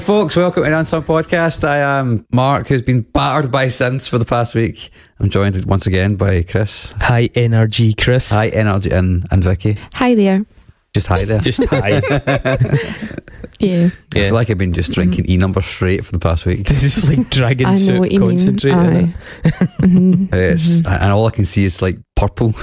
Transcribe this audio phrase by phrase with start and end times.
[0.00, 1.62] Hey, folks, welcome to the Unsung Podcast.
[1.62, 4.88] I am Mark, who's been battered by synths for the past week.
[5.18, 6.90] I'm joined once again by Chris.
[6.92, 8.30] High energy, Chris.
[8.30, 9.76] Hi, Energy, and, and Vicky.
[9.96, 10.46] Hi there.
[10.94, 11.40] Just hi there.
[11.40, 12.00] Just high.
[13.60, 13.90] Yeah.
[14.14, 16.64] I feel like I've been just drinking E number straight for the past week.
[16.66, 18.30] this is like dragon I know soup what you mean.
[18.30, 18.72] concentrate.
[18.72, 19.14] Aye.
[19.82, 20.32] Mhm.
[20.32, 22.54] It's, And all I can see is like purple.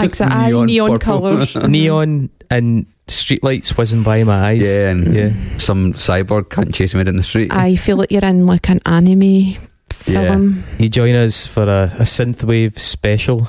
[0.00, 0.36] Exactly.
[0.36, 1.20] Aye, Neon neon, purple.
[1.20, 1.54] colours.
[1.54, 4.62] Neon and streetlights whizzing by my eyes.
[4.62, 5.30] Yeah, and Yeah.
[5.58, 7.52] some cyborg cunt chasing me down the street.
[7.52, 9.54] I feel like you're in like an anime
[9.92, 10.64] film.
[10.80, 13.46] You join us for a, a synthwave special.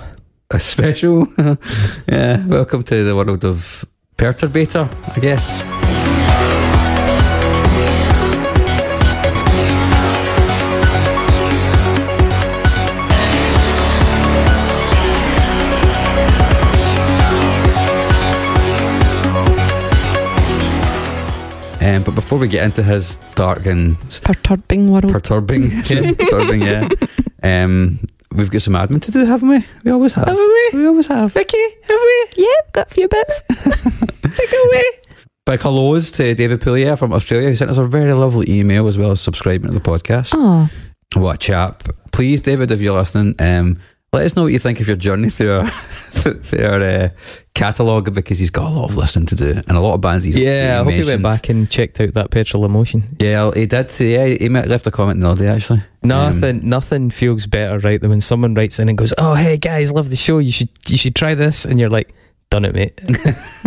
[0.51, 1.25] A special.
[2.07, 3.83] yeah, welcome to the world of
[4.17, 5.67] Perturbator, I guess.
[21.81, 25.09] Um, but before we get into his dark and Perturbing world.
[25.11, 25.69] perturbing,
[26.17, 26.87] perturbing, yeah.
[27.45, 27.99] Um,
[28.33, 29.65] we've got some admin to do, haven't we?
[29.83, 30.27] We always have.
[30.27, 30.79] Haven't we?
[30.79, 31.31] We always have.
[31.33, 32.27] Vicky, have we?
[32.37, 33.41] yeah, got a few bits.
[34.23, 34.83] Take away.
[35.45, 38.97] Big hellos to David Poulier from Australia, who sent us a very lovely email as
[38.97, 40.33] well as subscribing to the podcast.
[40.35, 40.69] Oh,
[41.19, 41.83] What a chap.
[42.11, 43.79] Please, David, if you're listening, um,
[44.13, 45.67] let us know what you think of your journey through our,
[46.11, 47.09] through our uh,
[47.55, 50.23] catalogue because he's got a lot of listening to do and a lot of bands
[50.25, 51.23] he's Yeah, I hope he went mentioned.
[51.23, 53.15] back and checked out that petrol emotion.
[53.19, 53.91] Yeah, he did.
[53.99, 55.83] Yeah, he left a comment the other day actually.
[56.03, 59.57] Nothing, Um, nothing feels better, right, than when someone writes in and goes, "Oh, hey
[59.57, 60.37] guys, love the show.
[60.39, 62.13] You should, you should try this," and you're like,
[62.49, 62.99] "Done it, mate."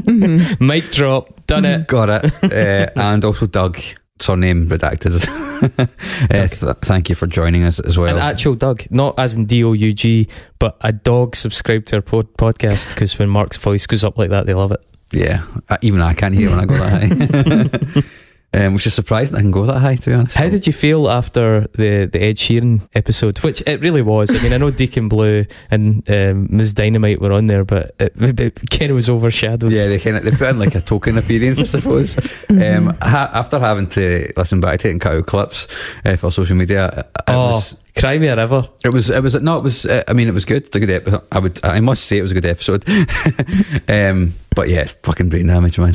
[0.61, 1.47] Mic drop.
[1.47, 1.87] Done it.
[1.87, 2.35] Got it.
[2.45, 3.79] uh, and also Doug,
[4.19, 5.27] surname redacted.
[6.31, 8.17] uh, th- thank you for joining us as well.
[8.17, 10.29] An actual Doug, not as in D O U G,
[10.59, 14.31] but a dog subscribed to our pod- podcast because when Mark's voice goes up like
[14.31, 14.85] that, they love it.
[15.13, 15.43] yeah,
[15.83, 18.11] even I can't hear when I go that high.
[18.55, 20.37] um, which is surprising I can go that high, to be honest.
[20.37, 23.39] How did you feel after the the Ed Sheeran episode?
[23.39, 24.31] Which it really was.
[24.35, 28.13] I mean, I know Deacon Blue and um, Ms Dynamite were on there, but it,
[28.41, 29.73] it kind of was overshadowed.
[29.73, 32.17] Yeah, they kind of they put in like a token appearance, I suppose.
[32.49, 35.67] Um, ha- after having to listen back to it and cut out clips
[36.07, 38.69] uh, for social media, it, it Oh, was cry me a river.
[38.85, 39.85] it was it was no, it was.
[39.85, 40.65] Uh, I mean, it was good.
[40.65, 41.23] It's a good episode.
[41.31, 42.85] I would I must say it was a good episode.
[43.89, 45.93] um, but yeah, it's fucking brain damage, man.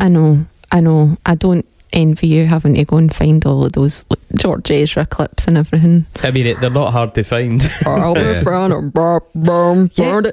[0.00, 0.46] I know.
[0.72, 1.16] I know.
[1.26, 4.04] I don't envy you having to go and find all of those
[4.36, 6.04] George Ezra clips and everything.
[6.22, 7.62] I mean, it, they're not hard to find.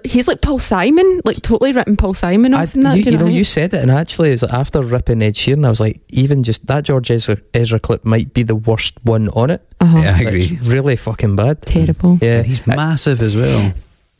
[0.03, 2.97] He's like Paul Simon, like totally ripping Paul Simon I, in that.
[2.97, 3.37] you, you know, what I mean?
[3.37, 6.43] you said it, and actually, it was after ripping Ed Sheeran, I was like, even
[6.43, 9.65] just that George Ezra, Ezra clip might be the worst one on it.
[9.79, 9.97] Uh-huh.
[9.97, 10.69] Yeah, I It's agree.
[10.69, 11.61] really fucking bad.
[11.61, 12.17] Terrible.
[12.21, 13.71] Yeah, And he's massive as well.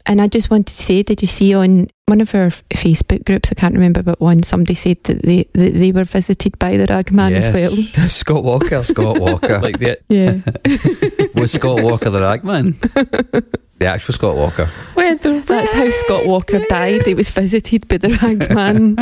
[0.06, 3.52] And I just wanted to say, did you see on one of our Facebook groups?
[3.52, 6.86] I can't remember, but one somebody said that they that they were visited by the
[6.88, 7.72] Ragman as well.
[8.10, 8.84] Scott Walker.
[8.84, 9.60] Scott Walker.
[9.64, 10.40] like the Yeah.
[11.34, 12.76] was Scott Walker the ragman?
[13.80, 14.70] The actual Scott Walker.
[14.96, 17.06] Well, That's how Scott Walker died.
[17.06, 18.96] He was visited by the Ragman.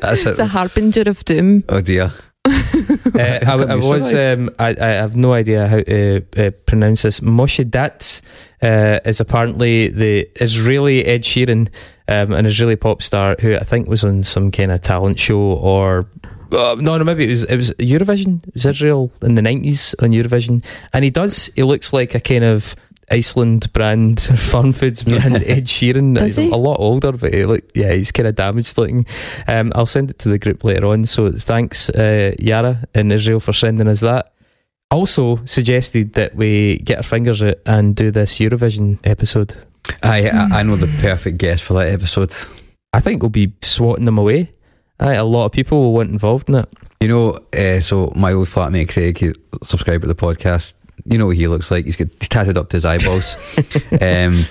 [0.00, 0.48] That's it's a it.
[0.48, 1.64] harbinger of doom.
[1.68, 2.12] Oh dear.
[2.44, 4.12] Uh, I, I was.
[4.14, 7.20] Um, I, I have no idea how to uh, pronounce this.
[7.20, 8.20] Moshe Datz
[8.62, 11.68] uh, is apparently the Israeli Ed Sheeran,
[12.08, 15.38] um, an Israeli pop star who I think was on some kind of talent show
[15.38, 16.06] or.
[16.50, 18.46] Uh, no, no, maybe it was it was Eurovision.
[18.46, 20.62] It was Israel in the nineties on Eurovision,
[20.92, 21.46] and he does.
[21.54, 22.76] He looks like a kind of
[23.12, 26.14] Iceland brand, Fun Foods brand Ed Sheeran.
[26.14, 26.50] Does he's he?
[26.50, 29.06] a lot older, but he look, yeah, he's kind of damaged looking.
[29.46, 31.04] Um, I'll send it to the group later on.
[31.04, 34.32] So thanks, uh, Yara in Israel, for sending us that.
[34.90, 39.54] Also suggested that we get our fingers out and do this Eurovision episode.
[40.02, 42.32] I, I I know the perfect guest for that episode.
[42.92, 44.52] I think we'll be swatting them away.
[45.00, 46.68] Aye, a lot of people will want involved in it.
[47.00, 49.32] You know, uh, so my old flatmate Craig, he
[49.62, 50.74] subscriber to the podcast.
[51.04, 51.84] You know what he looks like?
[51.84, 53.34] He's got he's tattooed up to his eyeballs.
[54.00, 54.44] um,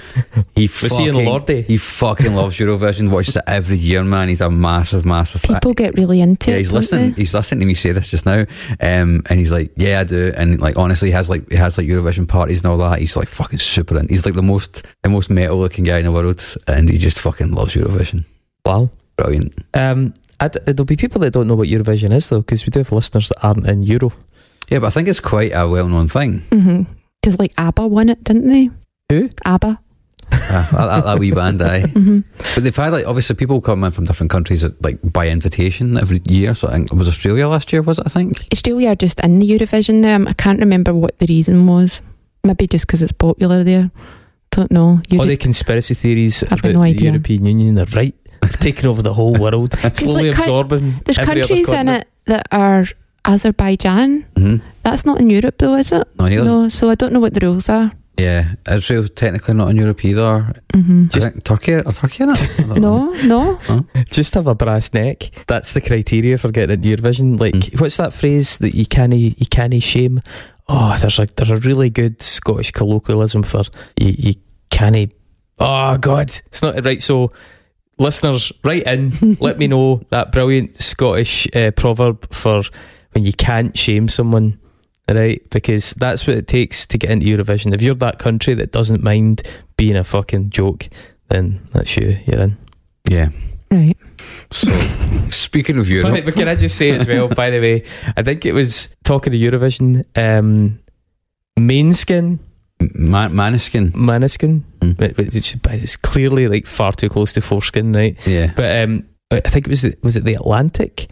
[0.56, 1.66] he Was he in fucking- Lordi?
[1.66, 3.10] He fucking loves Eurovision.
[3.10, 4.28] Watches it every year, man.
[4.28, 5.56] He's a massive, massive fan.
[5.58, 6.60] People get really into Yeah, it.
[6.60, 7.12] he's don't listening.
[7.14, 7.22] they?
[7.22, 8.42] He's listening to me say this just now,
[8.82, 11.78] um, and he's like, "Yeah, I do." And like, honestly, he has like he has
[11.78, 13.00] like Eurovision parties and all that.
[13.00, 14.08] He's like fucking super in.
[14.10, 17.20] He's like the most the most metal looking guy in the world, and he just
[17.20, 18.26] fucking loves Eurovision.
[18.66, 18.90] Wow.
[19.16, 19.54] Brilliant.
[19.74, 22.80] Um, I'd, there'll be people that don't know what Eurovision is though, because we do
[22.80, 24.12] have listeners that aren't in Euro.
[24.72, 26.42] Yeah, but I think it's quite a well known thing.
[27.22, 28.70] Because like ABBA won it, didn't they?
[29.10, 29.30] Who?
[29.46, 29.80] ABBA.
[30.32, 31.82] Uh, that, that, that wee band, aye.
[31.88, 32.20] hmm
[32.56, 36.22] But they've had like obviously people come in from different countries like by invitation every
[36.30, 36.54] year.
[36.54, 38.06] So I think it was Australia last year, was it?
[38.06, 38.48] I think.
[38.54, 40.24] Australia are just in the Eurovision now.
[40.26, 42.02] I can't remember what the reason was.
[42.46, 43.92] Maybe just because it's popular there.
[44.52, 45.02] Don't know.
[45.12, 47.04] All the conspiracy theories I've about no the.
[47.04, 48.16] European Union, they're right.
[48.42, 50.96] They're taking over the whole world, slowly like, absorbing.
[51.04, 52.86] There's every other countries in it that are
[53.26, 54.26] Azerbaijan.
[54.38, 56.08] hmm That's not in Europe though, is it?
[56.20, 56.28] No.
[56.28, 57.92] No, so I don't know what the rules are.
[58.18, 60.54] Yeah, Israel's technically not in Europe either.
[60.74, 62.42] hmm I think Turkey or Turkey in it?
[62.60, 62.82] I don't.
[63.28, 63.86] No, no.
[64.12, 65.30] Just have a brass neck.
[65.48, 67.40] That's the criteria for getting into Eurovision.
[67.40, 67.80] Like, Mm.
[67.82, 70.22] what's that phrase that you can't you can't shame?
[70.68, 73.64] Oh, there's a there's a really good Scottish colloquialism for
[74.00, 74.14] you.
[74.18, 74.34] You
[74.70, 75.14] can't.
[75.60, 77.02] Oh God, it's not right.
[77.02, 77.32] So,
[77.98, 79.12] listeners, write in.
[79.40, 82.64] let me know that brilliant Scottish uh, proverb for
[83.12, 84.58] when you can't shame someone.
[85.10, 87.74] Right, because that's what it takes to get into Eurovision.
[87.74, 89.42] If you're that country that doesn't mind
[89.76, 90.88] being a fucking joke,
[91.28, 92.18] then that's you.
[92.26, 92.58] You're in.
[93.10, 93.28] Yeah.
[93.70, 93.98] Right.
[94.52, 94.70] So,
[95.30, 97.84] speaking of Europe, Right, but can I just say as well, by the way,
[98.16, 100.80] I think it was talking to Eurovision, um,
[101.60, 102.40] Mainskin,
[102.80, 103.92] Man- Måneskin.
[103.92, 105.36] Måneskin, Mm.
[105.36, 108.16] It's, it's clearly like far too close to foreskin, right?
[108.26, 108.52] Yeah.
[108.56, 111.08] But um, I think it was the, was it the Atlantic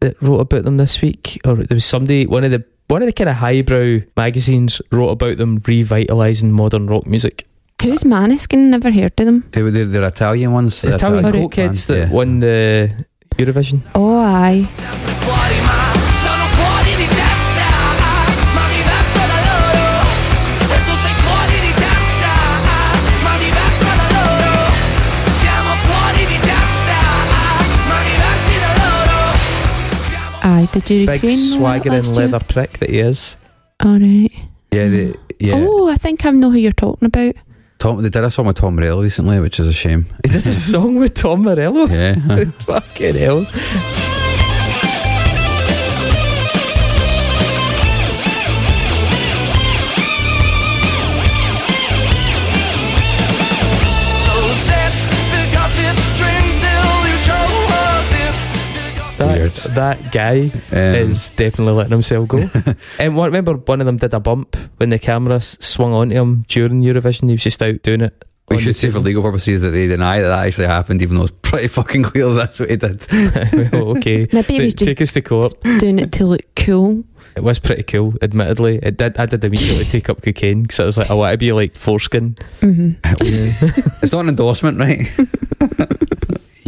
[0.00, 3.06] that wrote about them this week, or there was somebody one of the one of
[3.06, 7.46] the kind of highbrow magazines wrote about them revitalising modern rock music.
[7.82, 8.70] Who's Måneskin?
[8.70, 9.44] Never heard of them.
[9.52, 10.82] They were they're, they're Italian ones.
[10.82, 12.16] The Italian Italian cokeheads that band, yeah.
[12.16, 13.06] won the
[13.36, 13.80] Eurovision.
[13.94, 14.66] Oh, aye.
[30.48, 30.68] Aye.
[30.72, 32.14] Did you Big Ukraine win that swaggering last year?
[32.14, 33.36] leather prick that he is.
[33.84, 34.32] All right.
[34.72, 35.54] Yeah, they, yeah.
[35.56, 37.34] Oh, I think I know who you're talking about.
[37.78, 40.06] Tom, they did a song with Tom Morello recently, which is a shame.
[40.24, 41.86] He did a song with Tom Morello.
[41.86, 42.44] Yeah.
[42.60, 43.46] Fucking hell.
[59.48, 60.78] It That, guy Um,
[61.10, 62.38] is definitely letting himself go.
[62.98, 66.44] and one, remember, one of them did a bump when the camera swung onto him
[66.48, 67.26] during Eurovision.
[67.28, 68.24] He was just out doing it.
[68.50, 71.24] we should say for legal purposes that they deny that that actually happened, even though
[71.24, 73.06] it's pretty fucking clear that's what he did.
[73.72, 74.26] well, okay.
[74.32, 75.60] Maybe he was Take just us to court.
[75.80, 77.04] doing it to look cool.
[77.36, 78.80] It was pretty cool, admittedly.
[78.82, 79.16] It did.
[79.18, 81.76] I did immediately take up cocaine because I was like, I want to be like
[81.76, 82.36] foreskin.
[82.60, 85.06] hmm It's not an endorsement, right?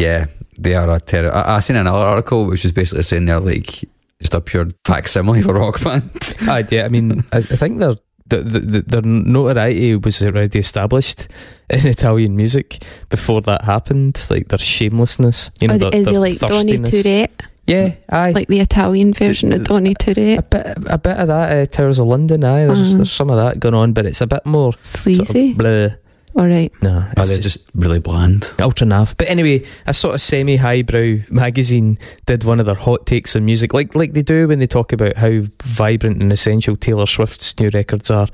[0.00, 0.26] Yeah,
[0.58, 1.35] they are a terror.
[1.35, 3.85] I, I seen another article which is basically saying they're like
[4.20, 6.11] just a pure facsimile of a rock band.
[6.49, 7.94] I, yeah, I mean, I, I think their
[8.29, 11.26] the, the, the, their notoriety was already established
[11.70, 14.25] in Italian music before that happened.
[14.31, 16.91] Like their shamelessness, you know, Are, their, is their he like Donny thirstiness.
[17.02, 17.43] Tourette?
[17.67, 18.32] Yeah, aye.
[18.32, 20.50] Like the Italian version of Donny a Tourette?
[20.50, 21.52] bit, a bit of that.
[21.52, 22.66] Uh, Towers of London, aye.
[22.66, 22.97] There's, Uh-huh.
[22.99, 24.80] there's some of that going on, but it's a bit more sort
[25.21, 25.54] of Sleazy?
[25.54, 25.97] bleh.
[26.37, 26.72] All right.
[26.80, 28.52] No, But they're just, just really bland.
[28.60, 29.16] ultra naff.
[29.16, 33.75] But anyway, a sort of semi-highbrow magazine did one of their hot takes on music,
[33.75, 37.70] like like they do when they talk about how vibrant and essential Taylor Swift's new
[37.75, 38.28] records are.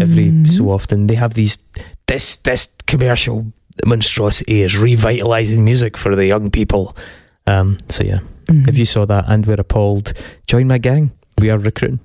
[0.00, 0.48] Every Mhm.
[0.48, 1.58] so often, they have these.
[2.06, 3.46] This this commercial
[3.86, 6.96] monstrosity is revitalizing music for the young people.
[7.46, 8.68] Um, so yeah, Mhm.
[8.68, 10.12] if you saw that and were appalled,
[10.46, 11.10] join my gang.
[11.38, 11.98] We are recruiting.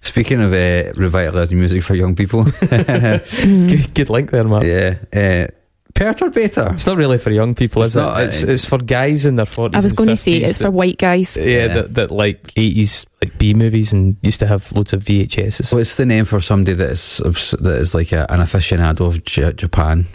[0.00, 3.68] Speaking of uh, revitalising music for young people, Mhm.
[3.68, 4.64] Good, good link there, Mark.
[4.64, 5.46] yeah, uh,
[5.94, 6.72] Perturbator.
[6.74, 8.26] It's not really for young people, It's is not, it?
[8.28, 9.82] It's uh, it's for guys in their forties.
[9.82, 11.36] I was going to say it's for white guys.
[11.36, 11.66] yeah, Yeah.
[11.74, 15.74] That, that like eighties like B movies and used to have loads of VHSs.
[15.74, 17.18] What's the name for somebody that is
[17.60, 20.06] that is like a, an aficionado of J- Japan?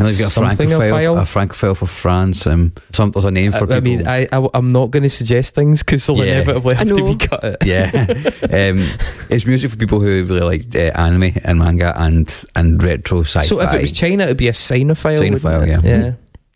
[0.00, 2.46] You know, you've got a Something francophile, a francophile for France.
[2.46, 3.82] Um, some there's a name for I, I people.
[3.82, 6.40] mean, I, I am not going to suggest things because they'll Yeah.
[6.40, 7.58] inevitably have to be cut.
[7.66, 7.90] Yeah,
[8.44, 8.88] um,
[9.28, 13.44] it's music for people who really like uh, anime and manga and and retro sci-fi.
[13.44, 15.18] So if it was China, it'd be a sinophile.
[15.18, 15.88] Sinophile, wouldn't it?
[15.88, 16.00] yeah.
[16.00, 16.12] Yeah.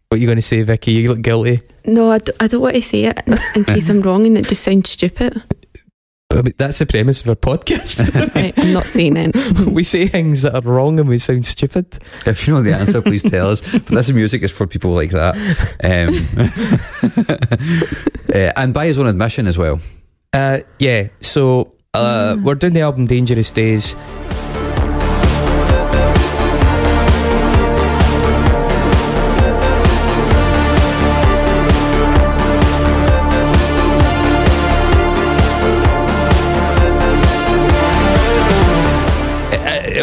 [0.08, 0.92] What are you going to say, Vicky?
[0.92, 1.60] You look guilty.
[1.86, 4.38] No, I don't, I don't want to say it in, in case I'm wrong and
[4.38, 5.42] it just sounds stupid.
[6.34, 8.10] I mean, that's the premise of our podcast.
[8.34, 9.34] Right, I'm not saying it.
[9.66, 11.86] we say things that are wrong and we sound stupid.
[12.26, 13.60] if you know the answer, please tell us.
[13.72, 15.34] But this music is for people like that,
[15.84, 16.10] um,
[18.34, 19.80] uh, and by his own admission as well.
[20.32, 21.08] Uh, yeah.
[21.20, 22.42] So uh, Mm.
[22.42, 23.94] we're doing the album Dangerous Days.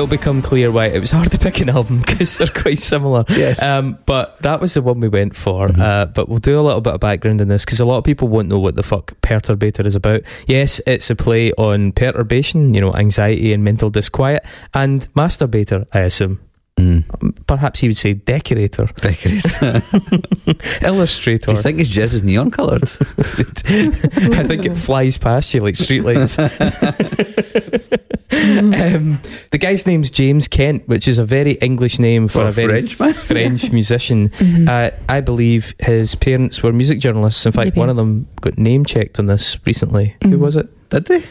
[0.02, 3.24] It'll become clear why it was hard to pick an album because they're quite similar.
[3.30, 3.62] Yes.
[3.62, 5.68] Um, but that was the one we went for.
[5.68, 5.80] Mhm.
[5.80, 8.04] Uh, but we'll do a little bit of background on this because a lot of
[8.04, 10.22] people won't know what the fuck Perturbator is about.
[10.48, 14.44] Yes, it's a play on perturbation, you know, anxiety and mental disquiet,
[14.74, 16.40] and Masturbator, I assume.
[16.80, 17.46] Mm.
[17.48, 19.44] Perhaps he would say decorator, Decorate.
[20.82, 22.84] Do you think his jizz is neon coloured?
[22.84, 26.40] I think it flies past you like streetlights.
[28.32, 29.20] um,
[29.52, 32.52] the guy's name's James Kent, which is a very English name for, For a a
[32.52, 33.14] very French man?
[33.14, 34.30] French musician.
[34.30, 34.68] Mhm.
[34.70, 37.46] Uh, I believe his parents were music journalists.
[37.46, 37.80] In fact, Maybe.
[37.80, 40.16] one of them got name checked on this recently.
[40.24, 40.40] Who Mhm.
[40.40, 40.68] was it?
[40.90, 41.24] Did they?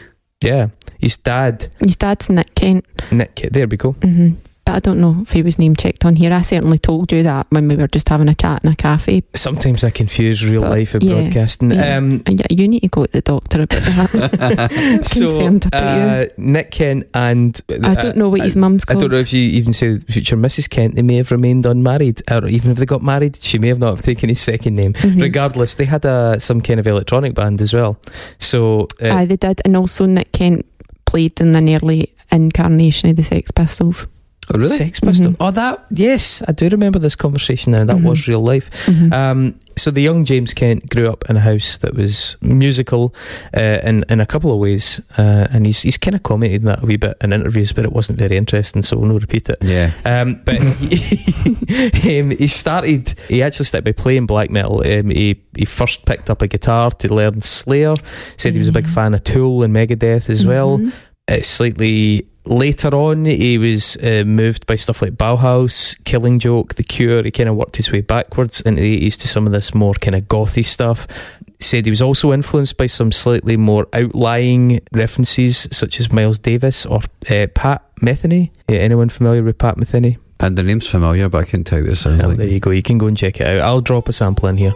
[0.43, 0.67] Yeah,
[0.99, 2.85] his dad, His dad's Nick Kent.
[3.11, 3.35] Nick.
[3.35, 3.53] Kent.
[3.53, 3.91] There we go.
[4.01, 6.33] hmm But I don't know if he was name checked on here.
[6.33, 9.23] I certainly told you that when we were just having a chat in a cafe.
[9.33, 11.71] Sometimes I confuse real But, life with yeah, broadcasting.
[11.71, 11.97] yeah.
[11.97, 14.99] Um, you need to go to the doctor about that.
[15.03, 18.93] so, Concerned about uh, Nick Kent and I don't know what uh, his mum's I
[18.95, 20.69] don't know if you even say future Mrs.
[20.69, 23.79] Kent, they may have remained unmarried, or even if they got married, she may have
[23.79, 24.93] not have taken his second name.
[24.93, 25.21] Mhm.
[25.21, 27.97] Regardless, they had a, some kind of electronic band as well.
[28.39, 29.61] So, uh, Aye, they did.
[29.65, 30.65] And also Nick Kent
[31.05, 34.07] played in an early incarnation of the Sex Pistols.
[34.53, 34.75] Oh, really?
[34.75, 35.31] Sex Pistol.
[35.31, 35.35] Mhm.
[35.39, 37.85] Oh, that, yes, I do remember this conversation now.
[37.85, 38.03] That Mhm.
[38.03, 38.69] was real life.
[38.87, 39.13] Mhm.
[39.13, 43.15] Um, so the young James Kent grew up in a house that was musical
[43.57, 46.83] uh, in in a couple of ways, uh, and he's he's kind of commented that
[46.83, 49.57] a wee bit in interviews, but it wasn't very interesting, so we'll not repeat it.
[49.61, 49.91] Yeah.
[50.05, 50.55] Um, but
[51.35, 53.13] he, um, he started.
[53.29, 54.81] He actually started by playing black metal.
[54.85, 57.95] Um, he he first picked up a guitar to learn Slayer.
[58.37, 60.79] Said he was a big fan of Tool and Megadeth as well.
[60.79, 60.91] Mhm.
[61.29, 66.83] Uh, slightly later on, he was uh, moved by stuff like Bauhaus, Killing Joke, The
[66.83, 67.23] Cure.
[67.23, 69.93] He kind of worked his way backwards into the 80s to some of this more
[69.93, 71.07] kind of gothy stuff.
[71.59, 76.85] Said he was also influenced by some slightly more outlying references, such as Miles Davis
[76.87, 78.49] or uh, Pat Metheny.
[78.67, 80.17] Yeah, anyone familiar with Pat Metheny?
[80.39, 82.39] And the name's familiar, but I can't tell you what it sounds Well, like.
[82.39, 82.71] there you go.
[82.71, 83.61] You can go and check it out.
[83.61, 84.73] I'll drop a sample in here.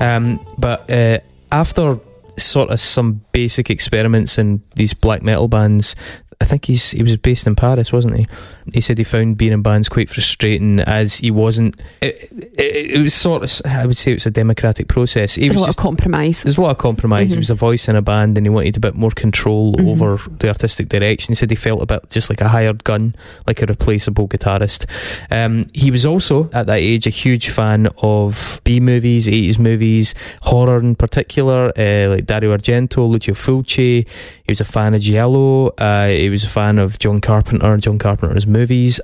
[0.00, 1.18] Um, but uh,
[1.50, 1.98] after
[2.36, 5.96] sort of some basic experiments in these black metal bands,
[6.40, 8.26] I think he's he was based in Paris, wasn't he?
[8.74, 11.80] He said he found being in bands quite frustrating as he wasn't.
[12.00, 15.34] It, it, it was sort of I would say it was a democratic process.
[15.36, 16.42] He There's was a lot just of compromise.
[16.42, 17.30] there's a lot of compromise.
[17.30, 17.38] He Mhm.
[17.40, 19.88] was a voice in a band, and he wanted a bit more control Mhm.
[19.88, 21.32] over the artistic direction.
[21.32, 23.14] He said he felt a bit just like a hired gun,
[23.46, 24.84] like a replaceable guitarist.
[25.30, 30.14] Um, he was also at that age a huge fan of B movies, 80s movies,
[30.42, 34.06] horror in particular, uh, like Dario Argento, Lucio Fulci.
[34.06, 35.68] He was a fan of Giallo.
[35.78, 38.57] Uh, he was a fan of John Carpenter, John Carpenter's movies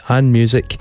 [0.08, 0.78] and music.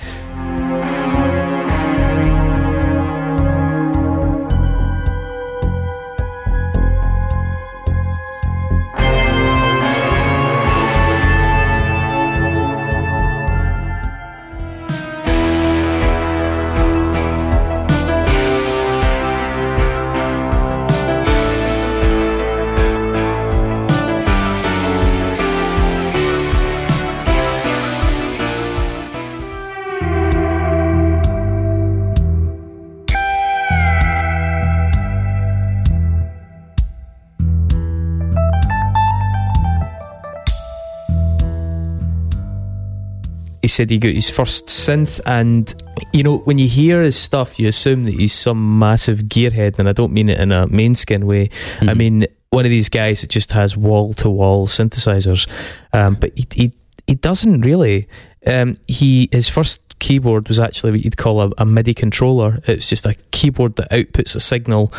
[43.63, 45.73] He said he got his first synth and
[46.11, 49.87] you know when you hear his stuff you assume that he's some massive gearhead and
[49.89, 51.49] I don't mean it in a main skin way.
[51.81, 51.97] I Mhm.
[51.97, 55.47] mean one of these guys that just has wall to wall synthesizers.
[55.93, 56.73] Um, but he, he
[57.07, 58.07] he doesn't really.
[58.45, 62.59] Um, he his first keyboard was actually what you'd call a, a MIDI controller.
[62.67, 64.91] It's just a keyboard that outputs a signal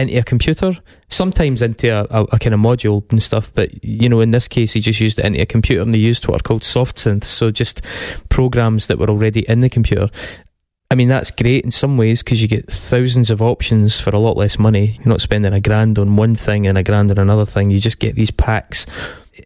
[0.00, 0.72] into a computer
[1.08, 4.48] sometimes into a, a, a kind of module and stuff but you know in this
[4.48, 6.96] case he just used it into a computer and they used what are called soft
[6.96, 7.82] synths so just
[8.28, 10.08] programs that were already in the computer
[10.92, 14.18] I mean that's great in some ways because you get thousands of options for a
[14.18, 17.18] lot less money you're not spending a grand on one thing and a grand on
[17.18, 18.86] another thing you just get these packs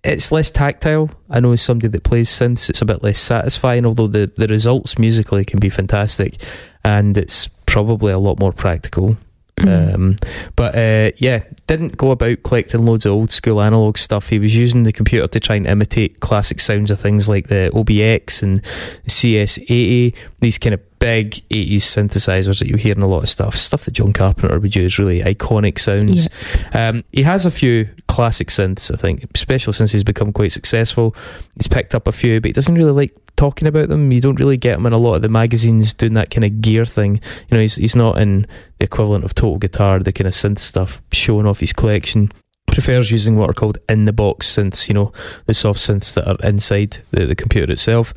[0.02, 1.10] it's less tactile.
[1.30, 4.46] I know as somebody that plays synths, it's a bit less satisfying, although the, the
[4.46, 6.36] results musically can be fantastic
[6.84, 9.16] and it's probably a lot more practical.
[9.58, 9.94] Mhm.
[9.94, 10.16] Um,
[10.56, 14.28] but uh, yeah, didn't go about collecting loads of old school analog stuff.
[14.28, 17.70] He was using the computer to try and imitate classic sounds of things like the
[17.72, 18.60] OBX and
[19.06, 23.56] CS80, these kind of big 80s synthesizers that you hear in a lot of stuff.
[23.56, 26.30] Stuff that John Carpenter would use, really iconic sounds.
[26.72, 31.14] Um, he has a few classic synths, I think, especially since he's become quite successful.
[31.56, 34.12] He's picked up a few, but he doesn't really like talking about them.
[34.12, 36.62] You don't really get him in a lot of the magazines doing that kind of
[36.62, 37.16] gear thing.
[37.16, 38.46] You know, he's he's not in
[38.78, 42.32] the equivalent of Total Guitar, the kind of synth stuff, showing off his collection.
[42.74, 45.12] Prefers using what are called in the box synths, you know,
[45.46, 48.12] the soft synths that are inside the, the computer itself.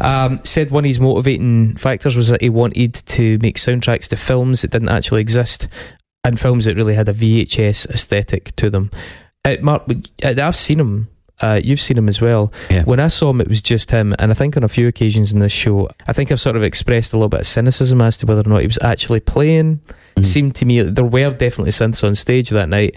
[0.00, 4.16] Um, said one of his motivating factors was that he wanted to make soundtracks to
[4.16, 5.68] films that didn't actually exist
[6.24, 8.90] and films that really had a VHS aesthetic to them.
[9.44, 9.82] Uh, Mark,
[10.24, 11.08] uh, I've seen him.
[11.40, 12.50] Uh, you've seen him as well.
[12.70, 12.84] Yeah.
[12.84, 15.32] When I saw him, it was just him, and I think on a few occasions
[15.34, 18.16] in this show, I think I've sort of expressed a little bit of cynicism as
[18.18, 19.80] to whether or not he was actually playing.
[20.16, 20.24] Mhm.
[20.24, 22.96] Seemed to me there were definitely synths on stage that night.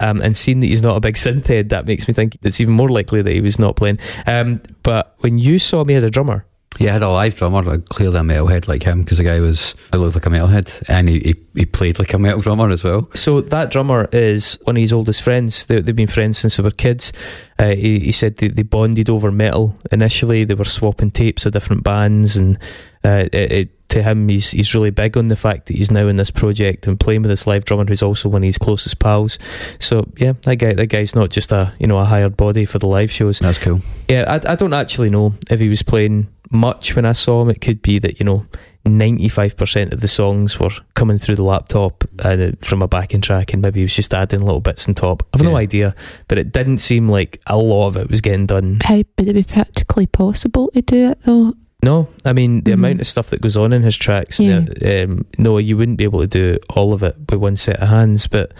[0.00, 2.60] Um, and seeing that he's not a big synth head, that makes me think it's
[2.60, 3.98] even more likely that he was not playing.
[4.26, 6.44] Um, but when you saw me as a drummer,
[6.78, 9.74] Yeah, I had a live drummer, clearly a metalhead like him, because the guy was,
[9.92, 12.84] I looked like a metalhead, and he, he, he played like a metal drummer as
[12.84, 13.10] well.
[13.14, 15.66] So that drummer is one of his oldest friends.
[15.66, 17.12] They, they've been friends since they were kids.
[17.58, 20.44] Uh, he, he said they, they bonded over metal initially.
[20.44, 22.56] They were swapping tapes of different bands, and
[23.04, 26.08] uh, it, it, to him, he's he's really big on the fact that he's now
[26.08, 28.98] in this project and playing with this live drummer who's also one of his closest
[28.98, 29.38] pals.
[29.78, 32.78] So yeah, that guy that guy's not just a you know a hired body for
[32.78, 33.38] the live shows.
[33.38, 33.80] That's cool.
[34.08, 37.50] Yeah, I, I don't actually know if he was playing much when I saw him.
[37.50, 38.44] It could be that, you know,
[38.84, 43.60] 95% of the songs were coming through the laptop uh, from a backing track and
[43.60, 45.26] maybe he was just adding little bits on top.
[45.34, 45.94] I've no idea,
[46.26, 48.80] but it didn't seem like a lot of it was getting done.
[48.82, 51.54] How would it be practically possible to do it though?
[51.82, 52.74] No, I mean, the Mhm.
[52.74, 54.60] amount of stuff that goes on in his tracks, Yeah.
[54.60, 57.76] the- um, no, you wouldn't be able to do all of it with one set
[57.80, 58.52] of hands, but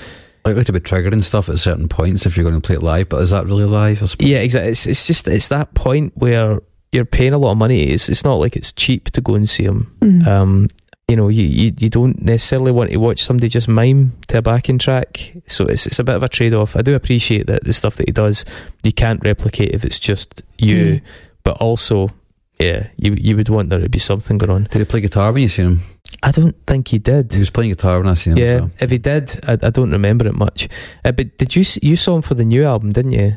[0.44, 3.08] Likely to be triggering stuff at certain points if you're going to play it live,
[3.10, 4.00] but is that really live?
[4.20, 4.70] Yeah, exactly.
[4.70, 6.60] It's, it's just it's that point where
[6.92, 7.82] you're paying a lot of money.
[7.82, 9.90] It's it's not like it's cheap to go and see him.
[10.00, 10.26] Mm.
[10.26, 10.68] Um,
[11.06, 14.42] you know, you, you you don't necessarily want to watch somebody just mime to a
[14.42, 15.32] backing track.
[15.48, 16.76] So it's it's a bit of a trade off.
[16.76, 18.44] I do appreciate that the stuff that he does,
[18.84, 20.76] you can't replicate if it's just you.
[20.76, 21.00] Mm.
[21.44, 22.08] But also,
[22.60, 24.64] yeah, you you would want there to be something going on.
[24.70, 25.80] Did he play guitar when you seen him?
[26.22, 27.32] I don't think he did.
[27.32, 28.38] He was playing guitar when I seen him.
[28.38, 28.70] Yeah, as well.
[28.80, 30.68] if he did, I, I don't remember it much.
[31.04, 33.36] Uh, but did you you saw him for the new album, didn't you?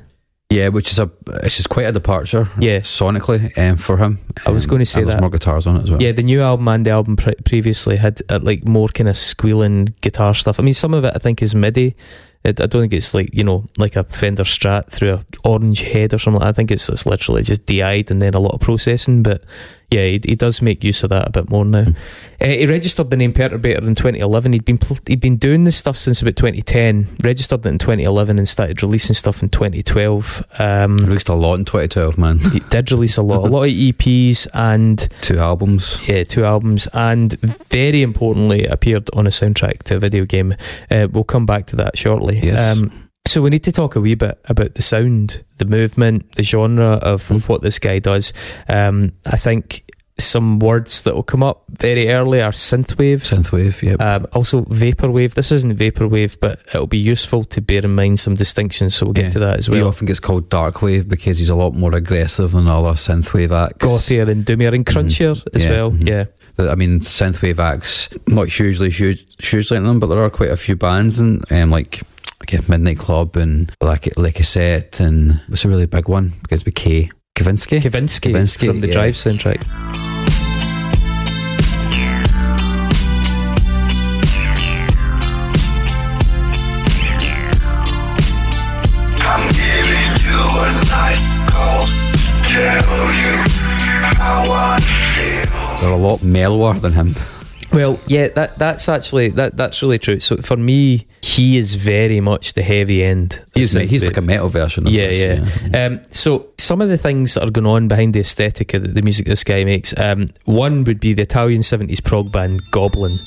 [0.50, 1.10] Yeah, which is a
[1.44, 2.48] it's just quite a departure.
[2.60, 2.80] Yeah.
[2.80, 4.18] sonically, um, for him.
[4.46, 5.22] I was Um, gonna say and there's that.
[5.22, 6.02] more guitars on it as well.
[6.02, 9.16] Yeah, the new album and the album pre- previously had uh, like more kind of
[9.16, 10.60] squealing guitar stuff.
[10.60, 11.96] I mean, some of it I think is MIDI.
[12.44, 15.82] It, I don't think it's like you know like a Fender Strat through a orange
[15.82, 16.42] head or something.
[16.42, 16.50] Like.
[16.50, 19.24] I think it's, it's literally just DI'd and then a lot of processing.
[19.24, 19.44] But
[19.92, 21.84] yeah, he, he does make use of that a bit more now.
[21.84, 21.96] Mm.
[22.42, 24.54] Uh, he registered the name Perturbator in 2011.
[24.54, 27.18] He'd been pl- he'd been doing this stuff since about 2010.
[27.24, 30.44] Registered it in 2011 and started releasing stuff in 2012.
[30.60, 32.40] Um, Released a lot in 2012, man.
[32.40, 36.00] he did release a lot, a lot of EPs and Two albums.
[36.08, 37.34] yeah, two albums, and
[37.70, 40.56] very importantly, appeared on a soundtrack to a video game.
[40.90, 42.40] Uh, we'll come back to that shortly.
[42.40, 42.78] Yes.
[42.78, 46.44] Um, so we need to talk a wee bit about the sound, the movement, the
[46.44, 48.34] genre of, of what this guy does.
[48.68, 49.86] Um, I think
[50.20, 53.22] some words that will come up very early are synthwave.
[53.22, 54.00] Synthwave, yep.
[54.02, 55.34] Um, also, vaporwave.
[55.34, 58.96] This isn't vaporwave, but it'll be useful to bear in mind some distinctions.
[58.96, 59.30] So we'll get Yeah.
[59.32, 59.80] to that as well.
[59.80, 63.78] he often gets called Darkwave because he's a lot more aggressive than other synthwave acts.
[63.86, 65.92] Gothier and doomier and crunchier as Yeah, well.
[65.92, 66.08] mhm.
[66.08, 66.26] Yeah.
[66.60, 70.58] I mean, synthwave acts, not hugely, huge, hugely in them, but there are quite a
[70.58, 72.02] few bands and um, like,
[72.40, 76.66] like Midnight Club and like like a set and what's a really big one because
[76.66, 77.80] with K Kavinsky.
[77.80, 78.94] Kavinsky, Kavinsky, from the yeah.
[78.94, 79.64] Drive soundtrack.
[89.24, 93.34] I'm giving you a night call to tell you
[94.18, 95.80] how I feel.
[95.80, 97.16] They're a lot mellower than him.
[97.74, 100.20] Well, yeah, that that's actually that that's really true.
[100.20, 103.42] So for me, he is very much the heavy end.
[103.54, 104.88] He's he's like a metal version.
[104.88, 105.86] Of Yeah, this, yeah.
[105.86, 108.90] Um, so some of the things that are going on behind the aesthetic of the,
[108.90, 113.20] the music this guy makes, um, one would be the Italian seventies prog band Goblin.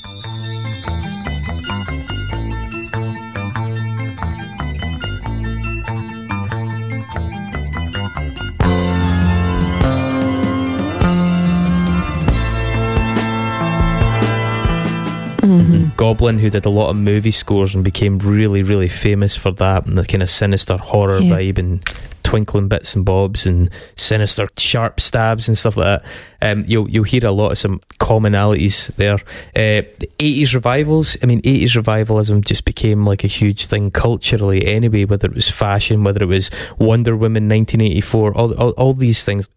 [15.97, 19.85] Goblin, who did a lot of movie scores and became really, really famous for that
[19.85, 21.35] and the kind of sinister horror Yeah.
[21.37, 21.83] vibe and
[22.23, 26.05] twinkling bits and bobs and sinister sharp stabs and stuff like that.
[26.41, 29.13] Um, you'll you'll hear a lot of some commonalities there.
[29.55, 31.17] Uh, the eighties revivals.
[31.23, 35.05] I mean, eighties revivalism just became like a huge thing culturally anyway.
[35.05, 38.93] Whether it was fashion, whether it was Wonder Woman, nineteen eighty four, all, all all
[38.93, 39.47] these things.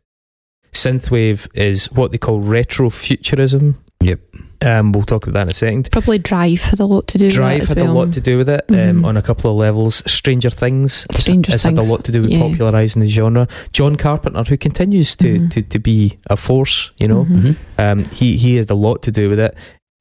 [0.72, 3.74] Synthwave is what they call retrofuturism.
[4.02, 4.20] Yep.
[4.60, 5.88] Um, we'll talk about that in a second.
[5.92, 7.92] Probably Drive had a lot to do with Drive that had well.
[7.92, 10.02] a lot to do with it um, on a couple of levels.
[10.10, 12.40] Stranger Things has- Stranger has, had a lot to do with yeah.
[12.40, 13.46] popularising the genre.
[13.72, 15.50] John Carpenter, who continues to, Mhm.
[15.52, 17.40] to, to be a force, you know, Mhm.
[17.54, 19.54] hmm um, he he had a lot to do with it.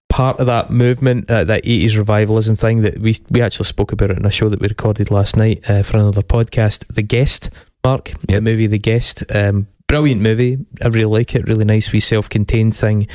[0.09, 4.09] part of that movement, uh, that 80s revivalism thing that we we actually spoke about
[4.09, 6.85] it in a show that we recorded last night uh, for another podcast.
[6.91, 7.49] The Guest,
[7.83, 9.23] Mark, the movie The Guest.
[9.35, 10.57] Um, brilliant movie.
[10.81, 11.45] I really like it.
[11.47, 13.07] Really nice, wee self contained thing.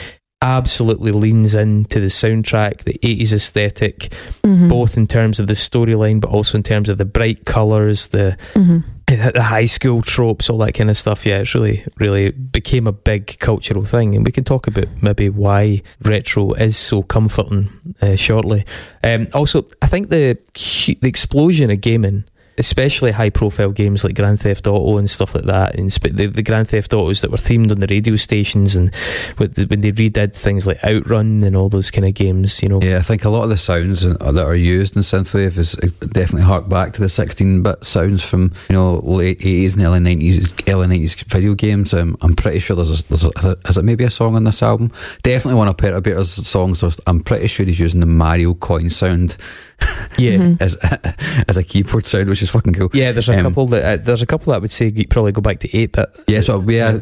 [0.43, 4.13] Absolutely leans into the soundtrack, the 80s aesthetic,
[4.45, 4.69] Mhm.
[4.69, 8.37] both in terms of the storyline, but also in terms of the bright colours, the
[8.55, 8.83] Mhm.
[9.07, 11.25] the high school tropes, all that kind of stuff.
[11.27, 15.29] Yeah, it's really, really became a big cultural thing, and we can talk about maybe
[15.29, 17.69] why retro is so comforting
[18.01, 18.65] uh, shortly.
[19.05, 20.39] Um, also, I think the
[21.01, 22.25] the explosion of gaming.
[22.63, 26.27] Especially high profile games like Grand Theft Auto and stuff like that, and sp- the,
[26.27, 28.93] the Grand Theft Autos that were themed on the radio stations, and
[29.37, 32.81] the, when they redid things like Outrun and all those kind of games, you know,
[32.81, 35.73] Yeah, I think a lot of the sounds that are used in synthwave is
[36.13, 40.73] definitely hark back to the 16-bit sounds from you know late 80s and early 90s,
[40.73, 41.93] early 90s video games.
[41.93, 44.63] Um, I'm pretty sure there's a, there's a is it maybe a song on this
[44.63, 44.93] album?
[45.23, 46.83] Definitely one of Peter Bear's songs.
[47.07, 49.37] I'm pretty sure he's using the Mario coin sound
[50.19, 50.37] yeah.
[50.37, 50.61] Mhm.
[50.61, 50.77] as
[51.49, 52.91] as a keyboard sound, which is fucking cool.
[52.93, 55.07] Yeah, there's a Um, couple that uh, there's a couple that I would say you
[55.07, 56.09] probably go back to eight bit.
[56.27, 56.99] Yeah, so yeah,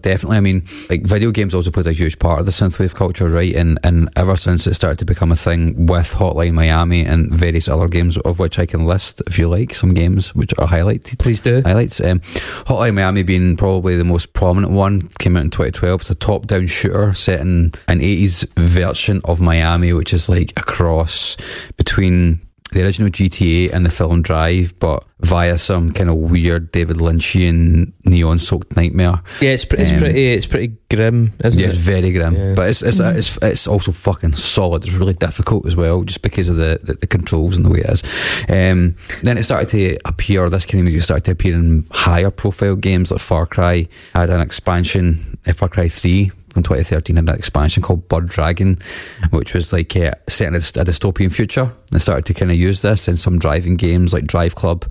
[0.00, 0.36] definitely.
[0.36, 3.54] I mean, like video games also plays a huge part of the synthwave culture, right?
[3.54, 7.68] And and ever since it started to become a thing with Hotline Miami and various
[7.68, 11.18] other games, of which I can list if you like some games which are highlighted.
[11.18, 11.62] Please do.
[11.62, 12.00] Highlights.
[12.00, 12.20] Um,
[12.66, 16.00] Hotline Miami being probably the most prominent one came out in 2012.
[16.02, 20.62] It's a top-down shooter set in an 80s version of Miami, which is like a
[20.62, 21.36] cross
[21.96, 22.40] between
[22.72, 27.92] the original GTA and the film Drive, but via some kind of weird David Lynchian
[28.06, 29.20] neon-soaked nightmare.
[29.42, 32.54] Yeah, it's, pre- it's Um, pretty it's pretty grim, isn't Yeah, it's very grim, Yeah.
[32.54, 33.14] but it's it's, Mhm.
[33.16, 34.86] it's it's also fucking solid.
[34.86, 37.80] It's really difficult as well, just because of the, the, the controls and the way
[37.80, 38.02] it is.
[38.48, 40.48] Um, then it started to appear.
[40.48, 44.20] This kind of music started to appear in higher profile games like Far Cry I
[44.20, 45.36] had an expansion.
[45.46, 48.78] uh, Far Cry Three from 2013 had an expansion called Blood Dragon,
[49.30, 51.72] which was like uh, set in a, dystopian future.
[51.90, 54.84] They started to kind of use this in some driving games like Drive Club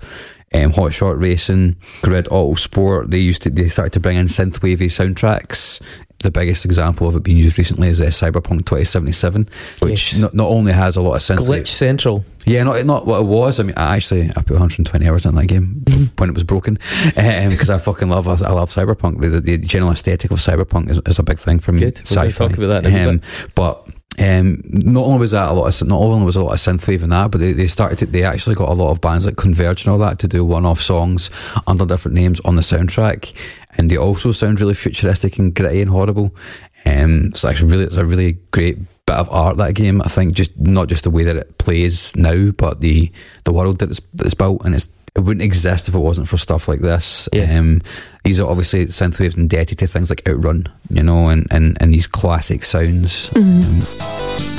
[0.54, 3.10] um, Hot Shot Racing, Grid Auto Sport.
[3.10, 5.80] They used to they started to bring in synthwavy soundtracks.
[6.22, 9.48] The biggest example of it being used recently is uh, Cyberpunk 2077,
[9.80, 10.20] which Yes.
[10.22, 11.44] not, not only has a lot of synth.
[11.46, 12.24] Glitch Central.
[12.44, 13.60] Yeah, not not what it was.
[13.60, 15.84] I mean, I actually I put 120 hours in that game
[16.18, 16.74] when it was broken
[17.14, 19.20] because I fucking love I love Cyberpunk.
[19.20, 21.80] The, the, the general aesthetic of Cyberpunk is, is a big thing for me.
[21.80, 21.98] Good.
[21.98, 22.48] We're Sci-fi.
[22.48, 23.20] talk about that Um,
[23.54, 23.86] but
[24.18, 27.02] um, not only was that a lot of not only was a lot of synthwave
[27.02, 29.36] in that, but they, they started to, they actually got a lot of bands like
[29.36, 31.30] Converge and all that to do one-off songs
[31.66, 33.32] under different names on the soundtrack,
[33.76, 36.34] and they also sound really futuristic and gritty and horrible.
[36.84, 40.02] Um, it's actually really it's a really great bit of art that game.
[40.02, 43.10] I think just not just the way that it plays now, but the
[43.44, 46.28] the world that it's, that it's built, and it's it wouldn't exist if it wasn't
[46.28, 47.28] for stuff like this.
[47.32, 47.58] Yeah.
[47.58, 47.82] Um,
[48.24, 52.06] these are obviously synthwaves indebted to things like Outrun, you know, and, and, and these
[52.06, 53.28] classic sounds.
[53.30, 54.48] Mhm.
[54.48, 54.51] Um,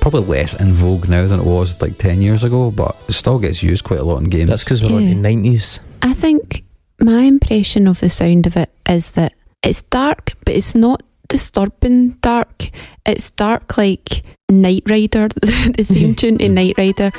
[0.00, 3.38] probably less in vogue now than it was like 10 years ago, but it still
[3.38, 4.48] gets used quite a lot in games.
[4.50, 5.10] That's because we're Yeah.
[5.10, 5.80] in the nineties.
[6.02, 6.64] I think
[7.00, 12.10] my impression of the sound of it is that it's dark, but it's not disturbing
[12.22, 12.70] dark.
[13.06, 17.12] It's dark like Knight Rider, the theme tune to Knight Rider.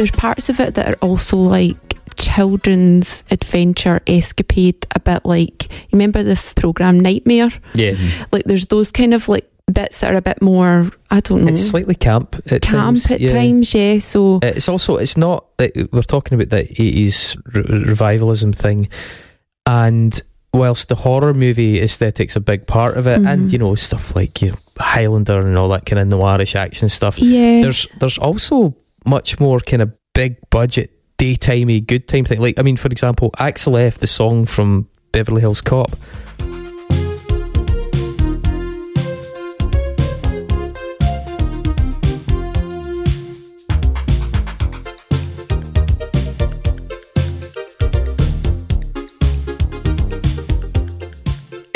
[0.00, 1.76] There's parts of it that are also like
[2.16, 7.50] children's adventure escapade, a bit like you remember the f- program Nightmare?
[7.74, 7.96] Yeah.
[8.32, 11.52] Like there's those kind of like bits that are a bit more I don't know
[11.52, 13.10] It's slightly camp at camp times.
[13.10, 13.32] at yeah.
[13.32, 13.98] times, yeah.
[13.98, 18.88] So It's also it's not like, we're talking about the eighties re- revivalism thing,
[19.66, 20.18] and
[20.52, 23.52] whilst the horror movie aesthetic's a big part of it, and Mhm.
[23.52, 27.18] you know stuff like you know, Highlander and all that kind of noirish action stuff,
[27.18, 28.74] yeah, there's there's also
[29.06, 32.40] much more kind of big budget daytimey good time thing.
[32.40, 35.92] Like I mean, for example, Axel F, the song from Beverly Hills Cop.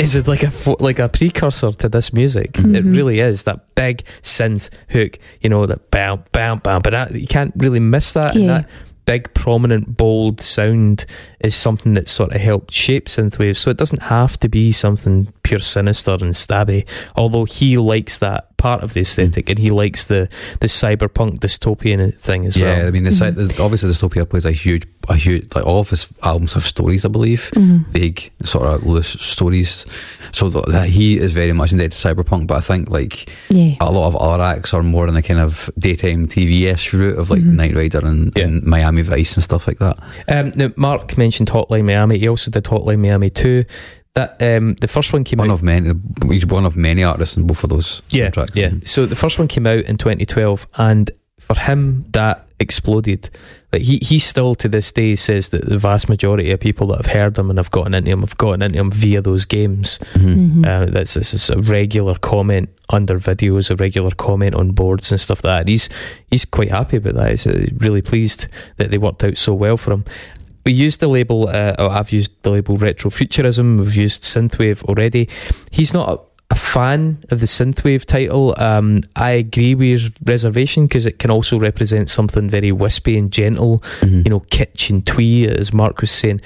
[0.05, 2.59] Is it like a fo- like a precursor to this music?
[2.59, 2.95] It Mhm.
[2.95, 6.81] really is that big synth hook, you know, that bam, bam, bam.
[6.83, 8.35] But that, you can't really miss that.
[8.35, 8.57] And Yeah.
[8.59, 8.69] that
[9.05, 11.05] big, prominent, bold sound
[11.39, 13.57] is something that sort of helped shape synthwave.
[13.57, 16.85] So it doesn't have to be something pure sinister and stabby.
[17.15, 20.27] Although he likes that part of the aesthetic, and he likes the
[20.59, 22.77] the cyberpunk dystopian thing as yeah, well.
[22.81, 25.79] Yeah, I mean, the site there's- obviously Dystopia plays a huge, a huge like all
[25.81, 27.85] of his albums have stories, I believe, Mhm.
[27.91, 29.85] vague sort of loose stories.
[30.31, 33.75] So th- that he is very much into cyberpunk, but I think like Yeah.
[33.81, 37.17] a lot of other acts are more in the kind of daytime TV ish route
[37.19, 37.55] of like Mhm.
[37.59, 38.45] Knight Rider and, Yeah.
[38.45, 39.97] and Miami Vice and stuff like that.
[40.27, 42.17] Um, now, Mark mentioned Hotline Miami.
[42.17, 43.63] He also did Hotline Miami too.
[44.15, 45.55] That um, the first one came One out.
[45.55, 45.91] of many,
[46.29, 48.55] he's one of many artists in both of those yeah, soundtracks.
[48.55, 48.71] yeah.
[48.85, 53.29] So the first one came out in 2012, and for him, that exploded.
[53.73, 57.05] Like he, he still to this day says that the vast majority of people that
[57.05, 59.99] have heard him and have gotten into him have gotten into him via those games.
[60.13, 60.61] Mhm.
[60.61, 60.65] Mhm.
[60.65, 65.19] Uh, that's this is a regular comment under videos, a regular comment on boards and
[65.19, 65.67] stuff like that.
[65.69, 65.89] He's
[66.31, 67.31] he's quite happy about that.
[67.31, 68.47] He's uh, really pleased
[68.77, 70.05] that they worked out so well for him.
[70.65, 71.47] We used the label.
[71.47, 73.77] Uh, oh, I've used the label retrofuturism.
[73.79, 75.29] We've used synthwave already.
[75.71, 76.19] He's not a,
[76.51, 78.55] a fan of the synthwave title.
[78.57, 83.31] Um, I agree with his reservation because it can also represent something very wispy and
[83.31, 84.25] gentle Mhm.
[84.25, 86.41] you know, kitsch and twee, as Mark was saying.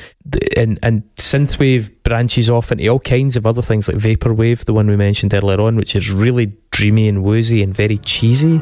[0.58, 4.88] And and synthwave branches off into all kinds of other things like vaporwave, the one
[4.88, 8.62] we mentioned earlier on, which is really dreamy and woozy and very cheesy.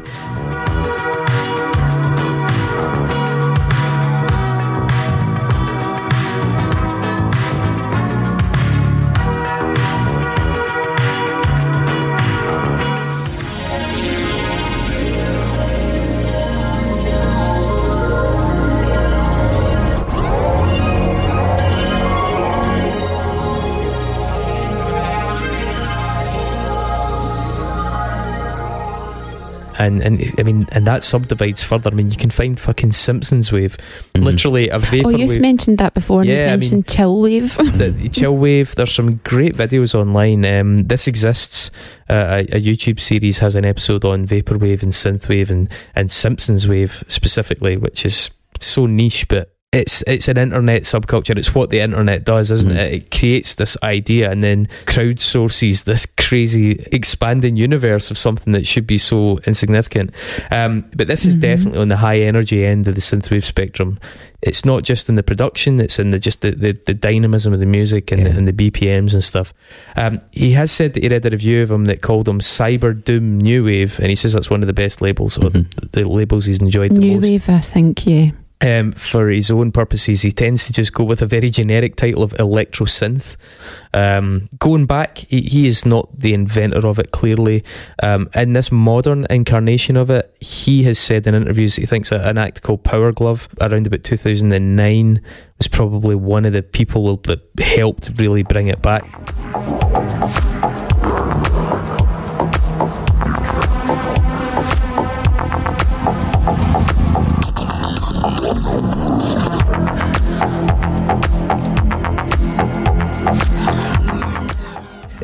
[29.78, 31.90] And and I mean, and that subdivides further.
[31.90, 33.76] I mean, you can find fucking Simpsons wave,
[34.14, 34.24] Mhm.
[34.24, 35.08] literally a vapor.
[35.08, 35.34] Oh, vaporwave.
[35.34, 37.56] you mentioned that before, and Yeah, you mean- mentioned chill wave.
[37.78, 38.74] the Chillwave.
[38.74, 40.44] There's some great videos online.
[40.44, 41.70] Um, this exists.
[42.10, 46.66] Uh, a, a YouTube series has an episode on vaporwave and synthwave and and Simpsons
[46.66, 49.52] wave specifically, which is so niche, but.
[49.70, 51.36] It's it's an internet subculture.
[51.36, 52.76] It's what the internet does, isn't Mhm.
[52.78, 52.92] it?
[52.94, 58.86] It creates this idea and then crowdsources this crazy expanding universe of something that should
[58.86, 60.12] be so insignificant.
[60.50, 61.40] Um, but this is Mhm.
[61.40, 63.98] definitely on the high energy end of the synthwave spectrum.
[64.40, 67.60] It's not just in the production; it's in the just the, the, the dynamism of
[67.60, 68.28] the music and, Yeah.
[68.30, 69.52] the, and the BPMs and stuff.
[69.96, 72.94] Um, he has said that he read a review of him that called him Cyber
[73.04, 75.66] Doom New Wave, and he says that's one of the best labels or Mhm.
[75.92, 77.30] the labels he's enjoyed the New most.
[77.30, 78.06] wave, I think.
[78.06, 78.30] Yeah.
[78.60, 82.24] Um, for his own purposes, he tends to just go with a very generic title
[82.24, 83.36] of electro synth.
[83.94, 87.12] Um, going back, he, he is not the inventor of it.
[87.12, 87.62] Clearly,
[88.02, 92.10] um, in this modern incarnation of it, he has said in interviews that he thinks
[92.10, 95.22] an act called Power Glove around about 2009
[95.58, 99.04] was probably one of the people that helped really bring it back.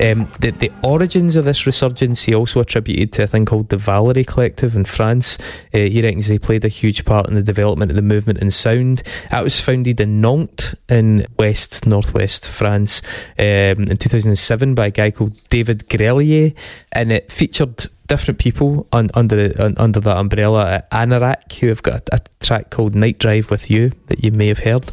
[0.00, 3.76] Um, the, the origins of this resurgence he also attributed to a thing called the
[3.76, 5.38] Valerie Collective in France.
[5.72, 8.52] Uh, he reckons they played a huge part in the development of the movement and
[8.52, 9.02] sound.
[9.30, 13.02] That was founded in Nantes in west northwest France
[13.38, 16.52] um, in 2007 by a guy called David Grelier,
[16.92, 20.64] and it featured different people un, under un, under that umbrella.
[20.64, 24.32] Uh, Anoraak, who have got a, a track called Night Drive with You that you
[24.32, 24.84] may have heard.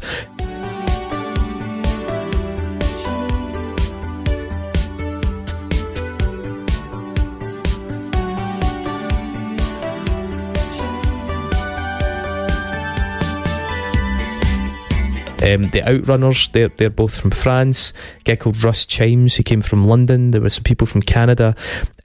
[15.42, 17.92] Um, the Outrunners, they're, they're both from France.
[18.20, 20.30] A guy called Russ Chimes, he came from London.
[20.30, 21.54] There were some people from Canada.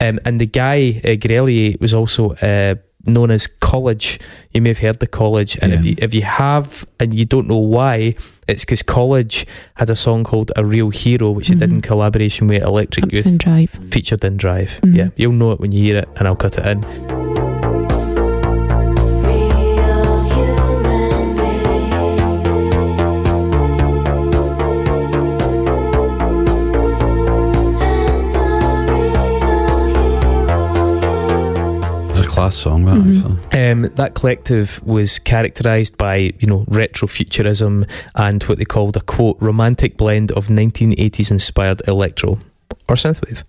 [0.00, 2.74] Um, and the guy, uh, Grelier, was also uh,
[3.06, 4.18] known as College.
[4.52, 5.56] You may have heard the College.
[5.62, 8.14] And if you if you have and you don't know why,
[8.48, 11.84] it's because College had a song called A Real Hero, which it did in Mhm.
[11.84, 13.70] collaboration with Electric Ups Youth, and drive.
[13.90, 14.80] featured in Drive.
[14.82, 14.96] Mhm.
[14.96, 17.37] Yeah, you'll know it when you hear it, and I'll cut it in.
[32.48, 33.38] Class song, that Mhm.
[33.50, 33.70] actually.
[33.70, 37.84] Um, that collective was characterised by, you know, retrofuturism
[38.14, 42.38] and what they called a quote romantic blend of 1980s inspired electro
[42.88, 43.42] or synthwave.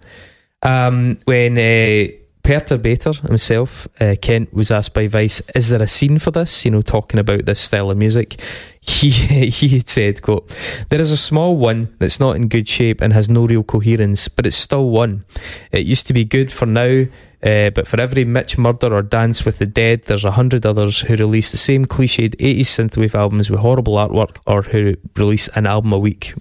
[0.64, 2.08] Um, when uh,
[2.44, 6.72] Perturbator himself, uh, Kent, was asked by Vice, "Is there a scene for this?" You
[6.72, 8.36] know, talking about this style of music.
[8.82, 10.50] He he said, "Quote:
[10.90, 14.30] There is a small one that's not in good shape and has no real coherence,
[14.30, 15.26] but it's still one.
[15.72, 17.06] It used to be good for now."
[17.44, 21.02] Uh, but for every Mitch Murder or Dance with the Dead, there's a hundred others
[21.02, 25.66] who release the same cliched 80s synthwave albums with horrible artwork or who release an
[25.66, 26.34] album a week,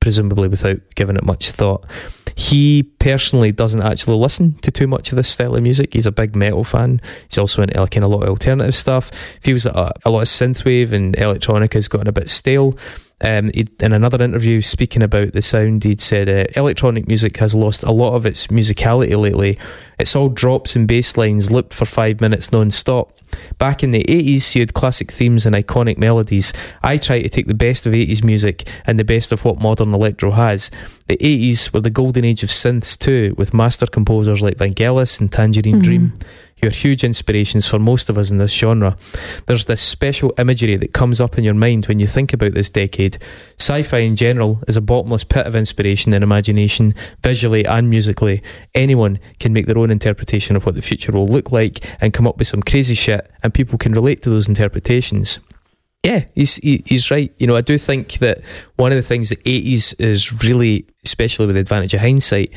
[0.00, 1.84] presumably without giving it much thought.
[2.36, 5.92] He personally doesn't actually listen to too much of this style of music.
[5.92, 7.00] He's a big metal fan.
[7.28, 9.10] He's also into like, a lot of alternative stuff.
[9.40, 12.76] Feels that a, a lot of synthwave and electronica has gotten a bit stale.
[13.24, 17.82] Um, in another interview, speaking about the sound, he'd said uh, electronic music has lost
[17.82, 19.58] a lot of its musicality lately.
[19.98, 23.18] It's all drops and bass lines looped for five minutes non stop.
[23.56, 26.52] Back in the 80s, you had classic themes and iconic melodies.
[26.82, 29.94] I try to take the best of 80s music and the best of what modern
[29.94, 30.70] electro has.
[31.08, 35.32] The 80s were the golden age of synths too, with master composers like Vangelis and
[35.32, 36.12] Tangerine Dream
[36.64, 38.96] who are huge inspirations for most of us in this genre.
[39.46, 42.70] There's this special imagery that comes up in your mind when you think about this
[42.70, 43.18] decade.
[43.58, 48.42] Sci fi in general is a bottomless pit of inspiration and imagination, visually and musically.
[48.74, 52.26] Anyone can make their own interpretation of what the future will look like and come
[52.26, 55.38] up with some crazy shit, and people can relate to those interpretations.
[56.02, 57.32] Yeah, he's he, he's right.
[57.36, 58.40] You know, I do think that
[58.76, 62.54] one of the things that eighties is really, especially with the advantage of hindsight,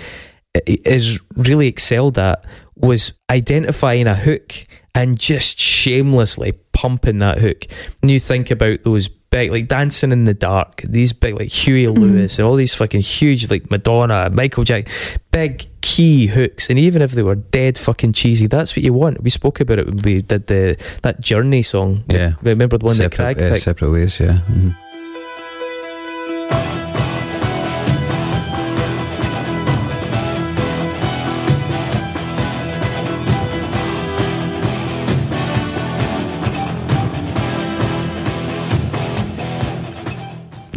[0.65, 2.45] is really excelled at
[2.79, 4.53] was identifying a hook
[4.95, 7.65] and just shamelessly pumping that hook.
[8.01, 11.87] And you think about those big, like Dancing in the Dark, these big, like Huey
[11.87, 16.69] Lewis, and all these fucking huge, like Madonna, Michael Jackson, big key hooks.
[16.69, 19.21] And even if they were dead fucking cheesy, that's what you want.
[19.21, 22.03] We spoke about it when we did the that Journey song.
[22.09, 22.33] Yeah.
[22.41, 23.63] Remember the one that separate, Craig yeah, picked?
[23.63, 24.39] separate ways, yeah.
[24.49, 24.75] Mhm.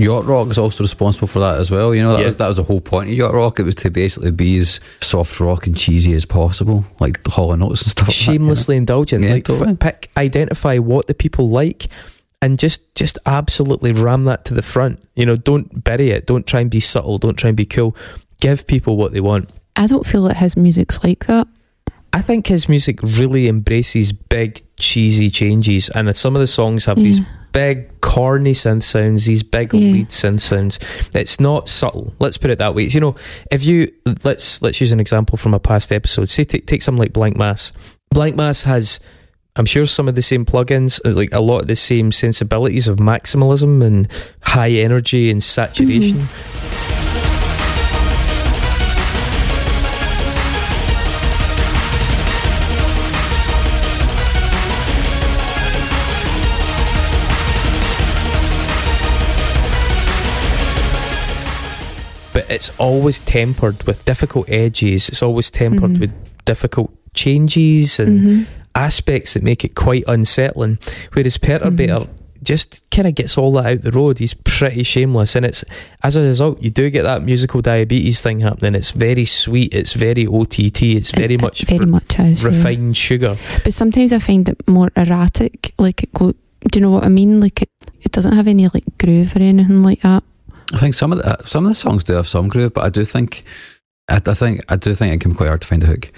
[0.00, 1.94] Yacht Rock is also responsible for that as well.
[1.94, 2.26] You know, that, Yeah.
[2.26, 3.58] was, that was the whole point of Yacht Rock.
[3.60, 7.52] It was to basically be as soft rock and cheesy as possible, like the Hall
[7.52, 8.08] and Oates and stuff.
[8.08, 8.44] like that, you know?
[8.44, 9.24] shamelessly indulgent.
[9.24, 9.76] Yeah, like totally.
[9.76, 11.88] pick, identify what the people like,
[12.42, 15.02] and just just absolutely ram that to the front.
[15.14, 16.26] You know, don't bury it.
[16.26, 17.18] Don't try and be subtle.
[17.18, 17.94] Don't try and be cool.
[18.40, 19.50] Give people what they want.
[19.76, 21.46] I don't feel that his music's like that.
[22.12, 26.96] I think his music really embraces big cheesy changes, and some of the songs have
[26.96, 27.26] these Yeah.
[27.52, 29.92] Big corny synth sounds, these big Yeah.
[29.92, 30.78] lead synth sounds.
[31.14, 32.14] It's not subtle.
[32.18, 32.84] Let's put it that way.
[32.84, 33.14] You know,
[33.50, 33.92] if you
[34.24, 36.28] let's let's use an example from a past episode.
[36.30, 37.72] Say take take something like Blanck Mass.
[38.10, 39.00] Blanck Mass has.
[39.56, 42.86] I'm sure some of the same plugins, uh, like a lot of the same sensibilities
[42.86, 44.06] of maximalism and
[44.42, 46.18] high energy and saturation.
[46.18, 46.89] but
[62.50, 65.08] it's always tempered with difficult edges.
[65.08, 66.00] It's always tempered Mhm.
[66.00, 66.12] with
[66.44, 68.46] difficult changes and Mhm.
[68.74, 70.78] aspects that make it quite unsettling.
[71.12, 72.08] Whereas Perturbator
[72.42, 74.18] just kind of gets all that out the road.
[74.18, 75.62] He's pretty shameless, and it's
[76.02, 78.74] as a result you do get that musical diabetes thing happening.
[78.74, 79.74] It's very sweet.
[79.74, 80.96] It's very OTT.
[80.96, 82.48] It's very It- much very re- much is, yeah.
[82.48, 83.36] refined sugar.
[83.62, 85.74] But sometimes I find it more erratic.
[85.78, 86.32] Like it go.
[86.70, 87.40] Do you know what I mean?
[87.40, 87.68] Like it,
[88.02, 90.22] it doesn't have any like groove or anything like that.
[90.72, 92.84] I think some of the uh, some of the songs do have some groove, but
[92.84, 93.44] I do think
[94.08, 96.10] I, I think I do think it can be quite hard to find a hook.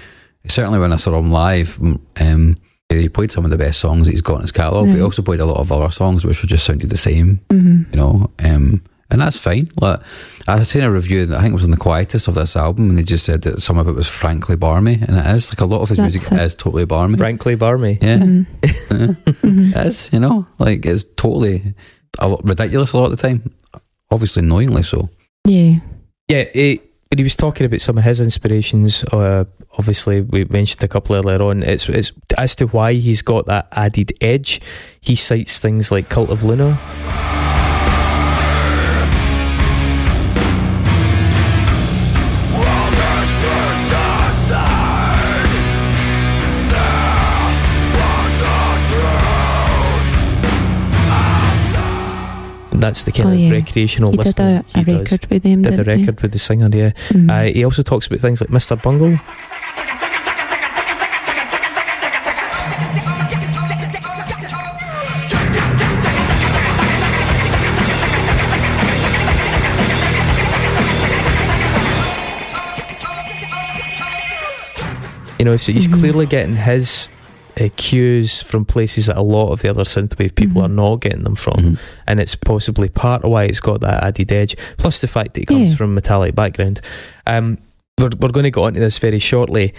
[0.47, 2.57] Certainly when I saw him live, mm, um,
[2.89, 5.23] he played some of the best songs he's got in his catalogue, but he also
[5.23, 8.31] played a lot of other songs which were just sounded the same, hmm you know.
[8.45, 9.71] Um, and that's fine.
[9.81, 10.01] Like
[10.49, 12.57] I was seen a review that I think it was on the Quietus of this
[12.57, 15.51] album, and they just said that some of it was frankly barmy, and it is
[15.51, 16.41] like a lot of his That's music it.
[16.41, 17.17] is totally barmy.
[17.19, 17.99] Frankly, Barmy.
[18.03, 18.47] Yeah, Mhm.
[18.67, 19.77] Mhm.
[19.77, 20.11] it is.
[20.13, 21.75] You know, like it's totally
[22.19, 23.51] a lot, ridiculous a lot of the time.
[24.13, 25.09] Obviously, knowingly so.
[25.47, 25.79] Yeah.
[26.29, 29.45] Yeah, it, when he was talking about some of his inspirations, uh,
[29.79, 31.63] obviously we mentioned a couple earlier on.
[31.63, 34.61] It's it's as to why he's got that added edge.
[35.01, 36.79] He cites things like Cult of Luna.
[52.83, 53.51] That's the kind Oh, of yeah.
[53.53, 55.01] recreational He did listening a, a he does.
[55.01, 55.63] record with them.
[55.63, 56.05] Did a didn't he?
[56.05, 56.91] record with the singer, yeah.
[57.11, 57.31] Mhm.
[57.31, 58.81] Uh, he also talks about things like Mr.
[58.83, 59.19] Bungle.
[75.39, 75.99] You know, so he's Mhm.
[75.99, 77.09] clearly getting his
[77.61, 80.65] uh, cues from places that a lot of the other synthwave people Mhm.
[80.65, 81.79] are not getting them from, Mhm.
[82.07, 84.57] and it's possibly part of why it's got that added edge.
[84.79, 85.77] Plus the fact that it comes Yeah.
[85.77, 86.81] from metallic background.
[87.27, 87.59] Um,
[87.99, 89.75] we're we're going to go onto this very shortly.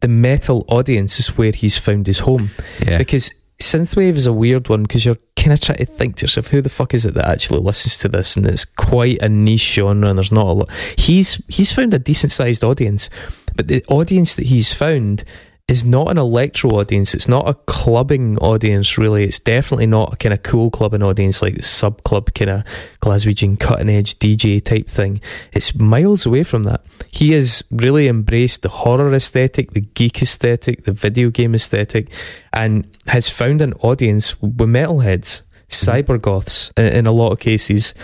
[0.00, 2.50] The metal audience is where he's found his home
[2.86, 2.98] Yeah.
[2.98, 6.46] because synthwave is a weird one because you're kind of trying to think to yourself
[6.46, 9.74] who the fuck is it that actually listens to this and it's quite a niche
[9.74, 13.10] genre and there's not a lot he's he's found a decent sized audience
[13.56, 15.24] but the audience that he's found
[15.68, 17.54] is not an electro audience it's not a
[17.88, 19.24] clubbing audience really.
[19.24, 22.64] It's definitely not a kind of cool clubbing audience like the sub club kind of
[23.00, 25.20] Glaswegian cutting edge DJ type thing.
[25.52, 26.82] It's miles away from that.
[27.10, 32.12] He has really embraced the horror aesthetic the geek aesthetic the video game aesthetic
[32.52, 35.90] and has found an audience with metalheads, mm-hmm.
[35.90, 37.94] cybergoths in, in a lot of cases.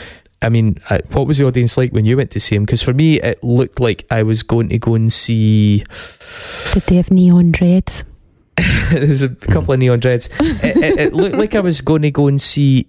[0.44, 2.64] I mean, uh, what was the audience like when you went to see him?
[2.64, 5.78] Because for me, it looked like I was going to go and see.
[6.74, 8.04] Did they have neon dreads?
[8.90, 10.28] There's a couple of neon dreads.
[10.40, 12.86] it, it, it looked like I was going to go and see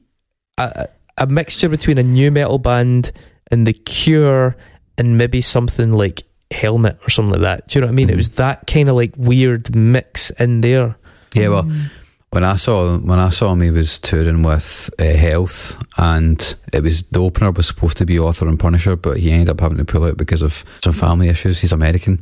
[0.58, 0.88] a,
[1.18, 3.12] a mixture between a nu metal band
[3.52, 4.56] and The Cure
[4.98, 7.68] and maybe something like Helmet or something like that.
[7.68, 8.10] Do you know what I mean?
[8.10, 8.18] It Mhm.
[8.18, 10.96] was that kind of like weird mix in there.
[11.34, 11.90] Yeah, well, Mm.
[12.36, 16.84] When I saw when I saw him, he was touring with uh, Health, and it
[16.84, 19.78] was the opener was supposed to be Author and Punisher, but he ended up having
[19.78, 21.62] to pull out because of some family issues.
[21.62, 22.20] He's American,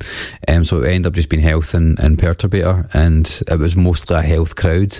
[0.47, 4.16] um, so it ended up just being Health and, and Perturbator, and it was mostly
[4.16, 4.95] a Health crowd.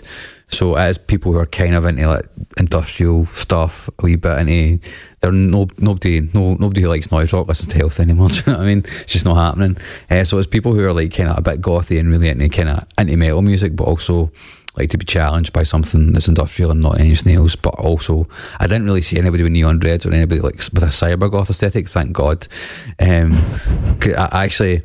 [0.48, 2.26] So as people who are kind of into like
[2.58, 4.90] industrial stuff, a wee bit into,
[5.20, 8.30] they're no nobody no nobody who likes noise rock listens to Health anymore.
[8.30, 8.80] Do you know what I mean?
[8.80, 9.78] It's just not happening.
[10.10, 12.50] Uh, so it's people who are like kind of a bit gothy and really into
[12.50, 14.32] kind of into metal music, but also
[14.78, 17.56] like to be challenged by something that's industrial and not any snails.
[17.56, 18.28] But also,
[18.60, 21.88] I didn't really see anybody with neon dreads or anybody like with a cybergoth aesthetic.
[21.88, 22.48] Thank God.
[23.00, 23.34] Um,
[24.18, 24.82] I actually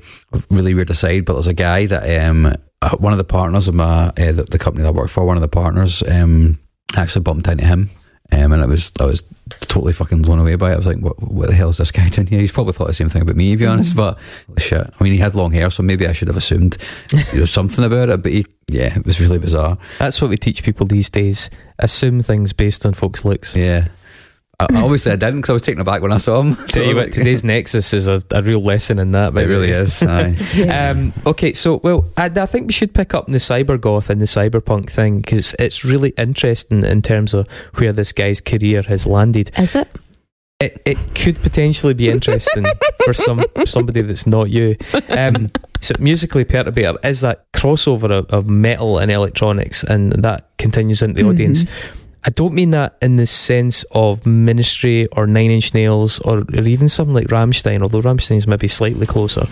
[0.51, 3.75] really weird aside, but there's a guy that um, uh, one of the partners of
[3.75, 6.59] my uh, the, the company that I work for, one of the partners um,
[6.97, 7.91] actually bumped into him.
[8.31, 9.25] Um, and it was I was
[9.61, 10.75] totally fucking blown away by it.
[10.75, 12.87] I was like, "What, what the hell is this guy doing here?" He's probably thought
[12.87, 13.97] the same thing about me, to be honest.
[13.97, 14.19] But
[14.59, 16.77] shit, I mean, he had long hair, so maybe I should have assumed
[17.33, 18.23] there was something about it.
[18.23, 19.79] But he, yeah, it was really bizarre.
[19.99, 21.49] That's what we teach people these days.
[21.79, 23.57] Assume things based on folks' looks.
[23.57, 23.89] Yeah.
[24.61, 26.55] I, obviously, I didn't because I was taken aback when I saw him.
[26.57, 29.13] So Tell I you was what, like- today's Nexus is a, a real lesson in
[29.13, 29.33] that.
[29.33, 30.03] by It really is.
[30.03, 30.97] Yes.
[30.97, 34.21] Um, okay, so well, I, I think we should pick up on the cybergoth and
[34.21, 37.47] the cyberpunk thing because it's really interesting in terms of
[37.77, 39.51] where this guy's career has landed.
[39.59, 39.89] Is it?
[40.61, 42.67] It it could potentially be interesting
[43.05, 44.75] for some somebody that's not you.
[45.09, 45.47] Um,
[45.81, 51.15] so musically, Perturbator is that crossover of, of metal and electronics, and that continues into
[51.15, 51.31] the Mhm.
[51.33, 51.65] audience.
[52.25, 56.63] I don't mean that in the sense of Ministry or Nine Inch Nails or, or
[56.63, 59.47] even something like Rammstein, although Rammstein's maybe slightly closer.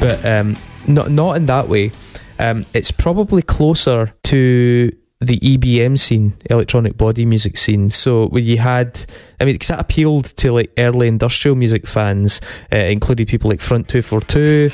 [0.00, 0.56] But um,
[0.86, 1.90] not not in that way.
[2.38, 7.90] Um, it's probably closer to the EBM scene, electronic body music scene.
[7.90, 9.04] So you had,
[9.40, 12.40] I mean, because that appealed to like early industrial music fans,
[12.72, 14.70] uh, including people like Front Two Four Two.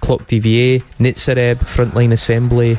[0.00, 2.76] Clock DVA, Nitzer Ebb, Frontline Assembly.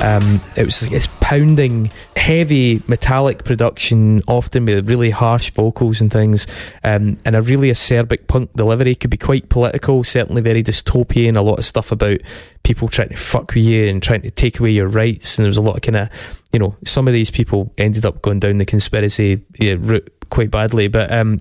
[0.00, 6.46] Um, it was it's pounding, heavy metallic production, often with really harsh vocals and things,
[6.84, 8.94] um, and a really acerbic punk delivery.
[8.94, 11.36] Could be quite political, certainly very dystopian.
[11.36, 12.20] A lot of stuff about
[12.62, 15.38] people trying to fuck with you and trying to take away your rights.
[15.38, 18.04] And there was a lot of kind of, you know, some of these people ended
[18.06, 21.12] up going down the conspiracy yeah, route quite badly, but.
[21.12, 21.40] Um,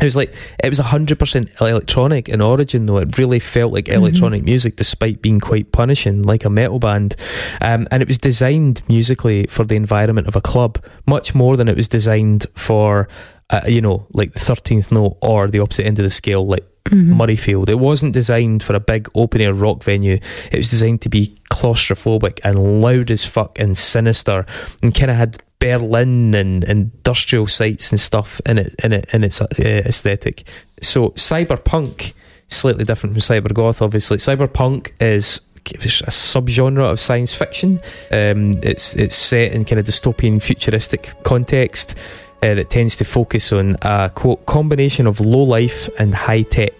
[0.00, 3.88] it was like it was hundred percent electronic in origin, though it really felt like
[3.88, 7.16] electronic music, despite being quite punishing, like a metal band.
[7.60, 11.68] Um, and it was designed musically for the environment of a club, much more than
[11.68, 13.08] it was designed for,
[13.50, 16.64] uh, you know, like the thirteenth note or the opposite end of the scale, like
[16.88, 17.14] Mhm.
[17.14, 17.68] Murrayfield.
[17.68, 20.18] It wasn't designed for a big open air rock venue.
[20.50, 24.46] It was designed to be claustrophobic and loud as fuck and sinister,
[24.82, 29.22] and kind of had Berlin and industrial sites and stuff in it in it in
[29.24, 30.44] its uh, aesthetic.
[30.80, 32.14] So cyberpunk.
[32.48, 34.16] Slightly different from cybergoth, obviously.
[34.16, 37.78] Cyberpunk is a subgenre of science fiction.
[38.10, 41.94] Um, it's it's set in kind of dystopian futuristic context.
[42.42, 46.72] Uh, that tends to focus on a quote combination of low life and high tech.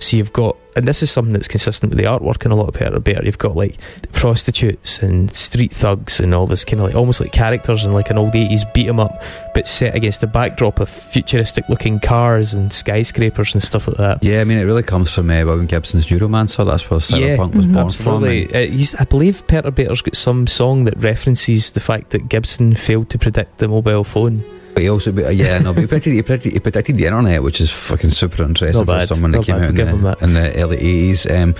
[0.00, 2.68] So you've got, and this is something that's consistent with the artwork in a lot
[2.68, 3.24] of better better.
[3.24, 3.76] You've got like
[4.12, 8.10] prostitutes and street thugs and all this kind of like almost like characters in like
[8.10, 9.22] an old eighties beat 'em up,
[9.54, 14.22] but set against the backdrop of futuristic looking cars and skyscrapers and stuff like that.
[14.24, 16.66] Yeah, I mean, it really comes from uh, William Gibson's Neuromancer.
[16.66, 17.72] That's where Yeah, Cyberpunk was mhm.
[17.74, 18.46] born Absolutely.
[18.46, 18.56] from.
[18.56, 23.08] Uh, he's, I believe Perturbator's got some song that references the fact that Gibson failed
[23.10, 24.42] to predict the mobile phone.
[24.76, 27.06] But he also, but, uh, yeah, no, but he predicted, he, predicted, he predicted the
[27.06, 29.86] internet, which is fucking super interesting for someone that not came bad, out in we'll
[29.86, 30.22] give him the, that.
[30.22, 31.42] in the early 80s.
[31.42, 31.54] Um,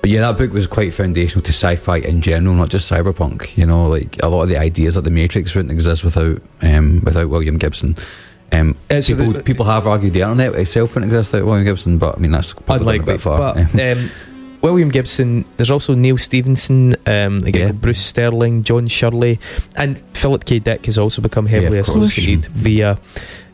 [0.00, 3.56] but yeah, that book was quite foundational to sci fi in general, not just cyberpunk.
[3.56, 7.00] You know, like a lot of the ideas like the Matrix wouldn't exist without um,
[7.04, 7.96] without William Gibson.
[8.52, 11.64] Um, Uh, so people, the- people have argued the internet itself wouldn't exist without William
[11.64, 13.36] Gibson, but I mean, that's probably going a bit far.
[13.36, 13.56] But
[13.98, 14.10] um,
[14.62, 17.72] William Gibson, there's also Neal Stephenson, um, again, Yeah.
[17.72, 19.38] Bruce Sterling, John Shirley,
[19.76, 20.58] and Philip K.
[20.58, 22.98] Dick has also become heavily Yeah, associated via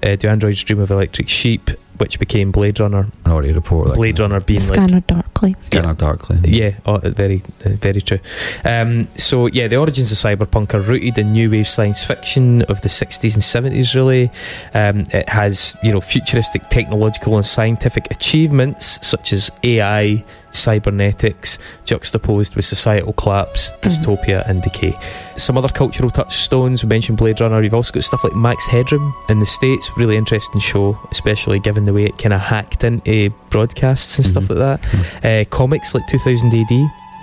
[0.02, 3.06] uh, Do Androids Dream of Electric Sheep, which became Blade Runner.
[3.24, 3.88] Minority Report.
[3.88, 5.56] that Blade kind of- Runner being like Scanner Darkly.
[5.66, 6.38] Scanner Darkly.
[6.44, 8.18] Yeah, oh, very, uh, very true.
[8.64, 12.80] Um, so yeah, the origins of cyberpunk are rooted in new wave science fiction of
[12.82, 13.94] the 60s and 70s.
[13.94, 14.30] Really,
[14.74, 22.56] um, it has you know futuristic technological and scientific achievements such as AI, cybernetics, juxtaposed
[22.56, 24.94] with societal collapse, dystopia, and decay.
[25.36, 26.82] Some other cultural touchstones.
[26.82, 27.62] We mentioned Blade Runner.
[27.62, 29.90] You've also got stuff like Max Headroom in the states.
[29.96, 34.44] Really interesting show, especially given the way it kind of hacked into broadcasts and stuff
[34.44, 34.58] Mhm.
[34.58, 36.72] like that uh, comics like 2000 AD,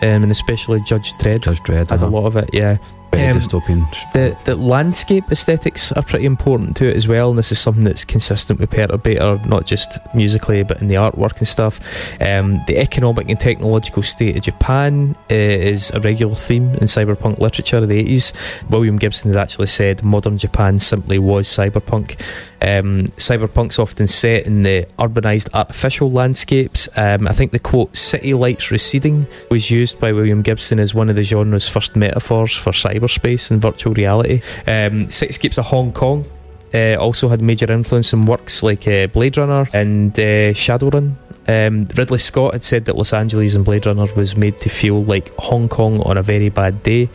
[0.02, 1.42] um, and especially Judge Dredd.
[1.42, 1.90] Judge Dredd.
[1.90, 2.08] had a uh-huh.
[2.10, 2.78] lot of it, yeah.
[3.14, 4.12] Um, dystopian.
[4.14, 7.84] The the landscape aesthetics are pretty important to it as well, and this is something
[7.84, 11.80] that's consistent with Perturbator, not just musically but in the artwork and stuff.
[12.22, 17.40] Um, the economic and technological state of Japan uh, is a regular theme in cyberpunk
[17.40, 18.34] literature of the 80s.
[18.70, 22.20] William Gibson has actually said modern Japan simply was cyberpunk.
[22.62, 26.88] Um, cyberpunk's often set in the urbanized artificial landscapes.
[26.96, 31.10] Um, I think the quote "city lights receding" was used by William Gibson as one
[31.10, 32.72] of the genre's first metaphors for
[33.04, 34.42] cyberspace and virtual reality.
[34.68, 36.26] Um, Cityscapes of Hong Kong
[36.74, 41.16] uh, also had major influence in works like uh, Blade Runner and uh, Shadowrun.
[41.46, 45.04] Um, Ridley Scott had said that Los Angeles in Blade Runner was made to feel
[45.04, 47.10] like Hong Kong on a very bad day.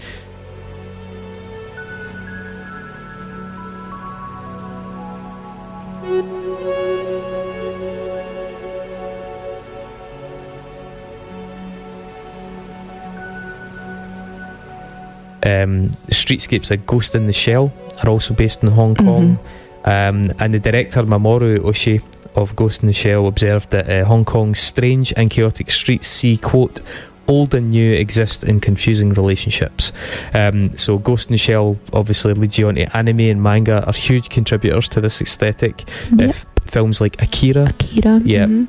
[15.49, 17.73] Um, the streetscapes like Ghost in the Shell
[18.03, 19.39] are also based in Hong Kong.
[19.85, 22.03] Um, and the director Mamoru Oshii
[22.35, 26.37] of Ghost in the Shell observed that uh, Hong Kong's strange and chaotic streets see,
[26.37, 26.81] quote,
[27.29, 29.93] old and new exist in confusing relationships.
[30.35, 33.93] Um, so Ghost in the Shell obviously leads you on to anime and manga are
[33.93, 35.85] huge contributors to this aesthetic.
[36.17, 36.31] Yep.
[36.31, 38.21] If films like Akira Akira.
[38.25, 38.47] Yeah.
[38.47, 38.69] mhm.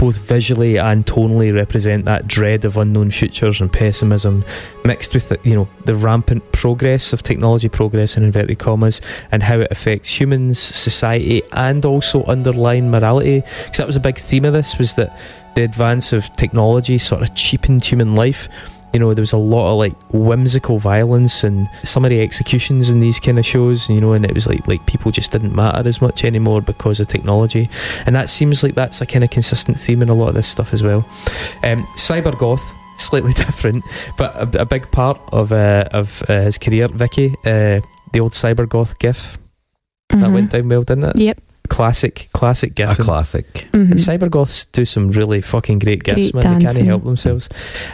[0.00, 4.42] Both visually and tonally represent that dread of unknown futures and pessimism
[4.82, 9.42] mixed with the, you know the rampant progress of technology progress in inverted commas and
[9.42, 13.40] how it affects humans society and also underlying morality.
[13.40, 15.14] Because that was a big theme of this was that
[15.54, 18.48] the advance of technology sort of cheapened human life
[18.92, 23.20] you know there was a lot of like whimsical violence and summary executions in these
[23.20, 26.00] kind of shows you know and it was like like people just didn't matter as
[26.02, 27.68] much anymore because of technology.
[28.06, 30.48] And that seems like that's a kind of consistent theme in a lot of this
[30.48, 31.04] stuff as well.
[31.62, 33.82] Um, cyber goth slightly different
[34.18, 36.88] but a, a big part of uh, of uh, his career.
[36.88, 37.80] Vicky uh,
[38.12, 39.38] the old cyber goth gif.
[40.10, 40.32] That Mhm.
[40.34, 41.18] went down well didn't it?
[41.18, 41.40] Yep.
[41.70, 43.46] Classic classic gif A classic.
[43.72, 43.92] Mhm.
[43.94, 46.58] Cybergoths do some really fucking great gifs, Great man.
[46.58, 47.48] They can't help themselves.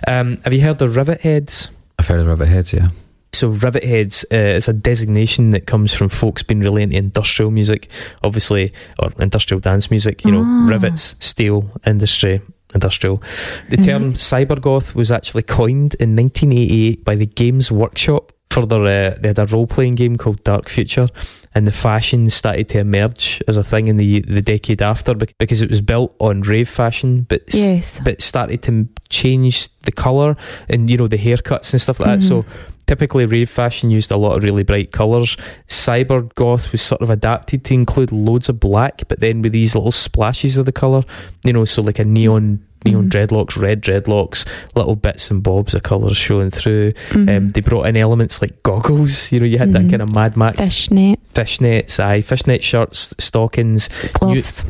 [0.09, 1.71] Um, have you heard of Rivet Heads?
[1.99, 2.89] I've heard of Rivet Heads, yeah.
[3.33, 7.51] So Rivet Heads uh, is a designation that comes from folks being really into industrial
[7.51, 7.89] music,
[8.25, 10.25] obviously, or industrial dance music.
[10.25, 10.67] You know, Ah.
[10.67, 12.41] rivets, steel industry,
[12.75, 13.23] industrial.
[13.69, 18.87] The term cybergoth was actually coined in 1988 by the Games Workshop for their.
[19.13, 21.09] Uh, they had a role playing game called Dark Future,
[21.57, 25.35] and the fashion started to emerge as a thing in the the decade after bec-
[25.39, 27.99] because it was built on rave fashion, but Yes.
[28.05, 28.73] but started to
[29.09, 29.57] change
[29.89, 30.37] the color
[30.69, 32.19] and you know the haircuts and stuff like that.
[32.21, 32.29] Mhm.
[32.29, 32.45] So
[32.87, 35.37] typically rave fashion used a lot of really bright colors.
[35.67, 39.75] Cyber goth was sort of adapted to include loads of black, but then with these
[39.75, 41.03] little splashes of the color,
[41.43, 43.11] you know, so like a neon neon Mhm.
[43.11, 46.93] dreadlocks, red dreadlocks, little bits and bobs of colours showing through.
[47.11, 47.37] Mhm.
[47.37, 49.31] Um, they brought in elements like goggles.
[49.33, 49.73] You know, you had Mhm.
[49.75, 54.65] that kind of Mad Max Fishnet, fishnets, aye, fishnet shirts, stockings, gloves.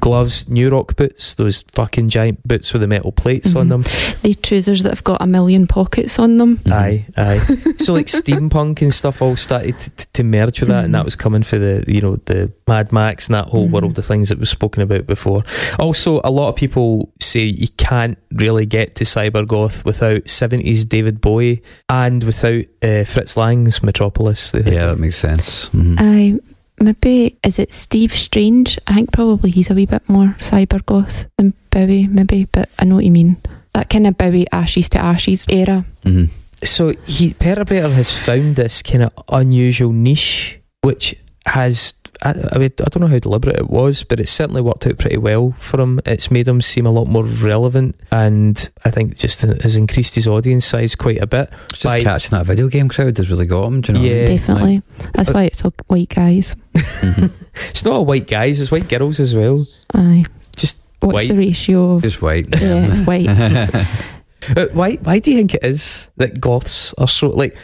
[0.00, 3.68] gloves, New Rock boots, those fucking giant boots with the metal plates on Mhm.
[3.70, 3.84] them.
[4.22, 6.60] the trousers that have got a million pockets on them.
[6.70, 7.40] Aye, aye.
[7.78, 11.02] so like steampunk and stuff all started to, to, to merge with that, and that
[11.02, 11.04] Mhm.
[11.04, 13.72] was coming for the you know the Mad Max and that whole Mhm.
[13.72, 15.42] world of things that was spoken about before.
[15.78, 21.20] Also, a lot of people say you can't really get to cybergoth without seventies David
[21.20, 24.54] Bowie and without uh, Fritz Lang's Metropolis.
[24.54, 25.70] Yeah, that makes sense.
[25.74, 26.38] I
[26.80, 28.78] maybe is it Steve Strange?
[28.86, 32.84] I think probably he's a wee bit more cyber goth than Bowie, maybe, but I
[32.84, 33.36] know what you mean.
[33.74, 35.84] That kind of Bowie Ashes to Ashes era.
[36.04, 36.28] Mhm.
[36.62, 41.16] So he Perturbator has found this kind of unusual niche, which
[41.46, 41.94] has
[42.24, 44.96] I, I, mean, I don't know how deliberate it was, but it certainly worked out
[44.98, 46.00] pretty well for him.
[46.06, 50.28] It's made him seem a lot more relevant, and I think just has increased his
[50.28, 51.52] audience size quite a bit.
[51.70, 53.80] It's just By- catching that video game crowd has really got him.
[53.80, 54.04] Do you know?
[54.04, 54.26] Yeah.
[54.26, 54.82] Definitely.
[55.14, 56.54] That's Uh, why it's all white guys.
[56.74, 57.30] Mhm.
[57.68, 59.66] It's not all white guys; it's white girls as well.
[59.92, 60.24] Aye.
[60.56, 61.28] Just What's White.
[61.28, 62.46] the ratio of Just white.
[62.52, 63.28] Yeah, it's white.
[63.28, 64.94] uh, why?
[65.02, 67.56] Why do you think it is that goths are so like?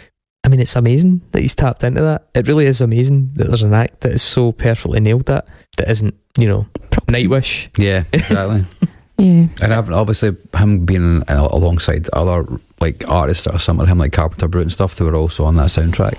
[0.44, 2.28] I mean, it's amazing that he's tapped into that.
[2.34, 5.88] It really is amazing that there's an act that is so perfectly nailed that that
[5.90, 6.66] isn't, you know,
[7.08, 7.68] Nightwish.
[7.78, 8.64] yeah, exactly.
[9.18, 9.46] Yeah.
[9.60, 12.46] And I've, obviously, him being uh, alongside other
[12.80, 15.44] like artists that are similar to him, like Carpenter Brut and stuff, they were also
[15.44, 16.16] on that soundtrack.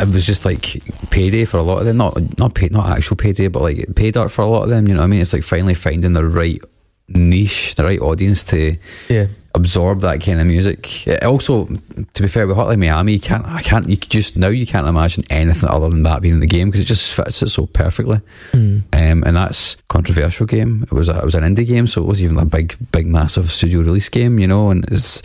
[0.00, 1.96] It was just like payday for a lot of them.
[1.98, 4.88] Not not pay, not actual payday, but like pay dirt for a lot of them.
[4.88, 5.20] You know what I mean?
[5.20, 6.60] It's like finally finding the right
[7.08, 8.76] niche, the right audience to
[9.08, 9.26] Yeah.
[9.56, 11.06] absorb that kind of music.
[11.08, 11.66] It also,
[12.14, 14.86] to be fair, with Hotline Miami, you can't, I can't, you just now you can't
[14.86, 17.66] imagine anything other than that being in the game because it just fits it so
[17.66, 18.20] perfectly.
[18.52, 18.82] Mm.
[18.92, 20.84] Um, and that's controversial game.
[20.84, 23.08] It was a, it was an indie game, so it wasn't even a big, big,
[23.08, 24.70] massive studio release game, you know.
[24.70, 25.20] And it's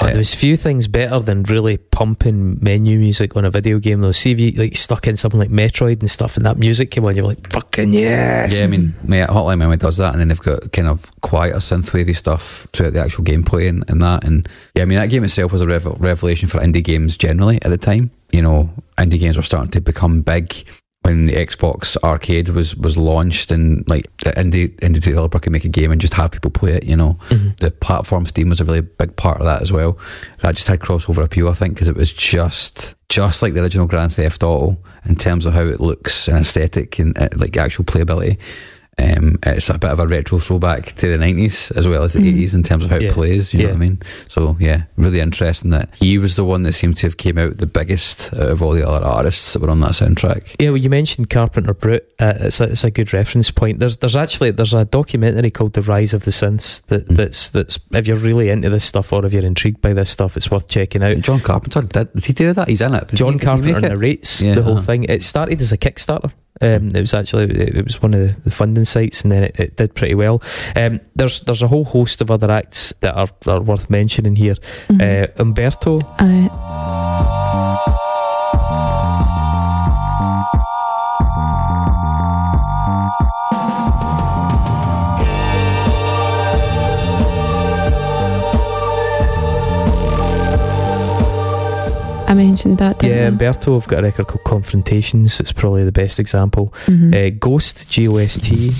[0.00, 4.00] Oh, Uh, there's few things better than really pumping menu music on a video game
[4.00, 4.10] though.
[4.12, 7.04] See if you like stuck in something like Metroid and stuff and that music came
[7.04, 8.58] on, you're like, fucking yes.
[8.58, 11.58] yeah, I mean, yeah, Hotline Miami does that, and then they've got kind of quieter
[11.58, 14.24] synthwavy stuff throughout the actual gameplay and, and that.
[14.24, 17.56] And yeah, I mean, that game itself was a revel- revelation for indie games generally
[17.62, 18.10] at the time.
[18.32, 20.54] You know, indie games were starting to become big
[21.02, 25.64] when the Xbox Arcade was was launched, and like the indie indie developer could make
[25.64, 26.84] a game and just have people play it.
[26.84, 27.56] You know, Mhm.
[27.58, 29.98] the platform Steam was a really big part of that as well.
[30.42, 33.86] That just had crossover appeal, I think, because it was just just like the original
[33.86, 37.84] Grand Theft Auto in terms of how it looks and aesthetic and uh, like actual
[37.84, 38.38] playability.
[38.98, 42.18] Um, it's a bit of a retro throwback to the nineties as well as the
[42.20, 42.28] Mhm.
[42.28, 43.08] eighties in terms of how Yeah.
[43.08, 43.54] it plays.
[43.54, 43.98] You know what I mean?
[44.28, 47.56] So yeah, really interesting that he was the one that seemed to have came out
[47.56, 50.42] the biggest out of all the other artists that were on that soundtrack.
[50.60, 52.06] Yeah, well, you mentioned Carpenter Brut.
[52.20, 53.78] Uh, it's, a, it's a good reference point.
[53.80, 57.16] There's there's actually there's a documentary called The Rise of the Synths that, Mm.
[57.16, 60.36] that's that's if you're really into this stuff or if you're intrigued by this stuff,
[60.36, 61.18] it's worth checking out.
[61.20, 62.68] John Carpenter did, did he do that?
[62.68, 63.08] He's in it.
[63.08, 64.82] Did John he- did he make Carpenter narrates Yeah, the whole uh-huh.
[64.82, 65.04] thing.
[65.04, 66.30] It started as a Kickstarter.
[66.62, 69.76] Um, it was actually it, was one of the, funding sites, and then it, it
[69.76, 70.42] did pretty well.
[70.76, 74.54] Um, there's there's a whole host of other acts that are, are worth mentioning here.
[74.88, 75.00] Mhm.
[75.00, 77.41] Uh, Umberto, Uh,
[92.32, 93.02] I mentioned that.
[93.02, 93.28] Yeah, I?
[93.28, 95.38] Umberto have got a record called Confrontations.
[95.38, 96.72] It's probably the best example.
[96.86, 97.14] Mhm.
[97.14, 98.70] Uh, GOST, G O S T.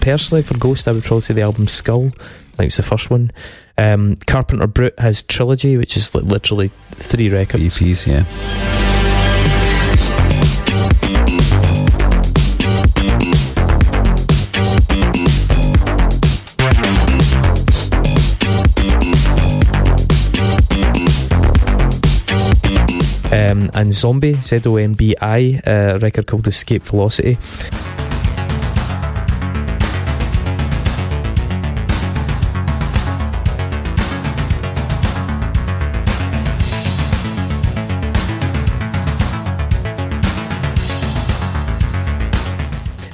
[0.00, 2.06] Personally, for GOST, I would probably say the album Skull.
[2.06, 3.30] I think it's the first one.
[3.78, 7.78] Um, Carpenter Brut has Trilogy, which is like literally three records.
[7.78, 8.24] EPs, yeah.
[23.32, 27.38] Um, and Zombi, Z O M B I, a record called Escape Velocity.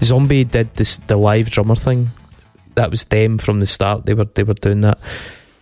[0.08, 2.10] Zombi did this the live drummer thing
[2.74, 4.06] that was them from the start.
[4.06, 4.98] They were they were doing that.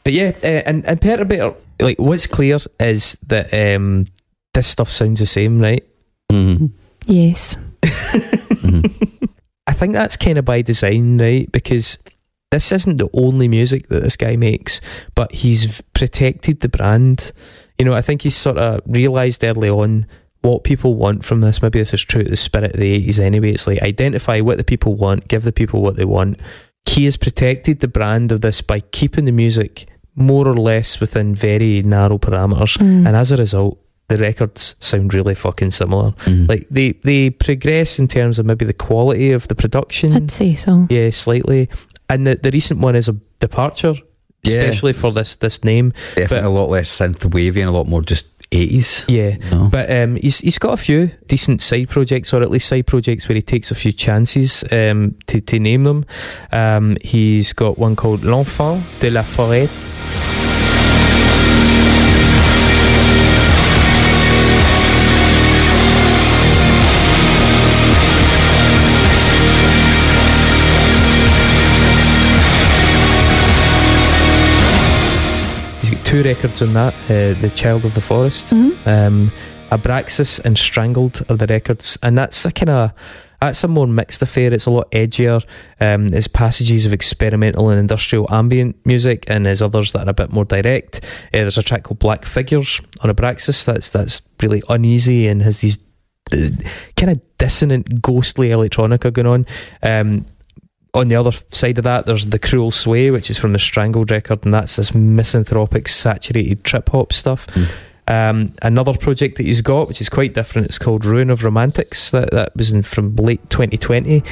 [0.05, 4.07] But yeah, uh, and and Perturbator, like what's clear is that um,
[4.55, 5.83] this stuff sounds the same, right?
[6.31, 6.71] Mhm.
[7.07, 7.57] Yes.
[7.83, 9.29] Mhm.
[9.67, 11.51] I think that's kind of by design, right?
[11.51, 11.99] Because
[12.51, 14.81] this isn't the only music that this guy makes,
[15.15, 17.33] but he's protected the brand.
[17.79, 20.07] You know, I think he's sort of realised early on
[20.47, 21.61] what people want from this.
[21.63, 23.51] Maybe this is true to the spirit of the 80s anyway.
[23.53, 26.39] It's like identify what the people want, give the people what they want.
[26.87, 31.35] He has protected the brand of this by keeping the music more or less within
[31.35, 32.79] very narrow parameters.
[32.79, 33.07] Mm.
[33.07, 33.79] And as a result,
[34.09, 36.13] the records sound really fucking similar.
[36.27, 36.49] Mhm.
[36.49, 40.13] Like they, they progress in terms of maybe the quality of the production.
[40.13, 40.87] I'd say so.
[40.89, 41.69] Yeah, slightly.
[42.09, 43.95] And the, the recent one is a departure,
[44.45, 44.61] Yeah.
[44.61, 45.93] especially for this this name.
[46.15, 48.27] Definitely But- a lot less synth wavy and a lot more just
[48.57, 49.05] 80s.
[49.09, 49.37] Yeah.
[49.69, 53.29] But um, he's he's got a few decent side projects, or at least side projects
[53.29, 56.05] where he takes a few chances um, to to name them.
[56.53, 60.46] Um, he's got one called L'Enfant de la Forêt.
[76.23, 76.95] Two records on that.
[77.05, 78.53] Uh, the Child of the Forest.
[78.55, 78.87] Mhm.
[78.87, 79.33] Um,
[79.71, 82.93] Abraxas and Strangled are the records, and that's a kind of
[83.41, 84.55] that's a more mixed affair.
[84.55, 85.45] It's a lot edgier.
[85.79, 90.15] Um, there's passages of experimental and industrial ambient music, and there's others that are a
[90.15, 91.05] bit more direct.
[91.05, 93.65] Uh, there's a track called Black Figures on Abraxas.
[93.67, 95.79] That's that's really uneasy and has these
[96.33, 96.49] uh,
[96.97, 99.47] kind of dissonant, ghostly electronica going on.
[99.83, 100.25] Um,
[100.97, 104.11] on the other side of that, there's the Cruel Sway, which is from the Strangled
[104.11, 107.47] record, and that's this misanthropic, saturated trip hop stuff.
[107.49, 107.69] Mm.
[108.09, 112.11] Um, another project that he's got, which is quite different, it's called Ruin of Romantics.
[112.11, 114.23] That that was in from late 2020.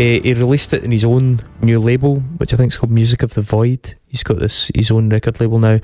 [0.00, 3.34] He released it in his own new label, which I think is called Music of
[3.34, 3.96] the Void.
[4.06, 5.78] He's got this his own record label now,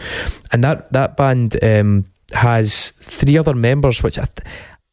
[0.52, 4.24] and that that band um, has three other members, which I.
[4.24, 4.48] Th-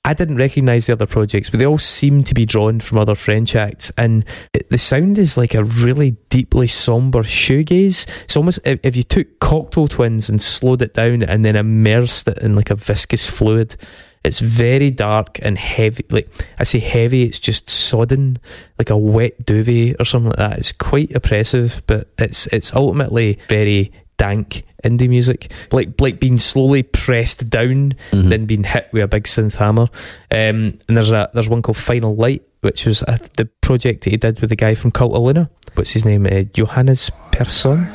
[0.05, 3.15] I didn't recognise the other projects, but they all seem to be drawn from other
[3.15, 8.05] French acts, and it, the sound is like a really deeply somber shoegaze.
[8.26, 12.28] It's almost if, if you took Cocteau Twins and slowed it down and then immersed
[12.28, 13.78] it in like a viscous fluid.
[14.24, 16.05] It's very dark and heavy.
[16.09, 17.24] Like I say, heavy.
[17.24, 18.38] It's just sodden,
[18.80, 20.59] like a wet duvet or something like that.
[20.59, 26.84] It's quite oppressive, but it's it's ultimately very dank indie music, like like being slowly
[26.84, 28.30] pressed down, Mhm.
[28.30, 29.89] then being hit with a big synth hammer.
[30.32, 34.11] Um, and there's a there's one called Final Light, which was uh, the project that
[34.11, 35.49] he did with the guy from Cult of Luna.
[35.76, 36.26] What's his name?
[36.28, 37.88] Uh, Johannes Persson.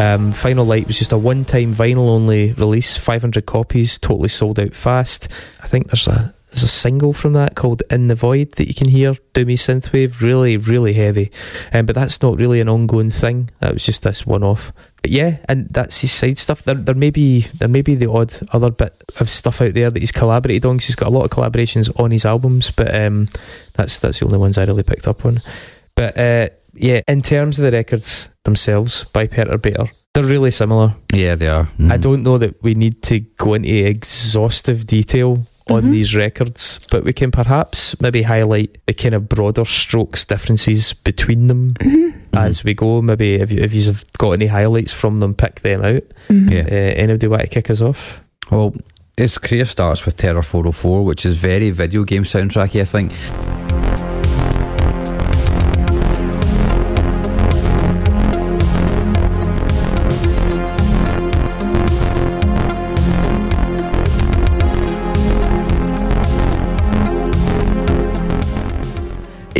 [0.00, 5.28] Um, Final Light was just a one-time vinyl-only release, 500 copies, totally sold out fast.
[5.62, 8.74] I think there's a there's a single from that called "In the Void" that you
[8.74, 9.12] can hear.
[9.34, 11.30] Doomy synthwave, really, really heavy,
[11.72, 13.50] um, but that's not really an ongoing thing.
[13.60, 14.72] That was just this one-off.
[15.02, 16.62] But yeah, and that's his side stuff.
[16.62, 19.90] There, there may be there may be the odd other bit of stuff out there
[19.90, 20.78] that he's collaborated on.
[20.78, 23.28] 'cause he's got a lot of collaborations on his albums, but um,
[23.74, 25.40] that's that's the only ones I really picked up on.
[25.94, 30.94] But uh, yeah, in terms of the records themselves by Perturbator, they're really similar.
[31.12, 31.68] Yeah, they are.
[31.78, 32.00] I Mhm.
[32.00, 35.90] don't know that we need to go into exhaustive detail on Mhm.
[35.92, 41.46] these records, but we can perhaps maybe highlight the kind of broader strokes differences between
[41.46, 42.12] them Mhm.
[42.32, 42.48] Mhm.
[42.48, 43.00] as we go.
[43.00, 46.02] Maybe if you, if you've got any highlights from them, pick them out.
[46.28, 46.50] Mhm.
[46.50, 46.62] Yeah.
[46.66, 48.20] Uh, anybody want to kick us off?
[48.50, 48.74] Well,
[49.16, 53.79] his career starts with Terror 404, which is very video game soundtracky, I think.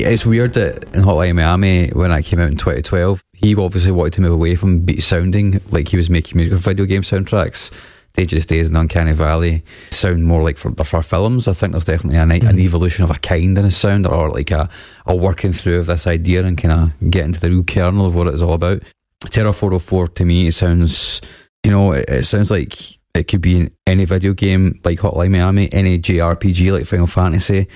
[0.05, 4.15] It's weird that in Hotline Miami, when that came out in 2012, he obviously wanted
[4.15, 7.71] to move away from beat sounding like he was making music for video game soundtracks.
[8.15, 11.47] Dangerous Days and Uncanny Valley sound more like for, for films.
[11.47, 12.59] I think there's definitely an, an Mhm.
[12.59, 14.69] evolution of a kind in his sound, or like a,
[15.07, 18.15] a working through of this idea and kind of getting to the real kernel of
[18.15, 18.83] what it's all about.
[19.31, 21.21] Terror 404 to me, it sounds,
[21.65, 22.77] you know, it, it sounds like
[23.15, 27.69] it could be in any video game like Hotline Miami, any JRPG like Final Fantasy,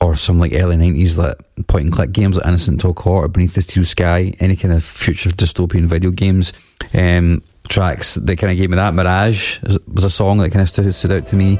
[0.00, 1.36] or some like early nineties like
[1.66, 4.72] point and click games like Innocent Until Caught or Beneath the Steel Sky, any kind
[4.72, 6.52] of future dystopian video games.
[6.94, 8.94] Um, tracks that kind of gave me that.
[8.94, 11.58] Mirage was a song that kind of stood, stood out to me.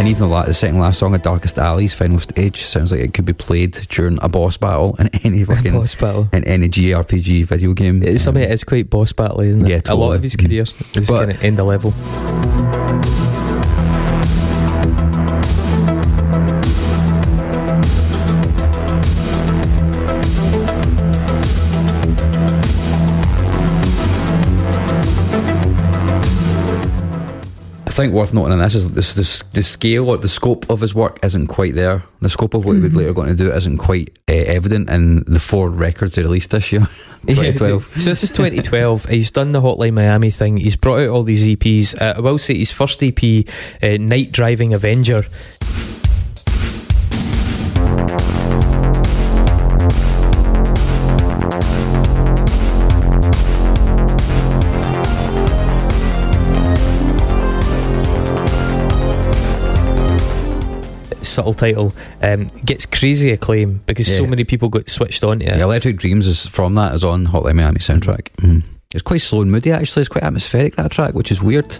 [0.00, 3.02] And even the, la- the second last song, of Darkest Alleys, Final Stage, sounds like
[3.02, 6.26] it could be played during a boss battle in any fucking boss battle.
[6.32, 8.02] in any JRPG video game.
[8.02, 9.68] It's something Um, that is quite boss battle, isn't it?
[9.68, 10.62] Yeah, A lot of his career
[10.94, 11.92] is kind of end of level.
[28.00, 30.94] Think worth noting in this is this, this the scale or the scope of his
[30.94, 32.02] work isn't quite there.
[32.20, 35.24] The scope of what he would later going to do isn't quite uh, evident in
[35.24, 36.80] the four records he released this year,
[37.26, 38.00] 2012.
[38.00, 39.04] so this is 2012.
[39.08, 40.56] He's done the Hotline Miami thing.
[40.56, 42.00] He's brought out all these EPs.
[42.00, 43.18] Uh, I will say his first EP,
[43.82, 45.24] uh, Night Driving Avenger.
[61.40, 65.56] Subtle title um, gets crazy acclaim because so many people got switched on to it.
[65.56, 68.28] Yeah, Electric Dreams is from that is on Hotline Miami soundtrack.
[68.42, 68.62] Mhm.
[68.92, 70.02] It's quite slow and moody actually.
[70.02, 71.78] It's quite atmospheric that track, which is weird.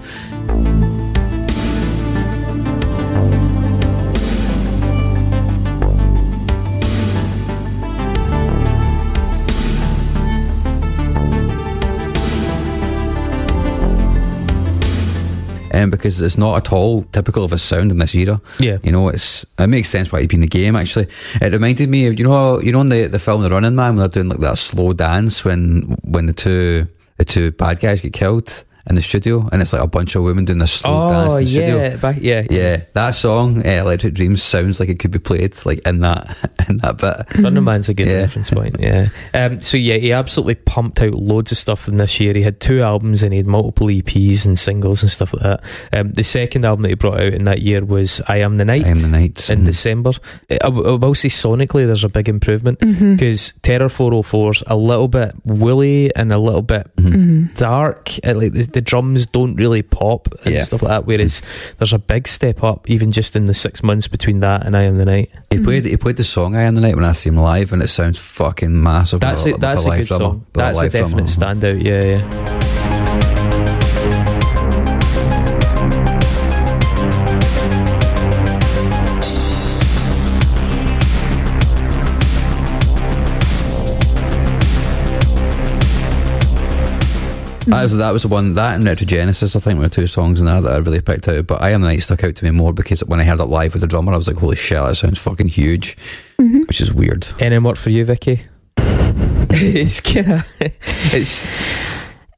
[15.73, 18.41] Um, because it's not at all typical of a sound in this era.
[18.59, 18.79] Yeah.
[18.83, 20.75] You know, it's it makes sense why he'd be in the game.
[20.75, 21.07] Actually,
[21.41, 23.95] it reminded me of you know you know in the the film The Running Man
[23.95, 28.01] when they're doing like that slow dance when when the two the two bad guys
[28.01, 31.09] get killed in the studio and it's like a bunch of women doing this slow
[31.11, 31.77] dance Oh in the studio.
[31.83, 35.55] yeah, back, yeah, Yeah, that song, uh, Electric Dreams, sounds like it could be played
[35.67, 36.37] like in that
[36.69, 37.43] in that bit.
[37.43, 38.21] Running Man's a good Yeah.
[38.23, 38.77] reference point.
[38.79, 39.09] Yeah.
[39.35, 42.33] Um, so yeah, he absolutely pumped out loads of stuff in this year.
[42.35, 45.61] He had two albums and he had multiple EPs and singles and stuff like that.
[45.93, 48.65] Um, the second album that he brought out in that year was "I Am the
[48.65, 49.51] Night." I am the night.
[49.51, 50.13] in December.
[50.51, 55.35] I, I will say sonically, there's a big improvement because Terror 404's a little bit
[55.45, 57.11] woolly and a little bit Mhm.
[57.15, 57.55] Mhm.
[57.55, 58.11] dark.
[58.25, 60.63] Uh, Like the, the drums don't really pop and Yeah.
[60.63, 61.07] stuff like that.
[61.07, 61.43] Whereas
[61.79, 64.83] there's a big step up even just in the six months between that and I
[64.83, 65.31] Am the Night.
[65.51, 65.65] He mm-hmm.
[65.65, 67.83] played he played the song "I Am the Night" when I see him live, and
[67.83, 69.21] it sounds fucking massive.
[69.21, 70.47] That's a, that's a, live good drummer, song.
[70.53, 71.09] That's a live drummer.
[71.09, 71.85] definite standout.
[71.85, 72.60] Yeah, yeah.
[87.71, 90.61] Was, that was the one, that and Retrogenesis, I think, were two songs in there
[90.61, 91.47] that I really picked out.
[91.47, 93.45] But I Am the Night stuck out to me more because when I heard it
[93.45, 95.97] live with the drummer, I was like, holy shit, that sounds fucking huge,
[96.41, 96.67] Mhm.
[96.69, 97.27] which is weird.
[97.39, 98.43] Any work for you, Vicky?
[98.77, 100.57] it's kind of
[101.13, 101.47] it's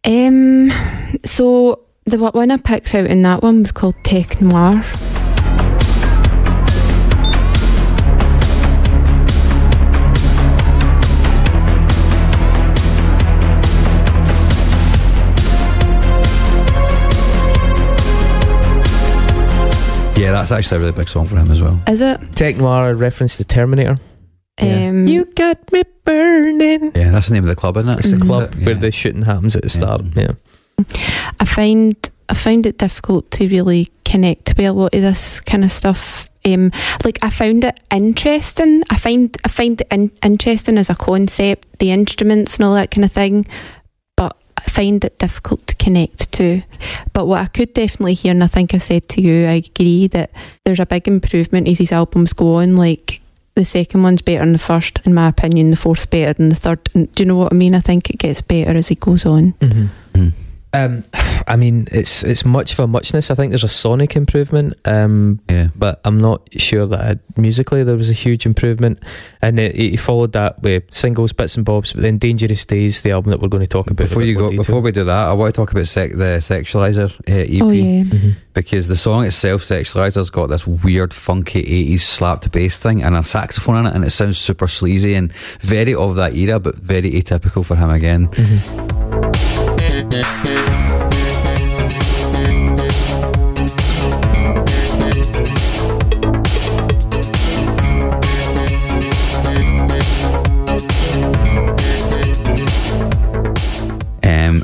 [0.05, 0.71] Um,
[1.25, 4.83] so the one- one I picked out in that one was called Tech Noir.
[20.33, 21.81] That's actually a really big song for him as well.
[21.89, 22.21] Is it?
[22.35, 23.99] Tech Noir reference to Terminator.
[24.61, 24.89] Yeah.
[24.89, 26.93] Um, you got me burning.
[26.95, 27.99] Yeah, that's the name of the club, isn't it?
[28.01, 28.27] It's the Mhm.
[28.27, 28.67] club Yeah.
[28.67, 30.03] where the shooting happens at the start.
[30.15, 30.33] Yeah.
[31.41, 31.97] I find
[32.29, 36.31] I find it difficult to really connect with a lot of this kind of stuff.
[36.47, 36.71] Um,
[37.05, 38.83] like I found it interesting.
[38.89, 42.91] I find I find it in, interesting as a concept, the instruments and all that
[42.91, 43.45] kind of thing.
[44.63, 46.63] But I find it difficult to connect to.
[47.13, 50.07] But what I could definitely hear, and I think I said to you, I agree
[50.09, 50.31] that
[50.65, 52.77] there's a big improvement as these albums go on.
[52.77, 53.21] Like
[53.55, 55.71] the second one's better than the first, in my opinion.
[55.71, 56.89] The fourth's better than the third.
[56.95, 57.75] And do you know what I mean?
[57.75, 59.53] I think it gets better as it goes on.
[59.55, 59.87] Mm-hmm.
[60.19, 60.33] Mm.
[60.75, 61.05] Um,
[61.49, 63.31] I mean, it's it's much of a muchness.
[63.31, 65.69] I think there's a sonic improvement, um, Yeah.
[65.75, 69.01] but I'm not sure that uh, musically there was a huge improvement.
[69.43, 71.93] And it, he followed that with singles, bits and bobs.
[71.93, 74.09] But then Dangerous Days, the album that we're going to talk about.
[74.09, 74.65] Before you go, detail.
[74.65, 77.61] before we do that, I want to talk about sec- the Sexualizer uh, EP.
[77.63, 78.05] Oh yeah.
[78.05, 78.37] Mhm.
[78.55, 81.63] because the song itself, Sexualizer's got this weird, funky
[81.97, 85.33] 80s slapped bass thing and a saxophone in it, and it sounds super sleazy and
[85.61, 88.29] very of that era, but very atypical for him again.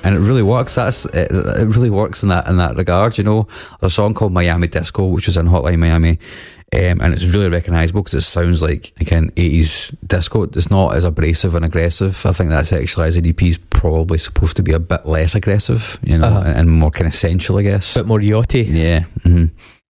[0.04, 0.74] Works.
[0.74, 1.66] That's it, it.
[1.76, 3.18] Really works in that in that regard.
[3.18, 3.48] You know,
[3.80, 6.18] there's a song called Miami Disco, which was in Hotline Miami.
[6.70, 10.42] Um, and it's really recognisable because it sounds like again 80s disco.
[10.42, 12.26] It's not as abrasive and aggressive.
[12.26, 16.18] I think that Sexualizer EP is probably supposed to be a bit less aggressive, you
[16.18, 16.40] know, Uh-huh.
[16.44, 17.96] and, and more kind of sensual, I guess.
[17.96, 18.70] A bit more yachty.
[18.70, 19.04] yeah.
[19.22, 19.46] hmm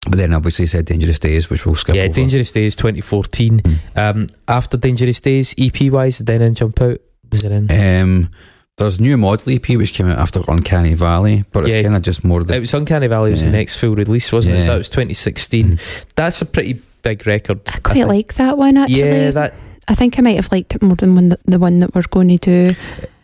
[0.09, 2.13] But then obviously he said Dangerous Days, which we'll skip Yeah, over.
[2.13, 3.59] Dangerous Days 2014.
[3.59, 3.77] Mm.
[3.95, 6.97] Um, after Dangerous Days, EP wise, did anything jump out?
[7.31, 7.69] Was it in?
[8.01, 8.29] Um,
[8.77, 11.83] there's new model EP which came out after Uncanny Valley, but it's Yeah.
[11.83, 14.55] kind of just more the it was Uncanny Valley was the next full release, wasn't
[14.55, 14.61] it?
[14.61, 14.71] So Yeah.
[14.73, 15.73] that was 2016.
[15.73, 15.79] Mhm.
[16.15, 17.59] That's a pretty big record.
[17.73, 18.07] I quite think.
[18.07, 18.99] like that one actually.
[18.99, 19.53] Yeah, that
[19.87, 22.29] I think I might have liked it more than one, the one that we're going
[22.29, 22.75] to do.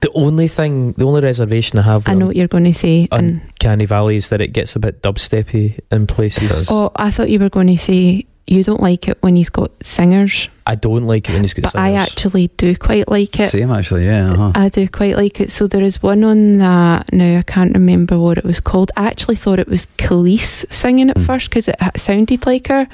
[0.02, 3.08] the only thing, the only reservation I have I know what you're going to say.
[3.12, 6.68] and Uncanny Valley is that it gets a bit dubsteppy in places.
[6.70, 9.72] oh, I thought you were going to say you don't like it when he's got
[9.84, 11.74] singers, I don't like it when he's got singers.
[11.74, 13.50] but I actually do quite like it.
[13.50, 14.06] same actually.
[14.06, 14.52] Yeah, uh-huh.
[14.56, 15.52] I do quite like it.
[15.52, 17.38] So there is one on that now.
[17.40, 18.92] I can't remember what it was called.
[18.98, 21.26] I actually thought it was Khalees singing at Mm.
[21.26, 22.88] first because it sounded like her,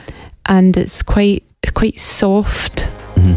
[0.46, 1.44] and it's quite
[1.74, 2.88] quite soft.
[3.16, 3.36] Mhm.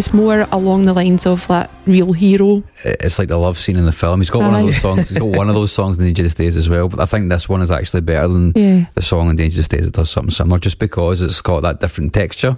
[0.00, 2.62] It's more along the lines of that real hero.
[2.86, 4.20] it's like the love scene in the film.
[4.20, 5.08] He's got one of those songs.
[5.10, 6.88] He's got one of those songs in Dangerous Days as well.
[6.88, 8.86] But I think this one is actually better than Yeah.
[8.94, 9.84] the song in Dangerous Days.
[9.86, 12.56] It does something similar, just because it's got that different texture.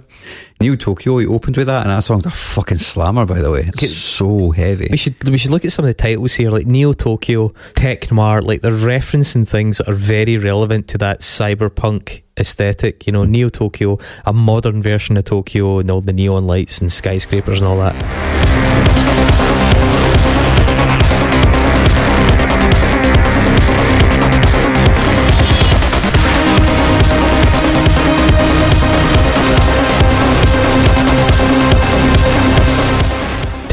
[0.61, 3.65] Neo Tokyo, he opened with that, and that song's a fucking slammer, by the way.
[3.67, 3.87] It's Okay.
[3.87, 4.87] so heavy.
[4.89, 8.09] We should we should look at some of the titles here, like Neo Tokyo, Tech
[8.09, 8.41] Noir.
[8.41, 13.05] Like they're referencing things that are very relevant to that cyberpunk aesthetic.
[13.05, 16.91] You know, Neo Tokyo, a modern version of Tokyo, and all the neon lights and
[16.91, 17.93] skyscrapers and all that.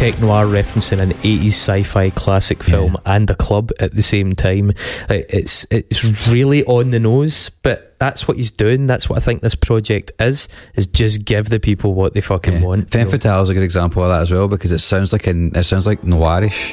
[0.00, 4.70] Tech noir referencing an 80s sci-fi classic film and a club at the same time.
[5.10, 8.86] Uh, it's it's really on the nose, but that's what he's doing.
[8.86, 10.48] That's what I think this project is.
[10.74, 12.60] Is just give the people what they fucking Yeah.
[12.62, 12.90] want.
[12.90, 13.10] Femme.
[13.10, 15.64] Fatale is a good example of that as well because it sounds like an, it
[15.64, 16.72] sounds like noirish.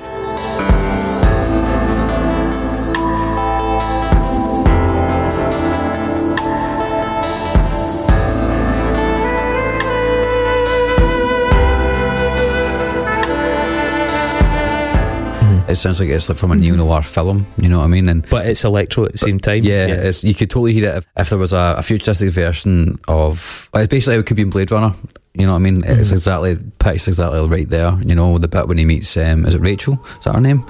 [15.68, 17.45] It sounds like it's like from a neo noir film.
[17.57, 18.07] You know what I mean?
[18.09, 19.63] And But it's electro at the same time.
[19.65, 22.99] yeah, It's, you could totally hear it if, if there was a, a futuristic version
[23.07, 23.70] of.
[23.74, 24.93] Basically, it could be in Blade Runner.
[25.34, 25.84] You know what I mean?
[25.86, 26.13] It's Mhm.
[26.13, 27.95] exactly pitched exactly right there.
[28.01, 29.15] You know the bit when he meets.
[29.18, 29.99] Um, is it Rachel?
[30.18, 30.65] Is that her name?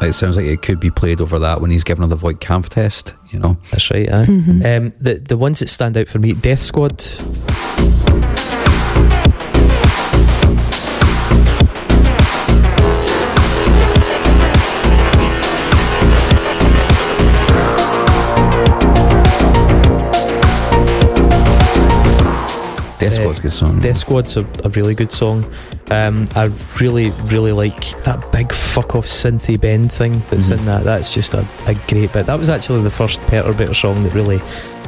[0.00, 2.40] It sounds like it could be played over that when he's given her the Voight
[2.40, 3.14] Kampff test.
[3.30, 3.56] You know.
[3.70, 4.08] that's right.
[4.10, 4.26] Aye.
[4.26, 4.76] Mhm.
[4.78, 7.04] Um, the the ones that stand out for me, Death Squad.
[22.98, 23.80] Death Uh, Squad's a good song.
[23.80, 25.44] Death Squad's a, a really good song.
[25.90, 30.58] Um, I really, really like that big fuck off synthy bend thing that's Mhm.
[30.58, 30.84] in that.
[30.84, 32.26] That's just a, a great bit.
[32.26, 34.40] That was actually the first Perturbator song that really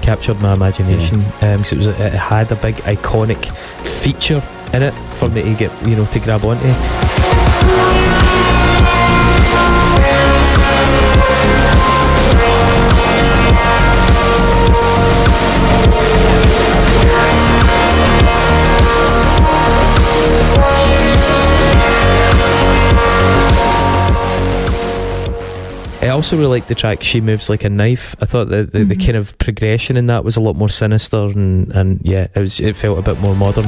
[0.02, 3.44] captured my imagination because it was it had a big iconic
[3.84, 4.42] feature
[4.72, 7.99] in it for me to get you know to grab onto.
[26.20, 28.94] Also really liked the track "She Moves Like a Knife." I thought the the, the
[28.94, 29.04] Mhm.
[29.06, 32.60] kind of progression in that was a lot more sinister and and yeah, it was
[32.60, 33.64] it felt a bit more modern.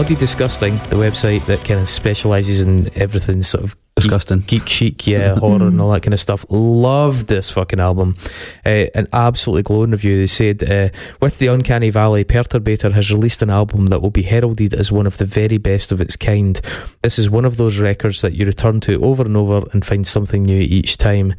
[0.00, 4.40] Bloody Disgusting, the website that kind of specialises in everything sort of Disgusting.
[4.46, 6.46] geek chic, yeah, horror and all that kind of stuff.
[6.48, 8.16] Loved this fucking album.
[8.64, 10.16] Uh, an absolutely glowing review.
[10.16, 10.88] They said, uh,
[11.20, 15.06] with the Uncanny Valley, Perturbator has released an album that will be heralded as one
[15.06, 16.58] of the very best of its kind.
[17.02, 20.06] This is one of those records that you return to over and over and find
[20.06, 21.34] something new each time.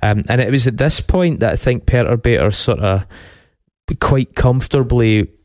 [0.00, 3.04] Um, and it was at this point that I think Perturbator sort of
[4.00, 5.35] quite comfortably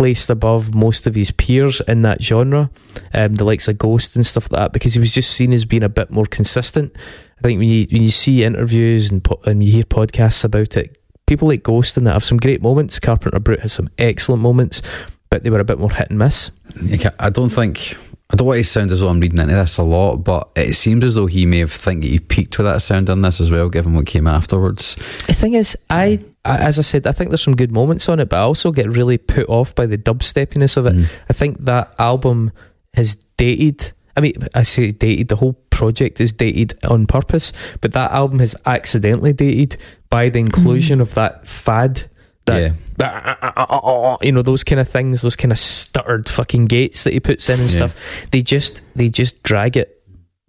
[0.00, 2.70] placed above most of his peers in that genre,
[3.12, 5.66] um, the likes of GOST and stuff like that, because he was just seen as
[5.66, 6.90] being a bit more consistent.
[7.38, 10.78] I think when you when you see interviews and po- and you hear podcasts about
[10.78, 10.96] it,
[11.26, 12.98] people like GOST and that have some great moments.
[12.98, 14.80] Carpenter Brut has some excellent moments,
[15.28, 16.50] but they were a bit more hit and miss.
[17.18, 17.94] I don't think.
[18.32, 20.72] I don't want to sound as though I'm reading into this a lot, but it
[20.74, 23.38] seems as though he may have think that he peaked with that sound on this
[23.40, 24.94] as well, given what came afterwards.
[25.26, 28.20] The thing is, I, I- as I said, I think there's some good moments on
[28.20, 30.94] it, but I also get really put off by the dubsteppiness of it.
[30.94, 31.06] Mm.
[31.28, 32.52] I think that album
[32.94, 33.92] has dated.
[34.16, 35.28] I mean, I say dated.
[35.28, 39.76] The whole project is dated on purpose, but that album has accidentally dated
[40.08, 41.02] by the inclusion hmm.
[41.02, 42.04] of that fad.
[42.46, 46.66] That uh, uh, uh, you know those kind of things, those kind of stuttered fucking
[46.66, 47.76] gates that he puts in and Yeah.
[47.76, 48.28] stuff.
[48.30, 50.02] They just they just drag it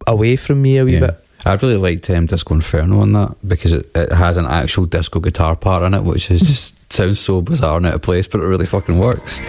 [0.08, 1.00] away from me a wee Yeah.
[1.02, 1.26] bit.
[1.46, 5.20] I really liked um, Disco Inferno on that because it, it has an actual disco
[5.20, 8.42] guitar part in it, which is just sounds so bizarre and out of place, but
[8.42, 9.40] it really fucking works.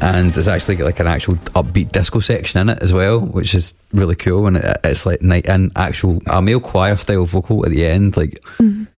[0.00, 3.54] And there's actually got like an actual upbeat disco section in it as well, which
[3.54, 4.46] is really cool.
[4.46, 8.16] And it, it's like night in actual a male choir style vocal at the end,
[8.16, 8.42] like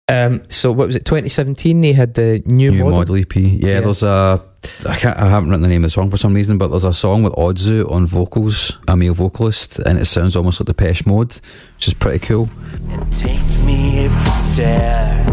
[0.08, 1.06] Um, so what was it?
[1.06, 1.80] 2017.
[1.82, 2.98] They had the new, new model.
[3.00, 3.36] model EP.
[3.36, 3.80] Yeah, Yeah.
[3.82, 4.42] there's a
[4.88, 6.84] I can't I haven't written the name of the song for some reason, but there's
[6.86, 11.06] a song with Odzu on vocals, a male vocalist, and it sounds almost like Depeche
[11.06, 11.34] Mode,
[11.76, 12.48] which is pretty cool.
[12.90, 15.26] And taint me if you dare.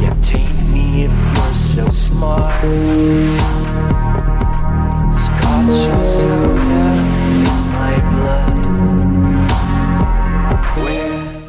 [0.00, 2.52] Yeah, taint me if you're so smart.
[5.18, 8.64] Scotch yourself in my blood.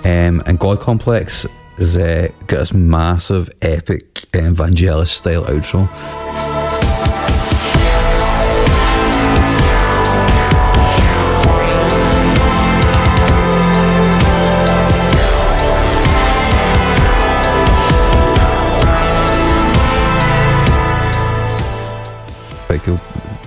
[0.06, 1.45] Um, and God Complex
[1.78, 5.89] has uh, got this massive, epic um, Vangelis style outro.
[22.80, 22.99] Quite cool.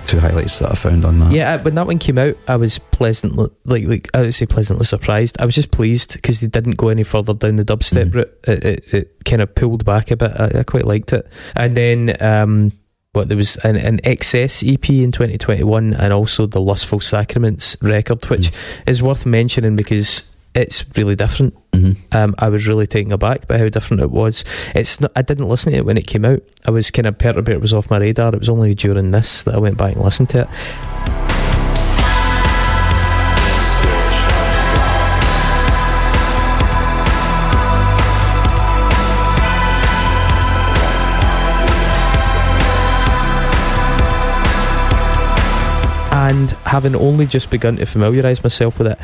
[0.07, 1.31] Two highlights that I found on that.
[1.31, 4.85] Yeah, when that one came out, I was pleasantly, like, like I would say, pleasantly
[4.85, 5.39] surprised.
[5.39, 8.15] I was just pleased because they didn't go any further down the dubstep Mhm.
[8.15, 8.39] route.
[8.47, 10.31] It, it, it kind of pulled back a bit.
[10.31, 11.27] I, I quite liked it.
[11.55, 12.71] And then, um,
[13.13, 18.23] what there was an, an excess EP in 2021, and also the Lustful Sacraments record,
[18.25, 18.51] which
[18.87, 20.23] is worth mentioning because
[20.59, 21.55] it's really different.
[21.73, 24.43] hmm Um, I was really taken aback by how different it was.
[24.75, 26.41] It's not, I didn't listen to it when it came out.
[26.65, 27.49] I was kind of perturbed.
[27.49, 28.33] It was off my radar.
[28.33, 30.49] It was only during this that I went back and listened to it.
[46.11, 48.99] And having only just begun to familiarise myself with it,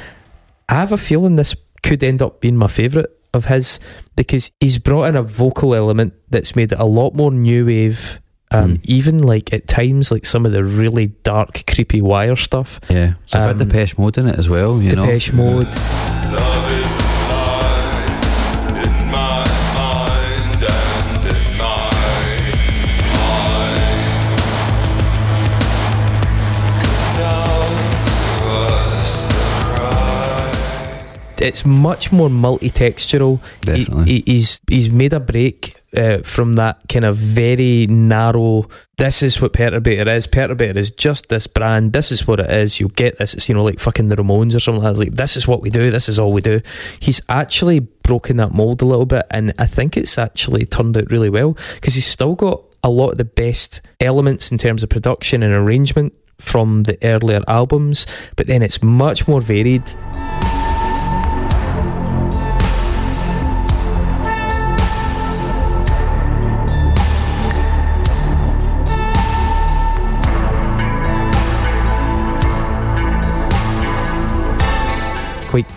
[0.69, 3.79] I have a feeling this could end up being my favourite of his
[4.15, 8.19] because he's brought in a vocal element that's made it a lot more new wave.
[8.51, 8.79] Um, Mm.
[8.85, 12.79] Even like at times, like some of the really dark, creepy wire stuff.
[12.89, 14.81] Yeah, it's a Um, bit Depeche Mode in it as well.
[14.81, 15.67] You Depeche know, Mode.
[31.45, 33.39] It's much more multi-textural.
[33.61, 34.05] Definitely.
[34.05, 38.67] he- he's he's made a break uh, from that kind of very narrow.
[38.97, 40.27] This is what Perturbator is.
[40.27, 41.93] Perturbator is just this brand.
[41.93, 42.79] This is what it is.
[42.79, 43.33] You'll get this.
[43.33, 44.99] It's you know like fucking the Ramones or something like that.
[44.99, 45.91] Like this is what we do.
[45.91, 46.61] This is all we do.
[46.99, 51.11] He's actually broken that mold a little bit, and I think it's actually turned out
[51.11, 54.89] really well because he's still got a lot of the best elements in terms of
[54.89, 58.05] production and arrangement from the earlier albums,
[58.35, 59.83] but then it's much more varied.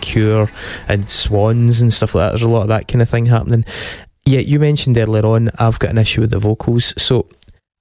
[0.09, 0.49] Cure
[0.87, 2.29] and Swans and stuff like that.
[2.31, 3.65] There's a lot of that kind of thing happening.
[4.25, 5.49] Yeah, you mentioned earlier on.
[5.59, 7.27] I've got an issue with the vocals, so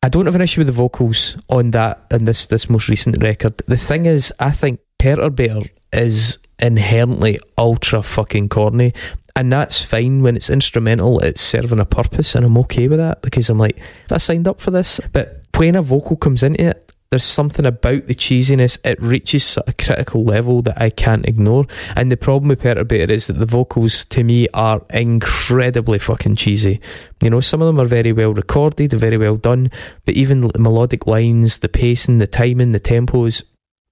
[0.02, 3.22] I don't have an issue with the vocals on that and this this most recent
[3.22, 3.56] record.
[3.66, 8.92] The thing is, I think Perturbator is inherently ultra fucking corny.
[9.36, 13.22] And that's fine when it's instrumental, it's serving a purpose, and I'm okay with that
[13.22, 13.80] because I'm like,
[14.10, 15.00] I signed up for this.
[15.12, 19.72] But when a vocal comes into it, there's something about the cheesiness, it reaches a
[19.72, 21.66] critical level that I can't ignore.
[21.97, 26.80] And the problem with Perturbator is that the vocals, to me, are incredibly fucking cheesy.
[27.22, 29.70] You know, some of them are very well recorded, very well done,
[30.05, 33.43] but even the melodic lines, the pacing, the timing, the tempos,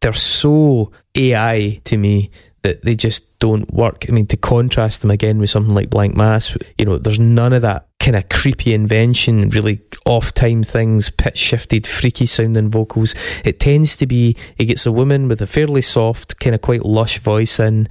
[0.02, 2.30] they're so AI to me
[2.62, 4.04] that they just don't work.
[4.08, 7.52] I mean, to contrast them again with something like Blanck Mass, you know, there's none
[7.52, 13.16] of that kind of creepy invention, really off time things, pitch shifted, freaky sounding vocals.
[13.44, 16.84] It tends to be, it gets a woman with a fairly soft, kind of quite
[16.86, 17.88] lush voice in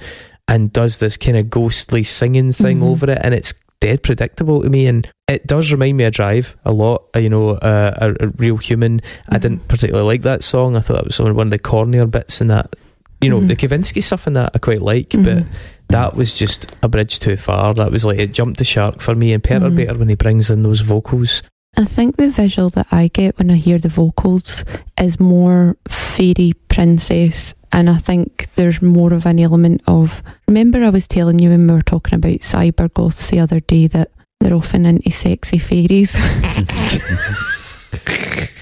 [0.48, 2.84] and does this kind of ghostly singing thing Mhm.
[2.84, 4.88] over it, and it's dead predictable to me.
[4.88, 7.04] And it does remind me of Drive a lot.
[7.14, 9.02] uh, You know, uh, a, a real human.
[9.28, 9.42] I Mhm.
[9.42, 10.78] didn't particularly like that song.
[10.78, 12.74] I thought that was one of the cornier bits in that.
[13.20, 13.50] You know, Mhm.
[13.50, 15.46] the Kavinsky stuff in that I quite like, but Mhm.
[15.90, 17.74] That was just a bridge too far.
[17.74, 19.34] That was like it jumped the shark for me.
[19.34, 20.00] And Mm-hmm.
[20.00, 21.44] When he brings in those vocals.
[21.78, 24.64] I think the visual that I get when I hear the vocals
[25.00, 30.24] is more fairy princess, and I think there's more of an element of.
[30.48, 33.88] Remember, I was telling you when we were talking about cyber goths the other day
[33.88, 36.16] that they're often into sexy fairies.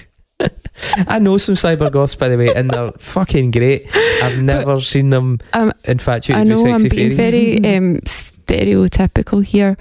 [1.08, 3.86] I know some cyber goths by the way, and they're fucking great.
[4.22, 7.60] I've never seen them Um, infatuated I know I'm being fairies.
[7.60, 9.76] very um, stereotypical here,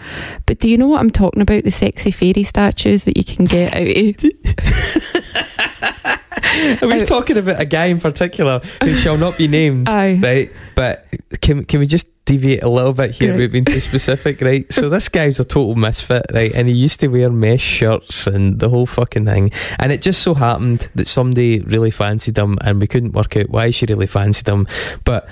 [0.46, 1.64] but do you know what I'm talking about?
[1.64, 4.16] The sexy fairy statues that you can get out of.
[5.84, 9.90] I was talking about a guy in particular who shall not be named.
[9.90, 10.20] Aye.
[10.22, 10.52] right?
[10.76, 11.08] But
[11.42, 13.38] can can we just deviate a little bit here Right.
[13.40, 14.66] without being too specific, right?
[14.72, 16.52] So this guy's a total misfit, right?
[16.56, 19.52] And he used to wear mesh shirts and the whole fucking thing.
[19.78, 23.50] And it just so happened that somebody really fancied him, and we couldn't work out
[23.50, 24.68] why she really fancied him,
[25.06, 25.28] but.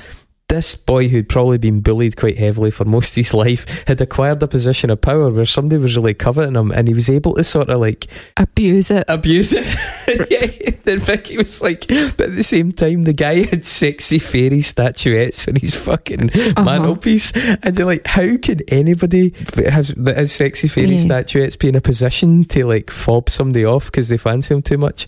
[0.52, 4.44] This boy, who'd probably been bullied quite heavily for most of his life, had acquired
[4.44, 7.44] a position of power where somebody was really coveting him, and he was able to
[7.46, 9.06] sort of like Abuse it.
[9.08, 9.66] abuse it.
[10.30, 14.60] yeah, then Vicky was like, but at the same time, the guy had sexy fairy
[14.60, 16.64] statuettes on his fucking Uh-huh.
[16.66, 17.32] mantelpiece,
[17.64, 20.98] and they're like, how can anybody that has, that has sexy fairy Yeah.
[20.98, 24.78] statuettes be in a position to like fob somebody off because they fancy him too
[24.78, 25.08] much?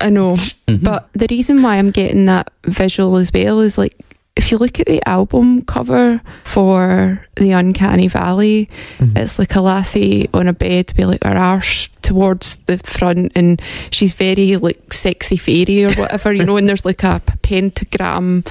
[0.00, 0.34] I know,
[0.68, 0.84] Mhm.
[0.84, 3.96] but the reason why I'm getting that visual as well is like
[4.40, 9.14] if you look at the album cover for the Uncanny Valley, mm-hmm.
[9.14, 13.60] it's like a lassie on a bed with like her arse towards the front, and
[13.90, 16.56] she's very like sexy fairy or whatever, you know.
[16.56, 18.44] And there's like a pentagram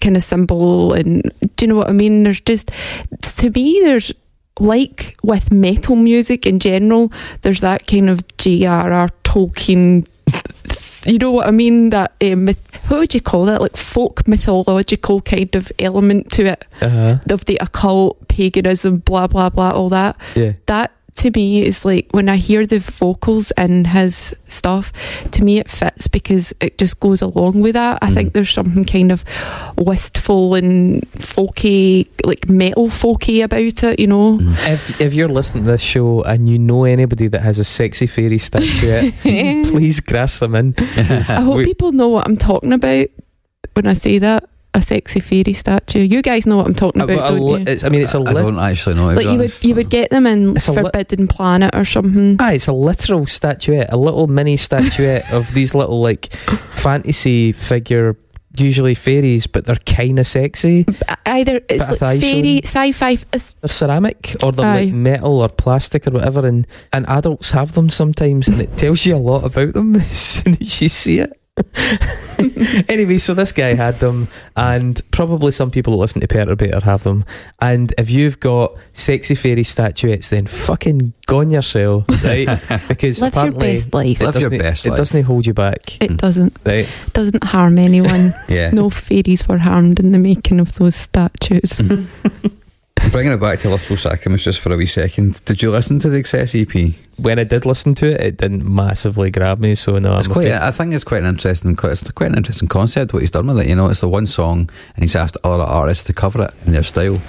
[0.00, 2.22] kind of symbol, and do you know what I mean?
[2.22, 2.70] There's just
[3.40, 4.12] to me, there's
[4.58, 7.12] like with metal music in general,
[7.42, 9.10] there's that kind of J.R.R.
[9.24, 10.06] Tolkien.
[11.06, 11.90] You know what I mean?
[11.90, 13.60] That uh, myth, what would you call that?
[13.60, 17.18] Like folk mythological kind of element to it Uh-huh.
[17.30, 20.16] of the occult, paganism, blah blah blah, all that.
[20.34, 20.52] Yeah.
[20.66, 24.92] That to me is like when I hear the vocals in his stuff,
[25.30, 27.98] to me it fits because it just goes along with that.
[28.02, 28.14] I Mhm.
[28.14, 29.24] think there's something kind of
[29.76, 34.38] wistful and folky, like metal folky about it, you know.
[34.38, 34.52] Mm.
[34.72, 38.06] If if you're listening to this show and you know anybody that has a sexy
[38.06, 39.14] fairy statuette,
[39.70, 40.74] please grass them in.
[40.96, 43.06] I hope We- people know what I'm talking about
[43.74, 44.48] when I say that.
[44.76, 46.00] A sexy fairy statue.
[46.00, 47.64] You guys know what I'm talking about, well, don't li- you?
[47.68, 49.06] it's, I mean, it's a I lit- don't actually know.
[49.06, 51.84] Like be you would, you would get them in It's a li- Forbidden Planet or
[51.84, 52.36] something.
[52.40, 56.32] Ah, it's a literal statuette, a little mini statuette of these little like
[56.72, 58.16] fantasy figure,
[58.56, 60.84] usually fairies, but they're kind of sexy.
[61.26, 63.18] Either it's Bit like fairy, sci-fi.
[63.32, 64.84] It's, They're ceramic or they're Aye.
[64.86, 69.06] like metal or plastic or whatever, and and adults have them sometimes, and it tells
[69.06, 71.32] you a lot about them as soon as you see it.
[72.88, 77.04] anyway, so this guy had them, and probably some people that listen to Perturbator have
[77.04, 77.24] them.
[77.60, 82.48] And if you've got sexy fairy statuettes, then fucking gone yourself, right?
[82.88, 84.20] Because live your apparently best life.
[84.20, 84.96] it Live your doesn't, best it life.
[84.98, 86.16] doesn't hold you back, It mm.
[86.16, 86.88] doesn't right?
[87.12, 88.34] doesn't harm anyone.
[88.48, 88.70] Yeah.
[88.70, 91.80] no fairies were harmed in the making of those statues.
[93.10, 95.44] Bringing it back to Lustful Sacraments just for a wee second.
[95.44, 96.94] Did you listen to the Excess EP?
[97.18, 99.74] When I did listen to it, it didn't massively grab me.
[99.76, 100.46] So no, It's I'm quite.
[100.46, 101.76] afraid- I think it's quite an interesting.
[101.80, 103.68] It's quite an interesting concept what he's done with it.
[103.68, 106.72] You know, it's the one song, and he's asked other artists to cover it in
[106.72, 107.20] their style.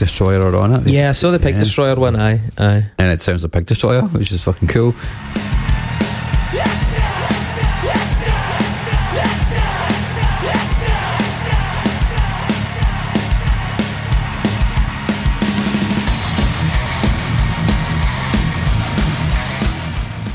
[0.00, 0.88] Destroyer are on it.
[0.88, 1.60] yeah, I saw the Pig Yeah.
[1.60, 2.16] Destroyer one.
[2.16, 2.86] Aye, aye.
[2.98, 4.94] and it sounds like Pig Destroyer, which is fucking cool.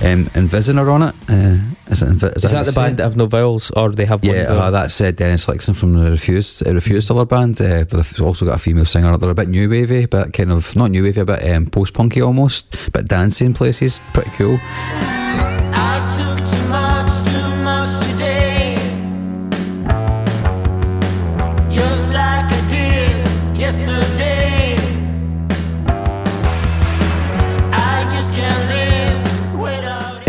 [0.05, 1.15] Um, INVSN are on it.
[1.27, 1.57] Uh,
[1.91, 2.97] is, it Invi- Is that how the band it?
[2.97, 5.93] that have no vowels, or they have one Yeah, uh, that's uh, Dennis Lyxzén from
[5.93, 9.17] the Refused, uh, Refused Dollar Band, uh, but they've also got a female singer.
[9.17, 12.21] They're a bit new wavy, but kind of not new wavy, but um, post punky
[12.21, 13.99] almost, but dancing places.
[14.13, 14.59] Pretty cool.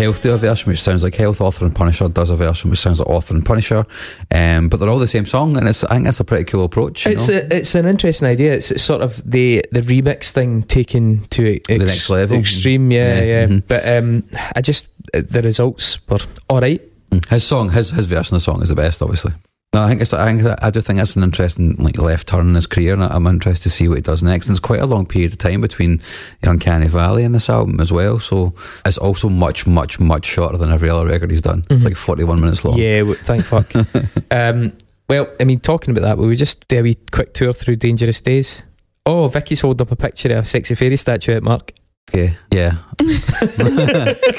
[0.07, 1.41] Health do a version which sounds like Health.
[1.41, 3.85] Author and Punisher does a version which sounds like Author and Punisher,
[4.31, 6.63] um, but they're all the same song, and it's I think that's a pretty cool
[6.65, 7.05] approach.
[7.05, 7.35] you It's know?
[7.35, 8.53] a, it's an interesting idea.
[8.53, 12.37] It's, it's sort of the the remix thing taken to ex- next level.
[12.37, 12.91] extreme.
[12.91, 13.47] Yeah, Yeah, yeah.
[13.47, 13.63] mhm.
[13.67, 14.23] But um,
[14.55, 16.19] I just the results were
[16.49, 16.81] all right.
[17.29, 19.33] His song, his his version of the song is the best, obviously.
[19.73, 20.13] No, I think it's.
[20.13, 23.03] I think I do think that's an interesting like left turn in his career, and
[23.03, 24.47] I'm interested to see what he does next.
[24.47, 25.97] And it's quite a long period of time between
[26.41, 28.17] the Uncanny Valley and this album as well.
[28.17, 28.53] So
[28.85, 31.65] it's also much, much, much shorter than every other record he's done.
[31.69, 31.85] It's Mhm.
[31.85, 32.77] like 41 minutes long.
[32.77, 33.69] Yeah, thank fuck.
[34.31, 34.71] um,
[35.09, 37.75] well, I mean, talking about that, will we just do a wee quick tour through
[37.75, 38.63] Dangerous Days?
[39.05, 41.73] Oh, Vicky's holding up a picture of a sexy fairy statue at Mark.
[42.09, 42.37] Okay.
[42.51, 42.77] Yeah.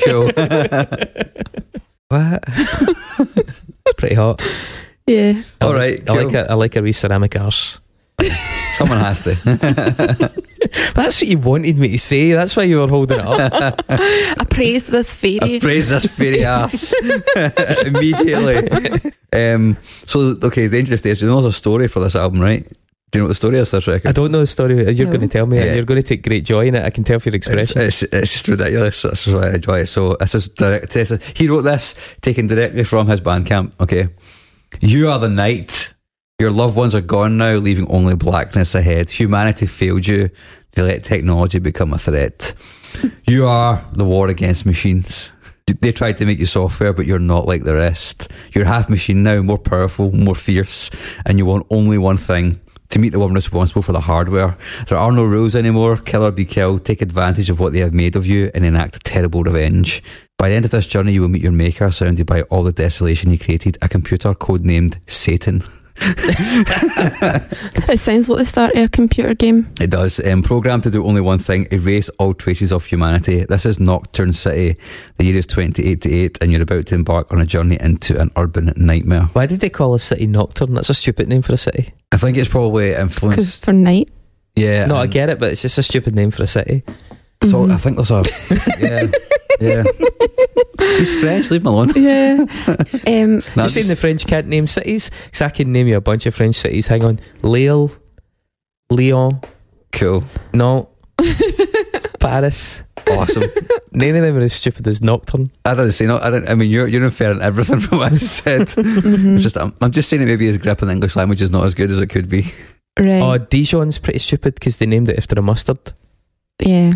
[0.05, 0.31] cool.
[2.09, 2.45] what?
[2.49, 4.41] It's pretty hot.
[5.09, 5.43] Yeah.
[5.61, 5.99] All right.
[6.09, 6.37] I All like- right, I like cool.
[6.37, 7.81] a, I like a wee ceramic arse.
[8.73, 9.35] Someone has to.
[10.95, 12.33] That's what you wanted me to say.
[12.33, 13.85] That's why you were holding it up.
[13.89, 15.61] I praise this I fairy.
[15.61, 16.93] praise this fairy ass
[17.85, 18.69] immediately.
[19.33, 22.67] Um, so, okay, the interesting You know there's a story for this album, right?
[23.11, 24.09] Do you know what the story is for this record?
[24.09, 24.75] I don't know the story.
[24.93, 25.17] You're No.
[25.17, 25.65] going to tell me, Yeah.
[25.65, 26.85] and you're going to take great joy in it.
[26.85, 27.83] I can tell from your It's, expression.
[27.83, 29.01] it's, it's just ridiculous.
[29.03, 29.87] That's why I enjoy it.
[29.87, 30.93] So this is direct.
[30.93, 33.73] this He wrote this, taken directly from his Bandcamp.
[33.81, 34.09] Okay,
[34.81, 35.95] you are the night.
[36.39, 39.11] Your loved ones are gone now, leaving only blackness ahead.
[39.11, 40.31] Humanity failed you.
[40.73, 42.55] They let technology become a threat.
[43.27, 45.31] You are the war against machines.
[45.67, 48.33] They tried to make you software, but you're not like the rest.
[48.55, 50.91] You're half machine now, more powerful, more fierce,
[51.27, 52.59] and you want only one thing
[52.89, 54.57] to meet the one responsible for the hardware.
[54.89, 55.97] There are no rules anymore.
[55.99, 56.85] Kill or be killed.
[56.85, 60.03] Take advantage of what they have made of you and enact a terrible revenge.
[60.39, 62.71] By the end of this journey, you will meet your maker, surrounded by all the
[62.71, 65.65] desolation he created, a computer codenamed Satan.
[67.91, 69.67] It sounds like the start of a computer game.
[69.81, 70.25] It does.
[70.25, 73.45] Um, programmed to do only one thing erase all traces of humanity.
[73.47, 74.79] This is Nocturne City.
[75.17, 78.73] The year is 2088, and you're about to embark on a journey into an urban
[78.77, 79.23] nightmare.
[79.33, 80.75] Why did they call a city Nocturne?
[80.75, 81.93] That's a stupid name for a city.
[82.13, 83.21] I think it's probably influenced.
[83.21, 83.65] Because influenced.
[83.65, 84.09] for night.
[84.55, 84.87] Yeah.
[84.87, 86.85] no, I get it, but it's just a stupid name for a city.
[87.45, 87.73] So Mhm.
[87.73, 88.23] I think there's a.
[88.81, 89.07] Yeah.
[89.61, 89.83] Yeah.
[90.99, 91.93] He's French, leave him alone.
[91.97, 92.45] Yeah.
[93.07, 95.11] um, No, You're saying the French can't name cities?
[95.25, 96.87] Because I can name you a bunch of French cities.
[96.87, 97.19] Hang on.
[97.43, 97.91] Lille,
[98.91, 99.41] Lyon,
[99.93, 100.25] cool.
[100.53, 100.89] no,
[102.21, 102.83] Paris.
[103.11, 103.43] Awesome.
[103.93, 105.51] None of them are as stupid as Nocturne.
[105.65, 106.19] I didn't say no.
[106.19, 106.49] I didn't.
[106.51, 108.63] I mean, you're you're inferring everything from what I said.
[108.69, 109.35] mhm.
[109.35, 111.51] It's just I'm, I'm just saying that maybe his grip on the English language is
[111.51, 112.53] not as good as it could be.
[112.99, 113.21] right.
[113.23, 115.79] Oh, Dijon's pretty stupid because they named it after a mustard.
[116.65, 116.93] Yeah,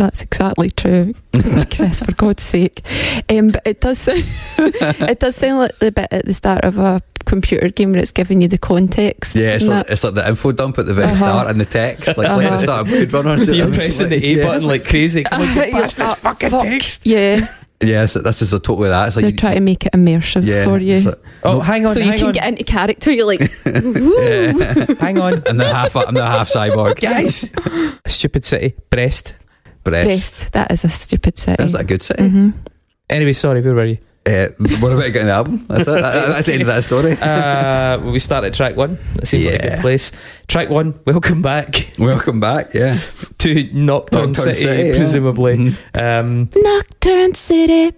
[0.00, 1.14] that's exactly true,
[1.74, 2.00] Chris.
[2.02, 2.80] For God's sake,
[3.28, 4.08] um, but it does.
[4.58, 8.12] it does sound like the bit at the start of a computer game where it's
[8.12, 9.36] giving you the context.
[9.36, 11.16] Yeah, it's like, it's like the info dump at the very Uh-huh.
[11.16, 12.58] start and the text, like, like at the Uh-huh.
[12.60, 13.36] start of Blade Runner.
[13.36, 13.78] you know You're I mean?
[13.78, 14.44] pressing Like, the A yeah.
[14.46, 15.22] button like crazy.
[15.24, 16.62] Come on, get You're past this like, fucking fuck.
[16.62, 17.06] text.
[17.06, 17.46] Yeah,
[17.82, 19.06] Yeah, so this is a totally that.
[19.08, 21.86] It's like they're you- trying to make it immersive yeah, for you, like- Oh, hang
[21.86, 23.10] on, so you can on, get into character.
[23.12, 24.58] You're like, woo.
[24.98, 25.42] hang on.
[25.46, 25.96] I'm the half.
[25.96, 27.00] I'm the half cyborg.
[27.00, 27.50] Guys,
[28.06, 29.34] stupid city, Brest.
[29.84, 30.06] Breast.
[30.06, 30.52] Breast.
[30.52, 31.56] That is a stupid city.
[31.58, 32.28] That's a good city.
[32.28, 32.50] hmm
[33.08, 33.98] Anyway, sorry, where were you?
[34.26, 34.48] Uh,
[34.80, 35.64] what about getting the album?
[35.68, 35.86] That's, it.
[35.86, 37.12] That- that's the end of that story.
[37.20, 38.98] Uh, well, we start at track one.
[39.16, 40.12] That seems like a good place.
[40.46, 42.72] Track one, welcome back Welcome back.
[42.74, 43.00] Yeah.
[43.38, 44.96] to Nocturne, Nocturne City, City, yeah.
[44.96, 45.56] presumably.
[45.56, 46.00] Mhm.
[46.20, 47.96] Um, Nocturne City.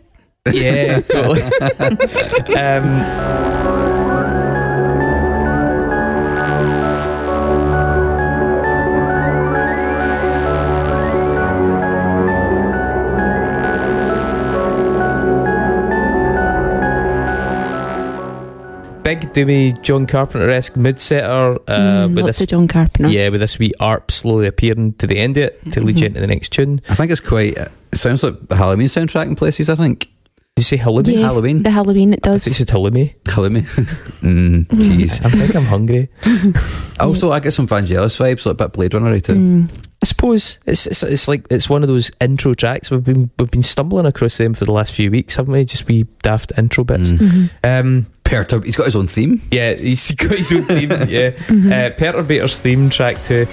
[0.53, 1.43] yeah, totally.
[2.57, 4.02] um,
[19.15, 21.73] big, doomy John Carpenter esque mid setter uh,
[22.07, 22.43] Mm, with lots this.
[22.43, 23.09] of John Carpenter.
[23.11, 26.05] Yeah, with this wee ARP slowly appearing to the end of it to lead you
[26.05, 26.09] Mhm.
[26.09, 26.81] into the next tune.
[26.89, 27.57] I think it's quite.
[27.59, 29.69] It sounds like the Halloween soundtrack in places.
[29.69, 30.09] I think
[30.55, 31.13] Did you say halloumi?
[31.15, 31.63] Yes, Halloween.
[31.63, 32.45] The Halloween it I does.
[32.45, 33.15] think you said halloumi.
[33.27, 33.63] Halloween.
[34.23, 35.25] mm, jeez.
[35.25, 36.09] I think I'm hungry.
[37.01, 39.35] Also, I get some Vangelis vibes, like a bit Blade Runner too.
[39.35, 39.69] Mm.
[40.05, 42.91] I suppose it's, it's it's like it's one of those intro tracks.
[42.93, 45.65] We've been we've been stumbling across them for the last few weeks, haven't we?
[45.65, 47.11] Just wee daft intro bits.
[47.11, 47.19] Mm.
[47.19, 47.81] Mhm.
[47.81, 48.65] Um, Perturb.
[48.65, 49.43] He's got his own theme.
[49.51, 50.91] Yeah, he's got his own theme.
[50.91, 50.97] Yeah,
[51.31, 51.71] mm-hmm.
[51.71, 53.47] uh, Perturbator's theme track too.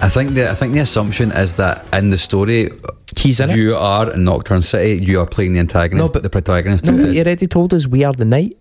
[0.00, 2.70] I think the I think the assumption is that in the story
[3.16, 3.78] He's in you it.
[3.78, 6.84] are in Nocturne City, you are playing the antagonist, no, but the protagonist.
[6.84, 8.56] No, but he already told us we are the night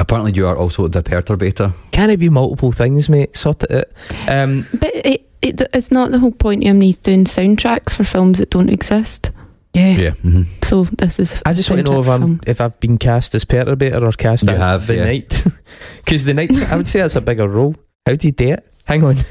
[0.00, 1.72] apparently, you are also the perturbator.
[1.92, 3.36] Can it be multiple things, mate?
[3.36, 3.92] Sort it.
[4.28, 6.80] Um, But it, it, it's not the whole point of him.
[6.80, 9.30] He's doing soundtracks for films that don't exist.
[9.74, 9.96] yeah.
[9.96, 10.10] Yeah.
[10.22, 11.40] hmm So this is.
[11.46, 12.40] I just want to know if I'm film.
[12.46, 15.04] if I've been cast as perturbator or cast You as have, the yeah.
[15.04, 15.44] night.
[16.04, 17.74] Because the night's I would say that's a bigger role.
[18.06, 18.66] How do you do it?
[18.84, 19.14] Hang on,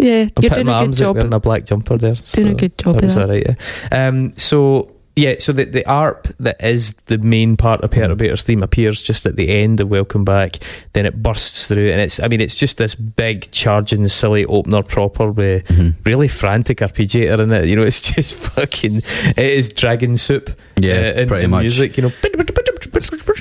[0.00, 1.16] Yeah, I'm you're putting doing my a good arms out job.
[1.16, 2.14] wearing a black jumper there.
[2.32, 3.22] Doing a good job That was that.
[3.22, 3.44] all right.
[3.90, 4.06] Yeah.
[4.08, 8.62] Um, so yeah, so the the ARP that is the main part of Perturbator's theme
[8.62, 10.56] appears just at the end of Welcome Back.
[10.92, 14.82] Then it bursts through, and it's I mean it's just this big charging silly opener
[14.82, 15.94] proper with Mhm.
[16.04, 17.66] really frantic arpeggiator in it.
[17.66, 20.50] You know, it's just fucking it is dragon soup.
[20.80, 21.62] Yeah, uh, in, pretty in much.
[21.62, 21.96] music.
[21.96, 22.12] You know,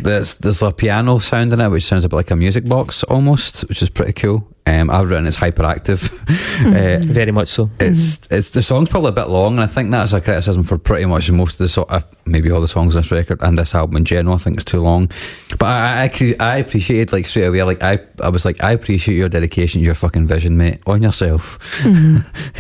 [0.02, 3.04] There's there's a piano sound in it, which sounds a bit like a music box
[3.04, 4.48] almost, which is pretty cool.
[4.68, 6.12] Um, I've written it's hyperactive.
[6.66, 7.70] uh, very much so.
[7.80, 10.78] It's it's the song's probably a bit long, and I think that's a criticism for
[10.78, 13.58] pretty much most of the so- uh, maybe all the songs on this record and
[13.58, 14.36] this album in general.
[14.36, 15.08] I think it's too long,
[15.58, 17.64] but I I, cre- I appreciated like straight away.
[17.64, 21.82] Like I I was like I appreciate your dedication, your fucking vision, mate, on yourself.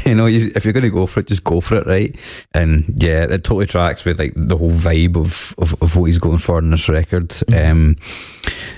[0.05, 2.17] you know, you, if you're going to go for it, just go for it, right?
[2.53, 6.19] And yeah, it totally tracks with like the whole vibe of of, of what he's
[6.19, 7.35] going for in this record.
[7.53, 7.97] Um,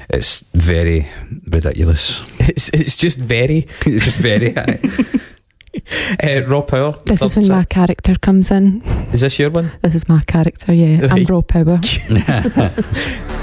[0.09, 1.07] it's very
[1.51, 2.23] ridiculous.
[2.39, 4.55] It's it's just very it's just very.
[6.23, 6.95] uh, raw power.
[7.05, 8.81] This is Third when my character comes in.
[9.13, 9.71] is this your one?
[9.81, 11.07] This is my character, yeah.
[11.09, 11.29] I'm Right.
[11.29, 11.79] raw power.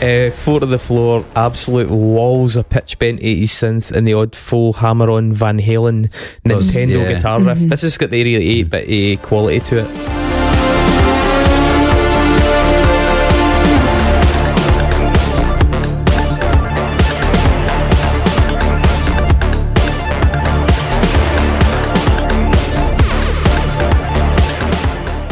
[0.00, 4.36] Uh, four to the floor, absolute walls of pitch bent 80s synth and the odd
[4.36, 6.08] full hammer on Van Halen
[6.44, 7.14] Nintendo yeah.
[7.14, 7.58] guitar riff.
[7.58, 7.68] Mhm.
[7.68, 10.17] This has got the really 8 bit a quality to it.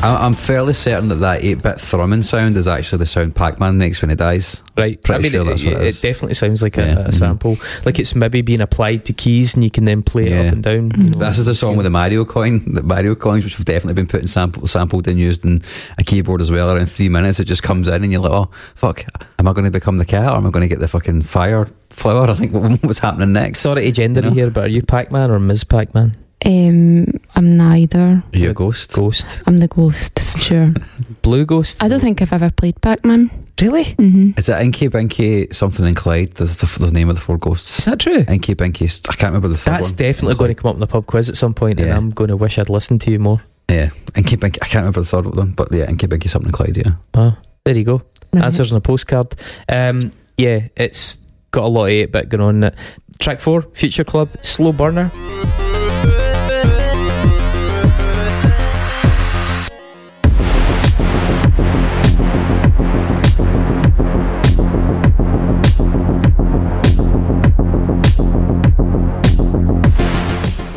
[0.03, 3.77] I'm fairly certain that that 8 bit thrumming sound is actually the sound Pac Man
[3.79, 4.63] makes when he dies.
[4.77, 6.01] Right, Pretty I mean, sure it, that's what it, it is.
[6.01, 7.15] definitely sounds like a, Yeah, a mhm.
[7.15, 7.57] sample.
[7.85, 10.63] Like it's maybe being applied to keys and you can then play it up and
[10.63, 10.91] down.
[10.97, 13.65] you know, This is the song with the Mario coin, the Mario coins, which have
[13.65, 15.63] definitely been put in sample, sampled and used in
[15.99, 16.71] a keyboard as well.
[16.71, 19.05] Around three minutes, it just comes in and you're like, oh, fuck,
[19.39, 21.23] am I going to become the cat or am I going to get the fucking
[21.23, 22.31] fire flower?
[22.31, 23.61] I think what, what's happening next?
[23.61, 24.35] Sorry to gender You know?
[24.35, 25.65] here, but are you Pac Man or Ms.
[25.65, 26.15] Pac Man?
[26.45, 28.23] Um, I'm neither.
[28.33, 28.93] Are you a ghost?
[28.93, 29.43] Ghost.
[29.47, 30.73] I'm the ghost, sure.
[31.23, 31.83] Blue Ghost?
[31.83, 33.31] I don't think I've ever played Pac-Man.
[33.61, 33.85] Really?
[33.85, 34.33] Mm-hmm.
[34.39, 36.33] Is it Inky Binky something in Clyde?
[36.33, 37.79] There's the, the name of the four ghosts.
[37.79, 38.25] Is that true?
[38.29, 39.97] Inky Binky, I can't remember the third That's one.
[39.97, 41.97] definitely going to come up in the pub quiz at some point, and Yeah.
[41.97, 43.41] I'm going to wish I'd listened to you more.
[43.71, 46.53] Yeah, Inky Binky, I can't remember the third one, but yeah, Inky Binky something in
[46.53, 46.93] Clyde, yeah.
[47.15, 48.03] Oh, there you go.
[48.35, 48.45] Right.
[48.45, 49.35] Answers on a postcard.
[49.71, 51.17] Um, yeah, it's
[51.51, 52.75] got a lot of 8 bit going on it.
[53.19, 55.11] Track 4, Future Club, Slow Burner.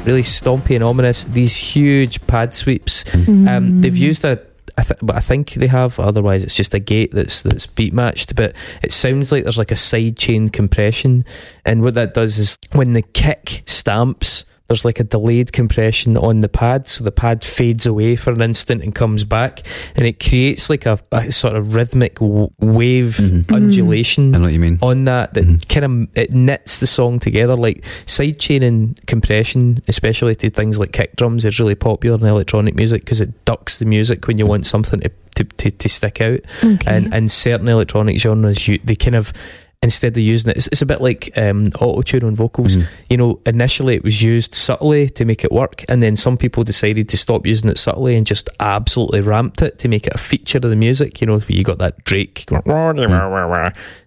[0.09, 1.23] Really stompy and ominous.
[1.25, 3.03] These huge pad sweeps.
[3.27, 3.97] Um, they've Mm.
[4.09, 4.39] used a,
[4.75, 5.99] I th- but I think they have.
[5.99, 8.35] Otherwise, it's just a gate that's that's beat matched.
[8.35, 11.25] But it sounds like there's like a side chain compression,
[11.63, 14.45] and what that does is when the kick stamps.
[14.69, 18.39] There's like a delayed compression on the pad, so the pad fades away for an
[18.41, 19.65] instant and comes back,
[19.95, 23.51] and it creates like a, a sort of rhythmic w- wave Mhm.
[23.53, 24.77] undulation I know what you mean.
[24.83, 25.67] on that that Mhm.
[25.69, 30.91] kind of it knits the song together like sidechain and compression especially to things like
[30.91, 34.45] kick drums is really popular in electronic music because it ducks the music when you
[34.45, 36.77] want something to, to, to, to stick out Okay.
[36.95, 39.33] and and certain electronic genres you they kind of
[39.81, 40.57] instead of using it.
[40.57, 42.75] It's, it's a bit like um, auto tune on vocals.
[42.75, 42.87] Mhm.
[43.09, 46.63] you know initially it was used subtly to make it work and then some people
[46.63, 50.17] decided to stop using it subtly and just absolutely ramped it to make it a
[50.17, 51.21] feature of the music.
[51.21, 52.97] You know you got that drake going,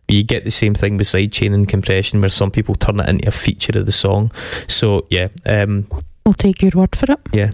[0.08, 3.28] you get the same thing with sidechain and compression where some people turn it into
[3.28, 4.30] a feature of the song.
[4.68, 5.86] So yeah um
[6.26, 7.20] I'll take your word for it.
[7.32, 7.50] yeah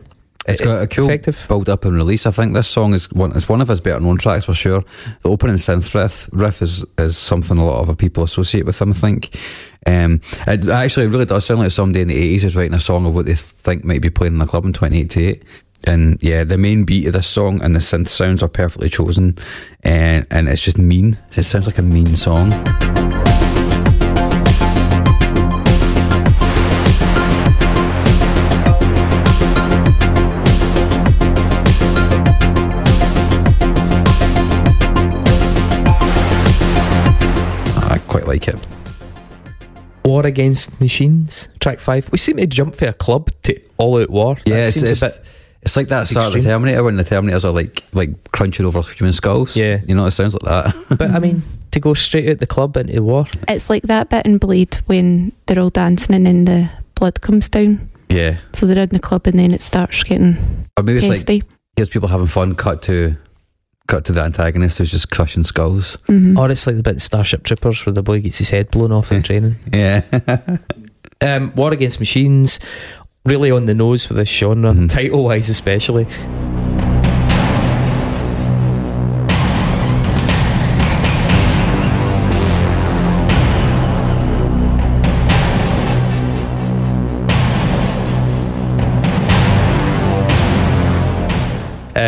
[0.48, 2.26] It's got a cool effective build up and release.
[2.26, 3.36] I think this song is one.
[3.36, 4.82] It's one of his better known tracks for sure.
[5.22, 8.90] The opening synth riff, riff is is something a lot of people associate with him.
[8.90, 9.38] I think.
[9.86, 13.06] Um, it actually really does sound like somebody in the eighties is writing a song
[13.06, 15.44] of what they think might be playing in the club in twenty eighty eight.
[15.86, 19.36] And yeah, the main beat of this song and the synth sounds are perfectly chosen,
[19.84, 21.18] and and it's just mean.
[21.36, 22.50] It sounds like a mean song.
[38.28, 38.66] Like it.
[40.05, 42.09] War Against Machines, track five.
[42.10, 44.36] We seem to jump for a club to all out war.
[44.36, 45.20] That Yeah, it's, seems it's, a bit.
[45.62, 46.48] it's like that start of the.
[46.48, 49.55] Terminator when the Terminators are like like crunching over human skulls.
[49.56, 49.80] Yeah.
[49.86, 50.42] you know, it sounds like
[50.74, 50.74] that.
[50.98, 51.42] But I mean,
[51.72, 53.26] to go straight out the club into war.
[53.48, 57.50] It's like that bit in Blade when they're all dancing and then the blood comes
[57.50, 57.90] down.
[58.09, 60.38] yeah, So they're in the club and then it starts getting
[60.78, 61.42] or maybe it's like testy.
[61.76, 62.55] here's people having fun.
[62.55, 63.14] Cut to
[63.89, 65.97] cut to the antagonist who's just crushing skulls.
[66.09, 66.39] Mhm.
[66.39, 68.93] Or it's like the bit in Starship Troopers where the boy gets his head blown
[68.93, 69.56] off in training.
[69.73, 70.02] Yeah,
[71.20, 72.60] Um, War Against Machines,
[73.24, 74.89] really on the nose for this genre, Mhm.
[74.89, 76.06] title wise especially.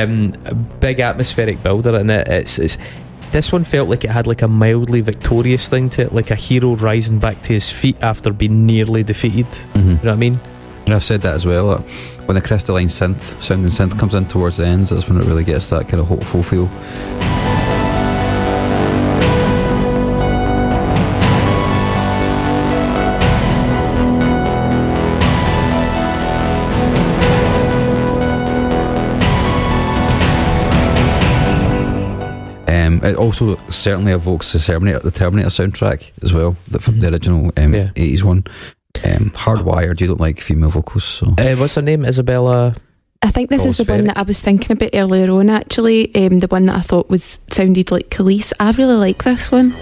[0.05, 0.33] Um,
[0.81, 2.29] big atmospheric builder in it.
[2.29, 2.79] It's, it's
[3.33, 6.35] this one felt like it had like a mildly victorious thing to it, like a
[6.35, 9.47] hero rising back to his feet after being nearly defeated.
[9.75, 10.41] hmm You know what I mean?
[10.89, 11.79] I've said that as well.
[12.27, 15.45] when the crystalline synth, sounding synth, comes in towards the ends, that's when it really
[15.45, 16.69] gets that kind of hopeful feel.
[32.71, 37.09] Um, it also certainly evokes the Terminator, the Terminator soundtrack as well, the, from the
[37.13, 37.89] original um, Yeah.
[37.97, 38.45] 80s one.
[39.05, 41.27] Um, hardwired, you don't like female vocals, so.
[41.39, 42.05] Uh, what's her name?
[42.05, 42.75] Isabella.
[43.23, 45.51] I think this is the one that I was thinking about earlier on.
[45.51, 48.53] Actually, um, the one that I thought was sounded like Khalees.
[48.59, 49.75] I really like this one.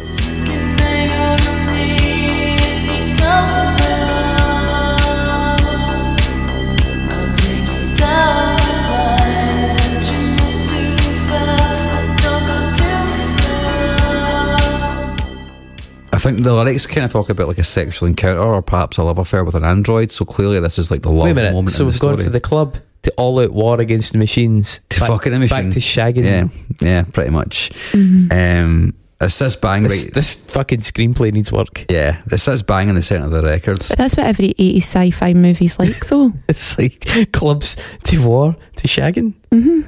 [16.19, 19.05] I think the lyrics kind of talk about like a sexual encounter or perhaps a
[19.05, 20.11] love affair with an android.
[20.11, 21.53] So clearly, this is like the love Wait a minute.
[21.53, 22.17] moment So in the we've story.
[22.17, 24.81] gone for the club to all out war against the machines.
[24.89, 25.65] To back, fucking a machine.
[25.67, 26.25] Back to shagging.
[26.25, 26.49] yeah,
[26.81, 27.71] yeah, pretty much.
[27.93, 28.33] Mhm.
[28.65, 30.15] Um, it says bang This, right.
[30.15, 31.85] this fucking screenplay needs work.
[31.89, 33.89] Yeah, it says bang in the centre of the records.
[33.89, 36.33] But that's what every 80s sci-fi movie's like, though.
[36.49, 39.35] It's like clubs to war to shagging.
[39.53, 39.83] hmm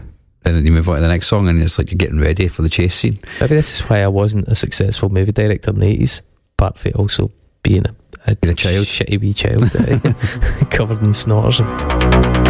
[0.45, 2.49] And then you move on to the next song, and it's like you're getting ready
[2.49, 3.19] for the chase scene.
[3.41, 6.23] Maybe this is why I wasn't a successful movie director in the 80s.
[6.59, 7.31] Apart from also
[7.63, 7.95] being a,
[8.27, 8.87] a, Being a child.
[8.87, 10.65] shitty wee child eh?
[10.71, 12.50] covered in and-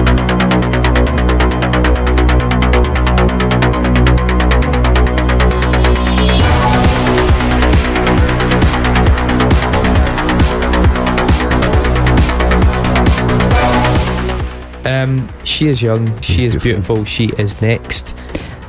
[15.02, 16.06] Um, she is young.
[16.20, 16.97] She She's is beautiful.
[16.97, 17.05] beautiful.
[17.05, 18.14] She is next.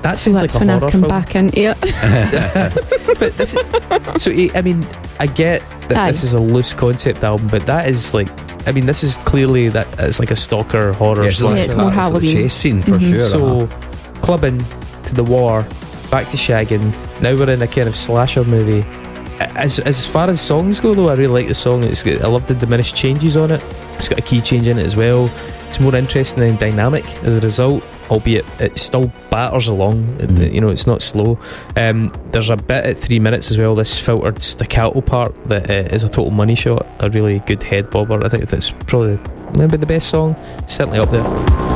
[0.03, 1.07] That So seems that's like a when I come film.
[1.09, 1.49] back in.
[1.53, 1.73] Yeah.
[3.19, 4.85] but this is, so I mean,
[5.19, 6.07] I get that Aye.
[6.11, 8.27] this is a loose concept album, but that is like,
[8.67, 11.23] I mean, this is clearly that it's like a stalker horror.
[11.23, 11.57] Yeah, it's, slasher.
[11.57, 12.29] Yeah, it's more Halloween.
[12.31, 13.09] chase scene for Mhm.
[13.11, 13.21] sure.
[13.21, 14.21] So, uh-huh.
[14.21, 14.63] clubbing
[15.03, 15.65] to the war,
[16.09, 16.91] back to shagging.
[17.21, 18.83] Now we're in a kind of slasher movie.
[19.55, 21.83] As as far as songs go, though, I really like the song.
[21.83, 23.61] It's got, I love the diminished changes on it.
[23.97, 25.29] It's got a key change in it as well.
[25.71, 30.03] It's more interesting and dynamic as a result, albeit it still batters along.
[30.17, 30.53] Mhm.
[30.53, 31.39] you know, it's not slow.
[31.77, 33.73] Um, there's a bit at three minutes as well.
[33.73, 36.85] This filtered staccato part that uh, is a total money shot.
[36.99, 38.21] A really good head bobber.
[38.21, 39.17] I think that's probably
[39.57, 40.35] maybe the best song.
[40.67, 41.70] Certainly up there.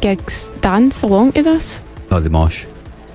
[0.00, 1.80] Gigs dance along to this?
[2.10, 2.64] Oh, the mosh.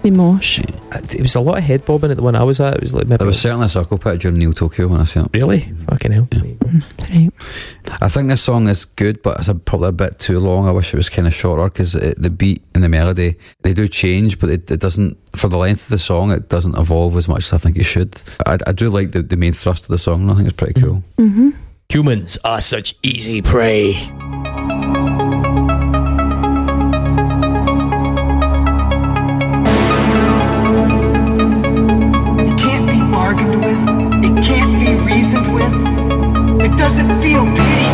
[0.01, 0.59] The mosh.
[0.59, 2.75] It was a lot of head bobbing at the one I was at.
[2.75, 5.05] It was like maybe There was certainly a circle pit during Neo Tokyo when I
[5.05, 5.29] saw it.
[5.33, 6.27] really fucking hell.
[6.33, 6.41] Yeah.
[7.09, 7.31] Right.
[8.01, 10.67] I think this song is good, but it's a, probably a bit too long.
[10.67, 13.87] I wish it was kind of shorter because the beat and the melody they do
[13.87, 15.17] change, but it, it doesn't.
[15.37, 17.85] For the length of the song, it doesn't evolve as much as I think it
[17.85, 18.21] should.
[18.45, 20.29] I, I do like the, the main thrust of the song.
[20.29, 21.01] I think it's pretty cool.
[21.17, 21.51] Mm-hmm.
[21.89, 23.93] Humans are such easy prey.
[36.97, 37.87] Doesn't feel pity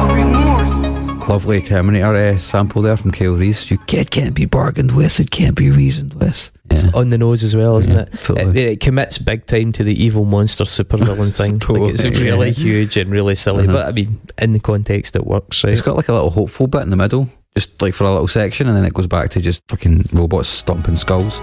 [0.00, 1.28] or remorse.
[1.28, 3.70] Lovely Terminator uh, sample there from Kyle Reese.
[3.70, 5.18] You can't, can't be bargained with.
[5.20, 6.50] It can't be reasoned with.
[6.70, 6.90] Yeah.
[6.94, 8.12] On the nose as well, isn't Yeah, it?
[8.22, 8.50] totally.
[8.62, 11.58] It, it commits big time to the evil monster supervillain thing.
[11.58, 12.52] Totally, Like it's really yeah.
[12.52, 13.72] huge and really silly, Uh-huh.
[13.72, 15.72] but I mean, in the context, it works, right?
[15.72, 18.28] It's got like a little hopeful bit in the middle, just like for a little
[18.28, 21.38] section, and then it goes back to just fucking robots stomping skulls.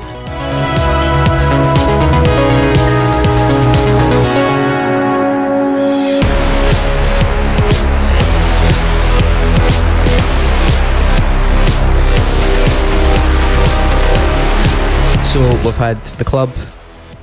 [15.31, 16.51] So we've had the club,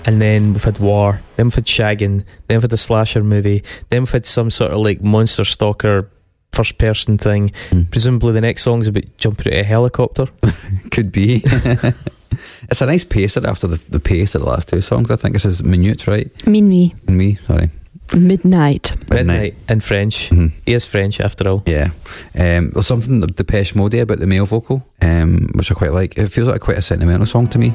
[0.07, 3.63] and then we've had war, then we've had shagging, then we've had a slasher movie,
[3.91, 6.11] then we've had some sort of like monster stalker
[6.53, 7.51] first person thing.
[7.69, 7.91] Mm.
[7.91, 10.27] Presumably the next song's about jumping out of a helicopter.
[10.91, 11.43] Could be.
[12.71, 15.11] it's a nice pacer after the, the pace of the last two songs.
[15.11, 16.31] I think this is minutes, right?
[16.47, 16.95] Mean me.
[17.07, 17.69] Me, sorry.
[18.17, 18.93] Midnight.
[19.11, 20.31] Midnight in French.
[20.31, 20.53] Mhm.
[20.65, 21.63] He is French after all.
[21.67, 21.91] Yeah.
[22.35, 26.17] Um, there's something the Depeche Mode about the male vocal, um, which I quite like.
[26.17, 27.75] It feels like quite a sentimental song to me.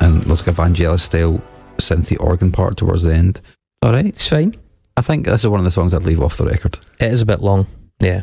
[0.00, 1.40] And there's like a Vangelis style
[1.78, 3.40] synthy organ part towards the end.
[3.82, 4.06] All right.
[4.06, 4.54] It's fine.
[4.96, 6.78] I think this is one of the songs I'd leave off the record.
[7.00, 7.66] It is a bit long.
[8.00, 8.22] Yeah.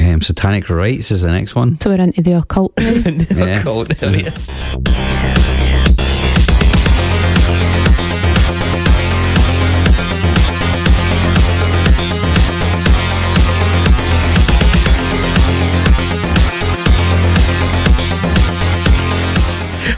[0.00, 1.78] Um, Satanic Rites is the next one.
[1.78, 2.92] So we're into the occult now.
[3.44, 3.62] Yeah.
[3.62, 4.30] Cold, yeah.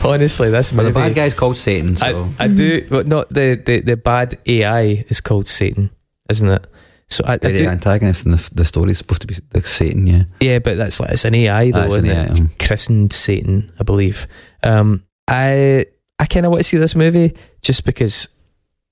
[0.06, 0.88] Honestly, this But movie.
[0.92, 4.38] the bad guy's called Satan, so I, I do, but not the, the, the bad
[4.46, 5.90] AI is called Satan,
[6.30, 6.66] isn't it?
[7.08, 9.66] So I, I the do, antagonist in the, the story is supposed to be like
[9.66, 10.24] Satan, yeah.
[10.40, 12.40] yeah, but that's like it's an AI though, That's an isn't AI, it?
[12.40, 12.50] um.
[12.58, 14.26] Christened Satan, I believe.
[14.62, 15.86] Um, I
[16.18, 18.28] I kind of want to see this movie just because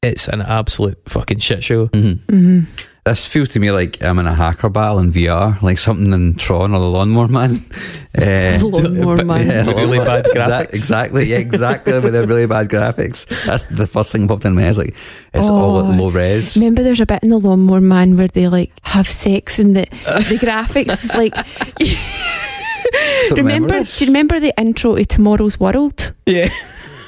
[0.03, 1.87] it's an absolute fucking shit show.
[1.87, 2.61] hmm
[3.05, 6.37] This feels to me like I'm in a hacker battle in VR, like something in
[6.37, 7.65] Tron or the Lawnmower Man.
[8.17, 9.45] Uh, Lawnmower but- Man.
[9.45, 9.65] yeah.
[9.73, 10.37] really bad Exact-
[10.71, 10.75] graphics.
[10.75, 11.99] Exactly, yeah, exactly.
[11.99, 13.27] with the really bad graphics.
[13.45, 14.69] That's the first thing popped in my head.
[14.71, 14.95] It's like
[15.35, 15.91] it's all Oh.
[15.93, 16.57] at low res.
[16.57, 19.83] Remember, there's a bit in the Lawnmower Man where they like have sex and the
[20.31, 21.35] the graphics is like.
[23.29, 23.83] Don't remember?
[23.83, 26.13] Do you remember the intro to Tomorrow's World?
[26.27, 26.49] Yeah,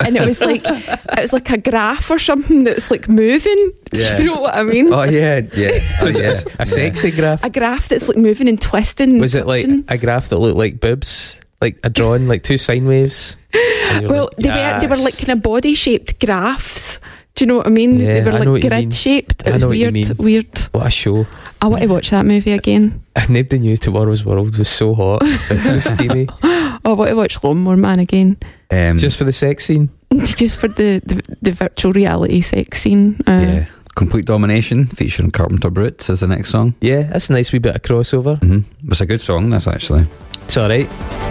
[0.04, 3.72] And it was like it was like a graph or something that's like moving.
[3.90, 4.92] Do you know what I mean?
[4.92, 5.70] Oh yeah, yeah,
[6.00, 6.34] oh, yeah.
[6.58, 7.44] a, a sexy graph?
[7.44, 9.18] A graph that's like moving and twisting.
[9.18, 12.86] Was it like a graph that looked like boobs, like a drawing, like two sine
[12.86, 13.36] waves?
[14.02, 17.00] Well, like, they were they were like kind of body shaped graphs.
[17.36, 17.98] Do you know what I mean?
[18.00, 19.42] Yeah, they were I know what like grid shaped.
[19.42, 20.18] It I was know what you weird.
[20.18, 20.58] Weird.
[20.72, 21.26] what a show.
[21.60, 23.02] I want to watch that movie again.
[23.28, 27.42] Nobody knew Tomorrow's World was so hot, it's so steamy, Oh, I want to watch
[27.44, 28.38] Lawnmower Man again.
[28.70, 29.90] Um, just for the sex scene.
[30.24, 33.20] Just for the, the, the virtual reality sex scene.
[33.26, 36.74] Uh, yeah, complete domination featuring Carpenter Brut is the next song.
[36.80, 38.38] Yeah, that's a nice wee bit of crossover.
[38.40, 39.50] hmm It's a good song.
[39.50, 40.06] That's actually.
[40.44, 41.25] It's all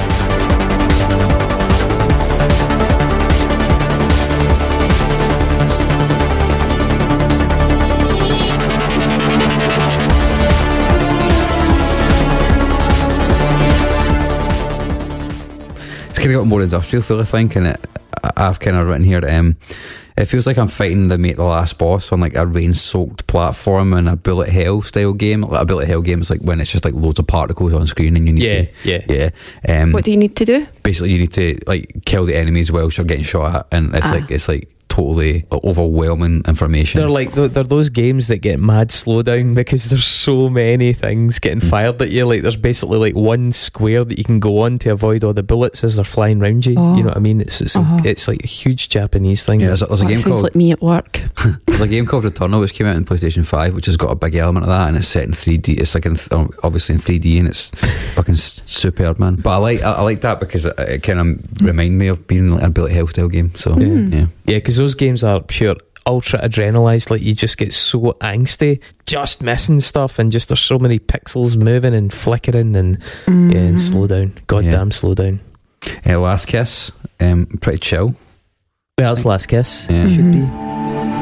[16.25, 16.31] right.
[16.31, 17.79] It's kind of got more industrial feel, I think, and it,
[18.23, 19.23] I- I've kind of written here.
[19.27, 19.57] Um,
[20.17, 23.93] it feels like I'm fighting the mate the last boss on like a rain-soaked platform
[23.93, 25.41] in a bullet hell style game.
[25.41, 27.85] Like a bullet hell game is like when it's just like loads of particles on
[27.85, 29.29] screen and you need Yeah, to yeah.
[29.67, 29.81] yeah.
[29.81, 30.67] Um, What do you need to do?
[30.83, 34.07] basically, you need to like kill the enemies whilst you're getting shot at, and it's
[34.07, 34.11] Ah.
[34.11, 36.99] like it's like totally overwhelming information.
[36.99, 41.39] They're like they're, they're those games that get mad slowdown because there's so many things
[41.39, 41.69] getting Mm.
[41.69, 42.25] fired at you.
[42.25, 45.43] Like there's basically like one square that you can go on to avoid all the
[45.43, 46.75] bullets as they're flying round you.
[46.77, 46.95] Oh.
[46.97, 47.41] You know what I mean?
[47.41, 47.99] It's it's, Uh-huh.
[48.03, 49.59] a, it's like a huge Japanese thing.
[49.61, 51.21] yeah, there's a, there's a Oh, game sounds called like me at work.
[51.65, 54.15] There's a game called Returnal which came out in PlayStation Five, which has got a
[54.15, 55.77] big element of that, and it's set in 3D.
[55.77, 56.31] It's like in, th-
[56.63, 57.69] obviously in 3D, and it's
[58.15, 59.35] fucking s- superb, man.
[59.35, 62.27] But I like I, I like that because it, it kind of remind me of
[62.27, 63.53] being like a bullet hell style game.
[63.55, 64.13] So Mm.
[64.13, 65.75] yeah, Yeah, because those games are pure
[66.07, 67.09] ultra adrenalized.
[67.09, 71.57] Like you just get so angsty, just missing stuff, and just there's so many pixels
[71.57, 73.51] moving and flickering, and Mm-hmm.
[73.57, 74.37] and slow down.
[74.47, 74.93] Goddamn, Yeah.
[74.93, 75.39] slow down.
[76.07, 78.15] uh, Last Kiss, um, pretty chill.
[78.97, 79.87] Well, it's last kiss.
[79.89, 80.07] Yeah.
[80.07, 81.14] Should be.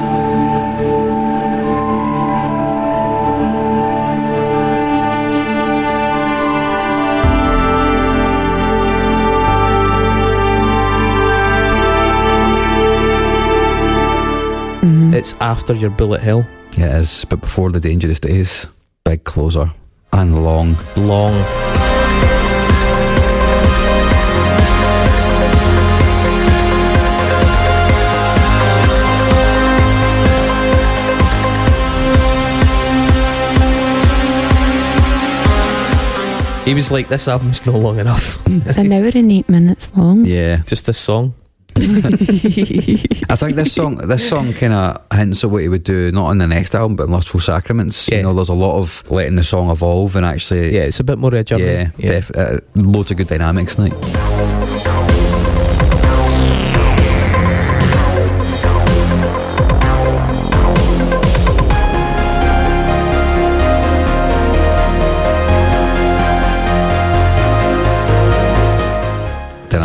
[15.24, 16.46] It's after your bullet hell.
[16.74, 18.68] It is, but before the dangerous days,
[19.06, 19.72] big closer
[20.12, 20.76] and long.
[20.98, 21.34] Long.
[36.66, 38.44] He was like, "This album's no long enough.
[38.68, 40.26] It's an hour and eight minutes long.
[40.26, 41.34] Yeah, Just this song."
[43.30, 46.28] I think this song this song kind of hints at what he would do not
[46.28, 48.08] on the next album, but in Lustful Sacraments.
[48.08, 48.18] Yeah.
[48.18, 51.04] You know, there's a lot of letting the song evolve and actually Yeah, it's a
[51.04, 51.64] bit more of a journey.
[51.64, 53.78] Yeah, def- uh, loads of good dynamics.
[53.80, 53.94] Like,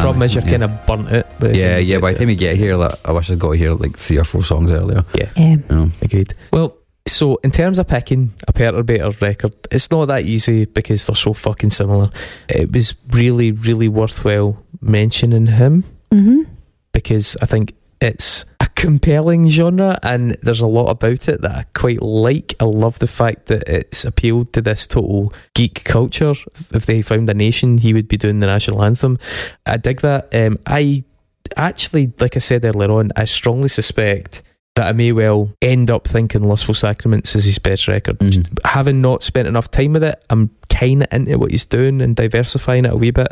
[0.09, 0.51] problem is you're yeah.
[0.51, 1.41] kind of burnt out.
[1.41, 1.99] by Yeah, yeah.
[1.99, 4.25] By the time you get here, like, I wish I'd got here like three or
[4.25, 5.05] four songs earlier.
[5.15, 6.35] Yeah, Um, You know, Agreed.
[6.53, 6.77] Well,
[7.07, 11.33] so in terms of picking a perturbator record, it's not that easy because they're so
[11.33, 12.11] fucking similar.
[12.49, 16.43] It was really, really worthwhile mentioning him hmm
[16.93, 21.65] because I think it's a compelling genre and there's a lot about it that I
[21.75, 22.55] quite like.
[22.61, 26.35] I love the fact that it's appealed to this total geek culture.
[26.73, 29.19] If they found a nation, he would be doing the national anthem.
[29.67, 30.33] I dig that.
[30.33, 31.03] Um, I
[31.57, 34.43] actually, like I said earlier on, I strongly suspect
[34.79, 38.19] that I may well end up thinking Lustful Sacraments is his best record.
[38.21, 38.47] Mhm.
[38.65, 42.15] Having not spent enough time with it, I'm kind of into what he's doing and
[42.15, 43.27] diversifying it a wee bit.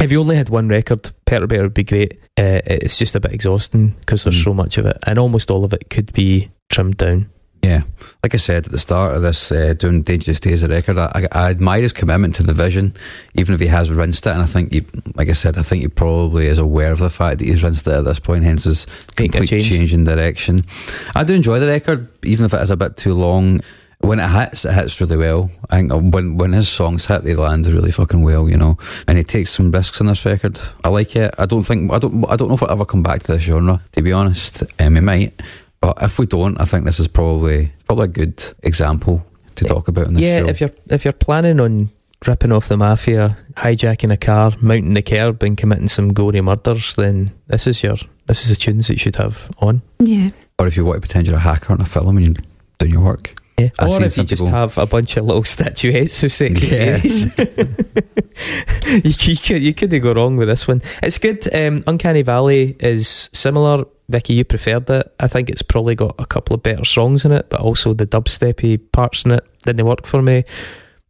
[0.00, 2.14] If you only had one record, Perturbator would be great.
[2.38, 4.44] Uh, it's just a bit exhausting because there's Mm.
[4.44, 7.26] so much of it, and almost all of it could be trimmed down.
[7.66, 7.82] Yeah,
[8.22, 11.26] like I said at the start of this, uh, doing Dangerous Days a record, I,
[11.32, 12.94] I, admire his commitment to the vision,
[13.34, 14.30] even if he has rinsed it.
[14.30, 14.86] And I think, he,
[15.16, 17.88] like I said, I think he probably is aware of the fact that he's rinsed
[17.88, 18.86] it at this point, hence his
[19.16, 19.68] complete change.
[19.68, 20.64] change in direction.
[21.16, 23.62] I do enjoy the record, even if it is a bit too long.
[23.98, 25.50] When it hits, it hits really well.
[25.68, 28.78] I think when when his songs hit, they land really fucking well, you know.
[29.08, 30.60] And he takes some risks on this record.
[30.84, 31.34] I like it.
[31.38, 33.42] I don't think I don't I don't know if I'll ever come back to this
[33.42, 33.80] genre.
[33.92, 35.42] To be honest, um, we might.
[35.86, 39.86] But if we don't, I think this is probably probably a good example to talk
[39.86, 40.48] about in this yeah, show.
[40.48, 41.90] if you're if you're planning on
[42.26, 46.96] ripping off the mafia, hijacking a car, mounting the curb, and committing some gory murders,
[46.96, 47.94] then this is your
[48.26, 49.80] this is the tunes that you should have on.
[50.00, 50.30] Yeah.
[50.58, 52.34] or if you want to pretend you're a hacker in a film and you're
[52.78, 53.40] doing your work.
[53.56, 53.68] Yeah.
[53.78, 56.96] I've Or if you some just have a bunch of little statuettes of sexy Yeah.
[59.04, 60.82] you, you could you couldn't go wrong with this one.
[61.00, 61.46] It's good.
[61.54, 63.84] Um, Uncanny Valley is similar.
[64.08, 65.14] Vicky, you preferred it.
[65.18, 68.06] I think it's probably got a couple of better songs in it, but also the
[68.06, 70.44] dubsteppy parts in it didn't work for me.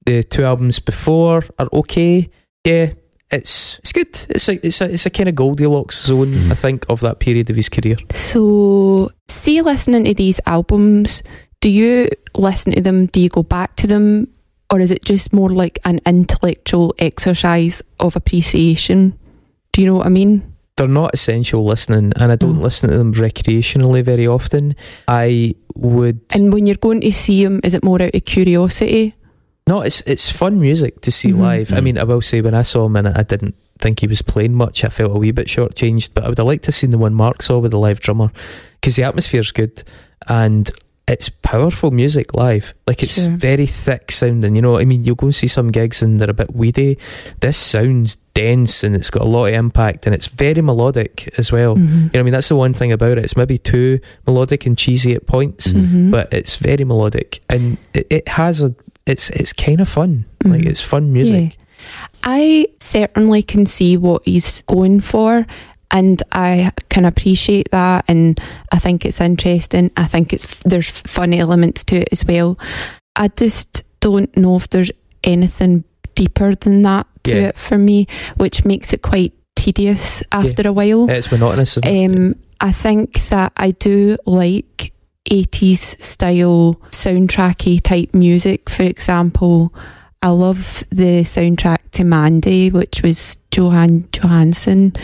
[0.07, 2.31] The two albums before are okay.
[2.65, 2.93] Yeah,
[3.31, 4.09] it's it's good.
[4.31, 6.51] It's a it's a it's a kind of Goldilocks zone, Mhm.
[6.53, 7.97] I think, of that period of his career.
[8.13, 11.23] So, see, listening to these albums,
[11.61, 13.07] do you listen to them?
[13.07, 14.29] Do you go back to them?
[14.73, 19.19] Or is it just more like an intellectual exercise of appreciation?
[19.73, 20.43] Do you know what I mean?
[20.77, 22.63] They're not essential listening, and I don't Mm.
[22.63, 24.75] listen to them recreationally very often.
[25.09, 29.15] I would And when you're going to see them, is it more out of curiosity?
[29.69, 29.81] no.
[29.81, 31.39] It's it's fun music to see Mhm.
[31.39, 31.73] live.
[31.73, 31.83] I Mhm.
[31.85, 34.55] mean, I will say when I saw him and I didn't think he was playing
[34.55, 34.85] much.
[34.85, 36.99] I felt a wee bit shortchanged, but I would have liked to have seen the
[36.99, 38.31] one Mark saw with the live drummer
[38.81, 39.83] because the atmosphere's good
[40.29, 40.71] and.
[41.09, 42.75] It's powerful music live.
[42.89, 43.31] Like it's Sure.
[43.37, 44.57] very thick sounding.
[44.57, 46.55] You know, what I mean, you'll go and see some gigs and they're a bit
[46.57, 46.99] weedy.
[47.41, 51.53] This sounds dense and it's got a lot of impact and it's very melodic as
[51.53, 51.77] well.
[51.77, 51.79] Mhm.
[51.79, 53.25] You know, what I mean, that's the one thing about it.
[53.25, 56.11] It's maybe too melodic and cheesy at points, Mhm.
[56.11, 58.75] but it's very melodic and it, it has a.
[59.07, 60.25] It's it's kind of fun.
[60.45, 60.67] Like Mhm.
[60.67, 61.57] it's fun music.
[61.57, 62.07] Yeah.
[62.25, 65.47] I certainly can see what he's going for
[65.91, 68.39] and I can appreciate that and
[68.73, 69.91] I think it's interesting.
[69.97, 72.59] I think it's there's fun elements to it as well.
[73.15, 74.91] I just don't know if there's
[75.25, 75.85] anything
[76.15, 77.49] deeper than that to Yeah.
[77.49, 78.07] it for me,
[78.37, 81.09] which makes it quite tedious after a while.
[81.11, 81.77] It's monotonous.
[81.79, 82.05] Isn't it?
[82.07, 84.93] Um, I think that I do like
[85.31, 88.71] 80s style soundtracky type music.
[88.71, 89.75] For example,
[90.23, 94.97] I love the soundtrack to Mandy, which was Jóhann Jóhannsson.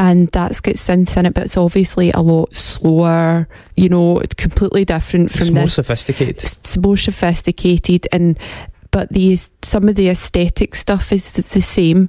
[0.00, 3.46] And that's got synths in it, but it's obviously a lot slower.
[3.76, 6.42] You know, it's completely different from it's more this sophisticated.
[6.42, 8.38] it's more sophisticated and
[8.90, 12.08] but the some of the aesthetic stuff is the, the same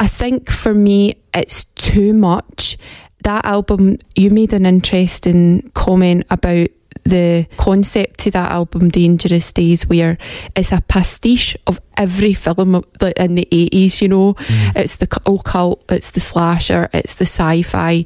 [0.00, 2.78] i think for me it's too much
[3.22, 6.68] that album you made an interesting comment about
[7.04, 10.18] the concept to that album dangerous days where
[10.54, 12.76] it's a pastiche of every film
[13.16, 14.76] in the 80s you know Mm.
[14.76, 18.04] it's the occult, it's the slasher, it's the sci-fi,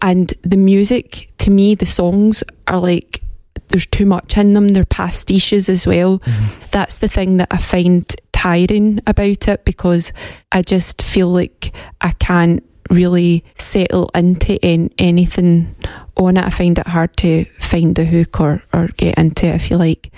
[0.00, 1.28] and the music.
[1.38, 3.22] To me, the songs are like
[3.68, 4.68] there's too much in them.
[4.68, 6.18] They're pastiches as well.
[6.20, 6.70] Mhm.
[6.70, 10.12] That's the thing that I find tiring about it because
[10.52, 15.74] I just feel like I can't really settle into an, anything
[16.16, 16.44] on it.
[16.44, 19.76] I find it hard to find the hook or, or get into it, if you
[19.76, 20.10] like.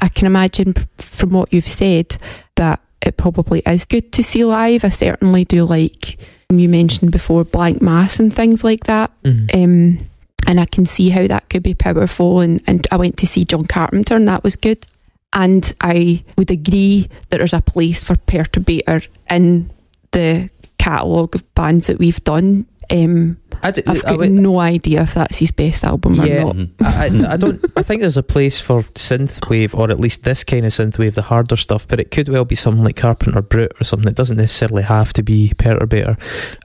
[0.00, 2.16] I can imagine from what you've said
[2.56, 4.84] that it probably is good to see live.
[4.84, 6.18] I certainly do like
[6.50, 9.10] you mentioned before Blanck Mass and things like that.
[9.24, 9.54] Mhm.
[9.54, 10.06] Um,
[10.46, 12.40] and I can see how that could be powerful.
[12.40, 14.86] And, and I went to see John Carpenter, and that was good.
[15.32, 19.70] And I would agree that there's a place for Perturbator in
[20.12, 22.66] the catalogue of bands that we've done.
[22.90, 26.56] Um, I, d- I've got would- no idea if that's his best album or not.
[26.82, 27.64] I, I- I don't.
[27.76, 31.22] I think there's a place for synthwave, or at least this kind of synthwave, the
[31.22, 31.88] harder stuff.
[31.88, 34.08] But it could well be something like Carpenter Brut or something.
[34.08, 36.16] It doesn't necessarily have to be Perturbator.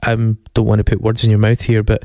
[0.06, 2.04] I um, don't want to put words in your mouth here, but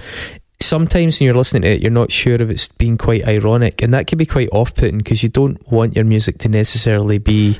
[0.62, 3.94] sometimes when you're listening to it, you're not sure if it's being quite ironic, and
[3.94, 7.60] that can be quite off-putting because you don't want your music to necessarily be.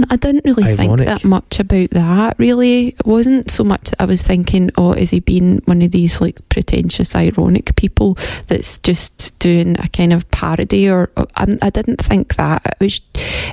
[0.00, 0.78] Mm, I didn't really Ironic.
[0.78, 2.38] think that much about that.
[2.38, 3.84] Really, it wasn't so much.
[3.90, 8.16] that I was thinking, oh, is he being one of these like pretentious, ironic people
[8.46, 10.88] that's just doing a kind of parody?
[10.88, 12.62] Or, or I, I didn't think that.
[12.80, 13.00] It was,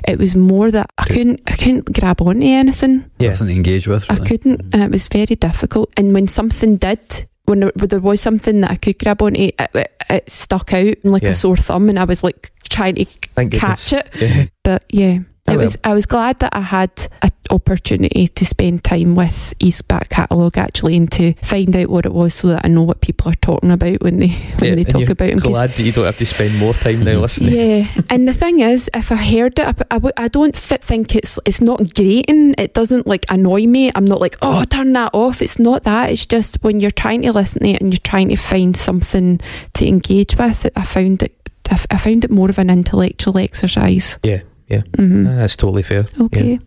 [0.06, 3.10] it was more that I couldn't, I couldn't grab onto anything.
[3.18, 3.30] Yeah.
[3.30, 4.10] Nothing to engage with.
[4.10, 4.74] I couldn't.
[4.74, 5.92] Uh, it was very difficult.
[5.96, 9.40] And when something did, when there, when there was something that I could grab onto,
[9.40, 11.30] it, it, it stuck out like Yeah.
[11.30, 13.04] a sore thumb, and I was like trying to
[13.34, 14.12] Thank catch goodness.
[14.14, 14.20] it.
[14.36, 14.44] Yeah.
[14.62, 15.18] But yeah,
[15.48, 15.76] Oh, it was.
[15.84, 16.90] I was glad that I had
[17.22, 22.06] an opportunity to spend time with his back catalogue actually, and to find out what
[22.06, 24.74] it was, so that I know what people are talking about when they when Yeah,
[24.76, 25.38] they talk about him.
[25.38, 27.20] Glad that you don't have to spend more time now Mhm.
[27.22, 27.54] listening.
[27.54, 31.14] yeah, and the thing is, if I heard it, I, I, I don't fit, think
[31.14, 32.54] it's it's not grating.
[32.58, 33.90] It doesn't like annoy me.
[33.94, 35.42] I'm not like, oh, turn that off.
[35.42, 36.10] It's not that.
[36.10, 39.40] It's just when you're trying to listen to it and you're trying to find something
[39.74, 40.68] to engage with.
[40.76, 41.34] I found it.
[41.70, 44.18] I f- I found it more of an intellectual exercise.
[44.22, 44.82] Yeah, yeah.
[44.96, 46.04] hmm Ah, that's totally fair.
[46.20, 46.52] Okay.
[46.52, 46.58] Yeah.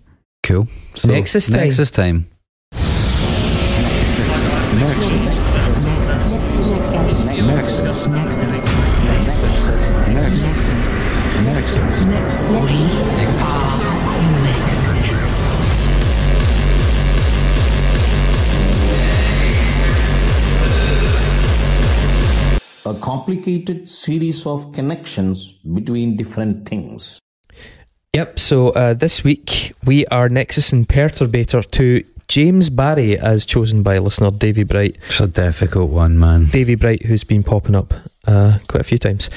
[0.44, 0.68] Cool.
[0.96, 1.62] So, Nexus time.
[1.62, 2.26] Nexus time.
[22.86, 27.20] a complicated series of connections between different things.
[28.14, 28.40] Yep.
[28.40, 34.00] So uh, this week we are Nexus and Perturbator to James Barry, as chosen by
[34.00, 34.98] listener Davy Bright.
[35.08, 36.46] It's a difficult one, man.
[36.46, 37.94] Davy Bright, who's been popping up
[38.28, 39.30] uh, quite a few times.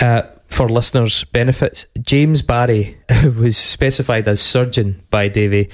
[0.00, 2.98] Uh, for listeners' benefits, James Barry
[3.38, 5.70] was specified as surgeon by Davy.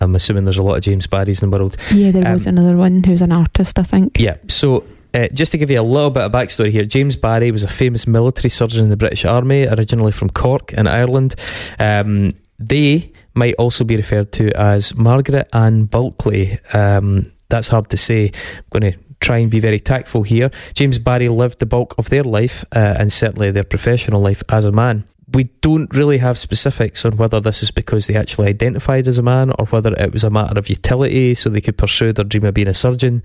[0.00, 1.76] I'm assuming there's a lot of James Barrys in the world.
[1.92, 4.18] Yeah, there was Um, another one who's an artist, I think.
[4.18, 4.36] Yeah.
[4.48, 7.64] So, uh, just to give you a little bit of backstory here, James Barry was
[7.64, 11.34] a famous military surgeon in the British Army, originally from Cork in Ireland.
[11.78, 16.58] Um, they might also be referred to as Margaret Ann Bulkley.
[16.74, 18.32] Um, that's hard to say.
[18.56, 20.50] I'm going to try and be very tactful here.
[20.74, 24.64] James Barry lived the bulk of their life uh, and certainly their professional life as
[24.64, 25.04] a man.
[25.34, 29.22] We don't really have specifics on whether this is because they actually identified as a
[29.22, 32.44] man or whether it was a matter of utility so they could pursue their dream
[32.44, 33.22] of being a surgeon,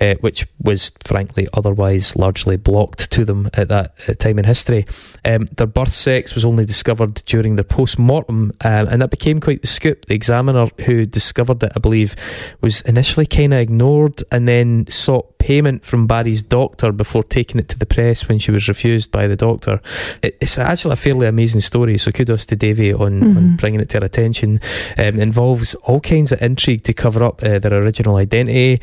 [0.00, 4.84] uh, which was frankly otherwise largely blocked to them at that uh, time in history.
[5.24, 9.40] Um, their birth sex was only discovered during their post mortem, um, and that became
[9.40, 10.06] quite the scoop.
[10.06, 12.16] The examiner who discovered it, I believe,
[12.60, 17.68] was initially kind of ignored and then sought payment from Barry's doctor before taking it
[17.68, 19.80] to the press when she was refused by the doctor.
[20.22, 23.56] It, it's actually a fairly amazing story, so kudos to Davy on, on Mhm.
[23.60, 24.60] bringing it to our attention.
[24.98, 28.80] Um, it involves all kinds of intrigue to cover up uh, their original identity.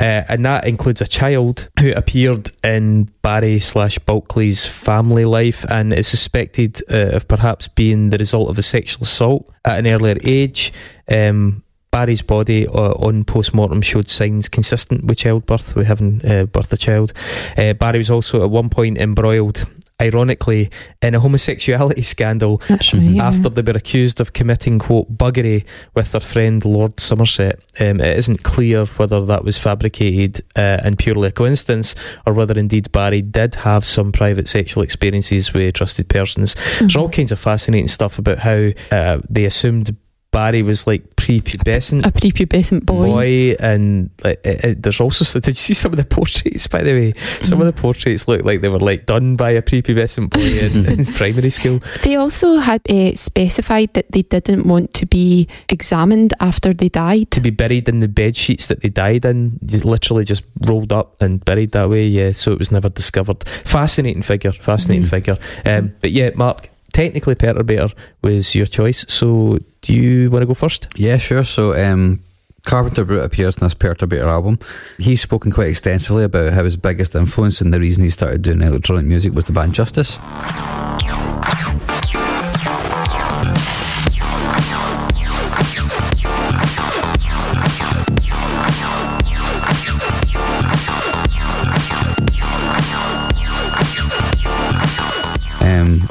[0.00, 5.92] Uh, and that includes a child who appeared in Barry slash Bulkley's family life and
[5.92, 10.16] is suspected uh, of perhaps being the result of a sexual assault at an earlier
[10.24, 10.72] age.
[11.10, 16.44] Um, Barry's body uh, on post mortem showed signs consistent with childbirth, with having uh,
[16.46, 17.12] birthed a child.
[17.56, 19.66] Uh, Barry was also at one point embroiled,
[20.00, 20.70] ironically,
[21.00, 22.92] in a homosexuality scandal right.
[22.92, 23.24] Yeah.
[23.26, 27.58] after they were accused of committing quote buggery with their friend Lord Somerset.
[27.80, 31.94] Um, it isn't clear whether that was fabricated uh, and purely a coincidence,
[32.26, 36.54] or whether indeed Barry did have some private sexual experiences with trusted persons.
[36.78, 39.96] There's all kinds of fascinating stuff about how uh, they assumed
[40.38, 42.06] Barry was like prepubescent.
[42.06, 43.06] a prepubescent boy.
[43.06, 46.66] boy, and like, it, it- there's also so did you see some of the portraits
[46.68, 47.12] by the way
[47.42, 50.86] some of the portraits look like they were like done by a prepubescent boy in,
[50.92, 56.32] in primary school They also had uh, specified that they didn't want to be examined
[56.40, 57.30] after they died.
[57.32, 60.92] to be buried in the bed sheets that they died in, just literally just rolled
[60.92, 62.06] up and buried that way.
[62.06, 63.42] Yeah, so it was never discovered.
[63.64, 65.10] Fascinating figure, fascinating Mhm.
[65.10, 65.38] figure.
[65.64, 67.92] Um, but yeah, Mark, technically Perturbator
[68.22, 69.04] was your choice.
[69.08, 70.88] So do you want to go first?
[70.96, 71.44] Yeah, sure.
[71.44, 72.20] So, um,
[72.64, 74.58] Carpenter Brut appears in this Perturbator album.
[74.98, 78.60] He's spoken quite extensively about how his biggest influence and the reason he started doing
[78.60, 80.18] electronic music was the band Justice.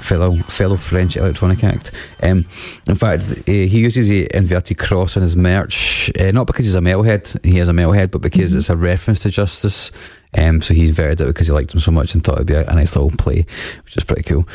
[0.08, 1.92] Fellow fellow French electronic act.
[2.24, 2.46] Um,
[2.88, 6.80] in fact, he uses the inverted cross in his merch, uh, not because he's a
[6.80, 9.92] metalhead, he is a metalhead, but because it's a reference to Justice.
[10.38, 12.54] Um, so he's inverted it because he liked him so much and thought it'd be
[12.54, 13.46] a, a nice little play,
[13.84, 14.48] which is pretty cool.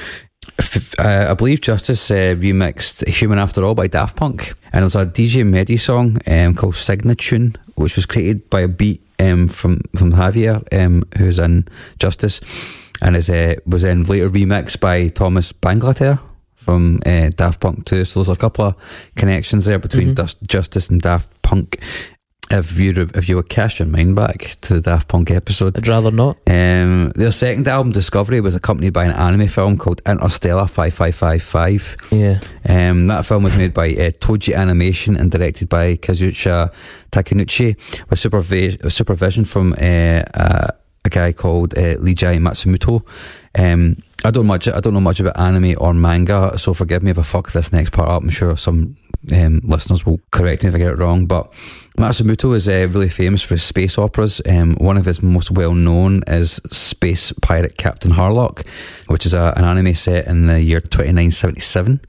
[0.59, 4.55] F- uh, I believe Justice uh, remixed Human After All by Daft Punk.
[4.73, 9.03] And there's a DJ Mehdi song um, called Signatune, which was created by a beat
[9.23, 11.67] um, from, from Javier, um, who's in
[11.99, 12.41] Justice.
[13.01, 16.21] And is, uh, was then later remixed by Thomas Bangalter
[16.55, 18.05] from uh, Daft Punk too.
[18.05, 18.77] So there's a couple of
[19.17, 21.83] connections there between Dus- Justice and Daft Punk.
[22.55, 25.87] If you if you would cast your mind back to the Daft Punk episode, I'd
[25.89, 26.37] rather not.
[26.47, 31.97] um, their second album, Discovery, was accompanied by an anime film called Interstellar 5555.
[32.11, 32.41] Yeah.
[32.69, 36.71] Um, that film was made by uh, Toei Animation and directed by Kazuhisa
[37.11, 37.75] Takenouchi
[38.11, 40.67] with supervi- supervision from uh, uh,
[41.05, 43.03] a guy called uh, Leiji Matsumoto.
[43.59, 44.69] Um, I don't much.
[44.69, 47.73] I don't know much about anime or manga, so forgive me if I fuck this
[47.73, 48.23] next part up.
[48.23, 48.97] I'm sure some
[49.35, 51.27] um, listeners will correct me if I get it wrong.
[51.27, 51.53] But
[51.99, 54.41] Matsumoto is uh, really famous for his space operas.
[54.49, 58.67] Um, one of his most well known is Space Pirate Captain Harlock,
[59.09, 62.01] which is a, an anime set in the year 2977,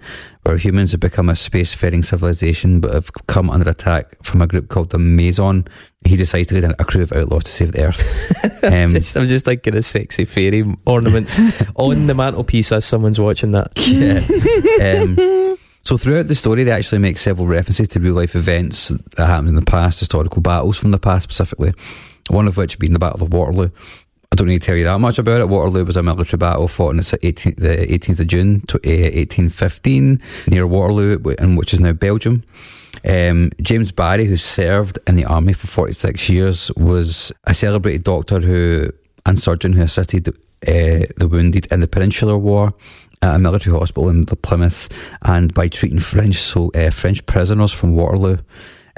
[0.43, 4.67] where humans have become a spacefaring civilization but have come under attack from a group
[4.69, 5.67] called the Mazone.
[6.05, 8.39] He decides to lead a crew of outlaws to save the Earth.
[8.63, 11.37] Um, Just- I'm just thinking of sexy fairy ornaments
[11.75, 13.71] on the mantelpiece as someone's watching that.
[13.77, 15.01] Yeah.
[15.01, 18.87] Um, so throughout the story, they actually make several references to real life events
[19.17, 21.73] that happened in the past, historical battles from the past specifically.
[22.29, 23.69] One of which being the Battle of Waterloo.
[24.33, 25.47] I don't need to tell you that much about it.
[25.47, 30.19] Waterloo was a military battle fought on the 18th, the 18th of June, uh, 1815,
[30.47, 32.43] near Waterloo, which is now Belgium.
[33.07, 38.39] Um, James Barry, who served in the army for 46 years, was a celebrated doctor
[38.39, 38.91] who
[39.23, 40.33] and surgeon who assisted uh,
[40.63, 42.73] the wounded in the Peninsular War
[43.21, 44.89] at a military hospital in the Plymouth,
[45.21, 48.37] and by treating French so uh, French prisoners from Waterloo,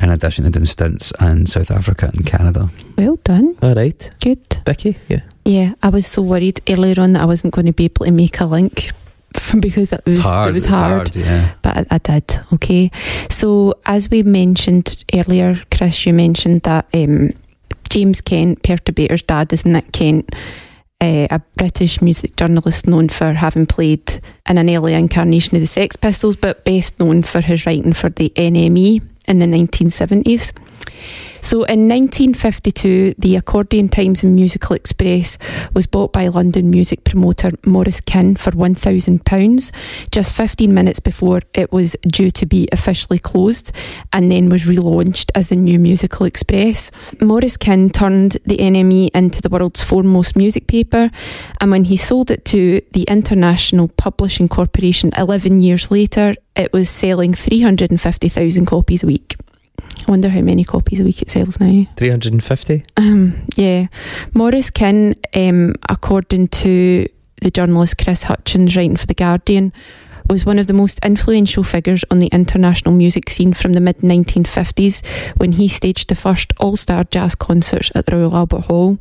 [0.02, 2.70] in addition to doing stints in South Africa and Canada.
[2.98, 3.56] Well done.
[3.62, 4.10] All right.
[4.22, 4.60] Good.
[4.66, 4.98] Becky?
[5.08, 5.22] Yeah.
[5.46, 8.12] Yeah, I was so worried earlier on that I wasn't going to be able to
[8.12, 8.92] make a link
[9.60, 10.50] because it was It's hard.
[10.50, 11.16] it was it's hard.
[11.16, 11.54] yeah.
[11.62, 12.40] but I, I did.
[12.54, 12.90] Okay,
[13.30, 17.32] so as we mentioned earlier, Chris, you mentioned that um,
[17.90, 20.34] James Kent, Perturbator's dad, is Nick Kent,
[21.00, 24.20] uh, a British music journalist known for having played
[24.50, 28.10] in an early incarnation of the Sex Pistols, but best known for his writing for
[28.10, 30.52] the NME in the 1970s.
[31.46, 35.38] So in 1952, the Accordion Times and Musical Express
[35.76, 39.72] was bought by London music promoter Maurice Kinn for £1,000,
[40.10, 43.72] just 15 minutes before it was due to be officially closed,
[44.12, 46.90] and then was relaunched as the New Musical Express.
[47.22, 51.12] Maurice Kinn turned the NME into the world's foremost music paper,
[51.62, 56.90] and when he sold it to the International Publishing Corporation 11 years later, it was
[56.90, 59.36] selling 350,000 copies a week.
[60.08, 61.86] I wonder how many copies a week it sells now.
[61.98, 62.86] 350?
[62.98, 63.88] Um, yeah.
[64.34, 67.08] Maurice Kinn, um, according to
[67.42, 69.74] the journalist Chris Hutchins writing for The Guardian,
[70.30, 73.98] was one of the most influential figures on the international music scene from the mid
[74.00, 75.06] 1950s
[75.38, 78.98] when he staged the first all star jazz concerts at the Royal Albert Hall.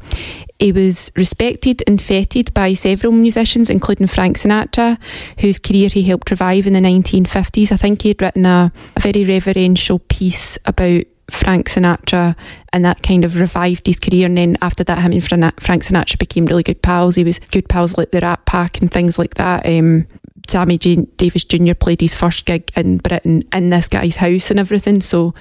[0.59, 4.99] He was respected and feted by several musicians, including Frank Sinatra,
[5.41, 7.73] whose career he helped revive in the 1950s.
[7.73, 12.37] I think he had written a, a very reverential piece about Frank Sinatra
[12.73, 14.27] and that kind of revived his career.
[14.27, 17.15] And then after that, him and Frank Sinatra became really good pals.
[17.15, 19.67] He was good pals like the Rat Pack and things like that.
[19.67, 20.07] Um,
[20.49, 21.75] Sammy J- Davis Jr.
[21.75, 25.01] played his first gig in Britain in this guy's house and everything.
[25.01, 25.35] So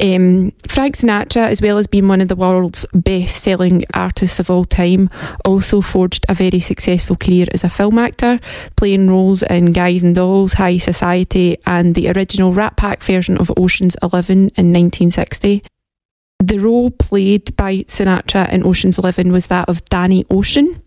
[0.00, 4.48] um, Frank Sinatra, as well as being one of the world's best selling artists of
[4.48, 5.10] all time,
[5.44, 8.40] also forged a very successful career as a film actor,
[8.76, 13.52] playing roles in Guys and Dolls, High Society, and the original Rat Pack version of
[13.58, 15.62] Ocean's Eleven in 1960.
[16.38, 20.82] The role played by Sinatra in Ocean's Eleven was that of Danny Ocean.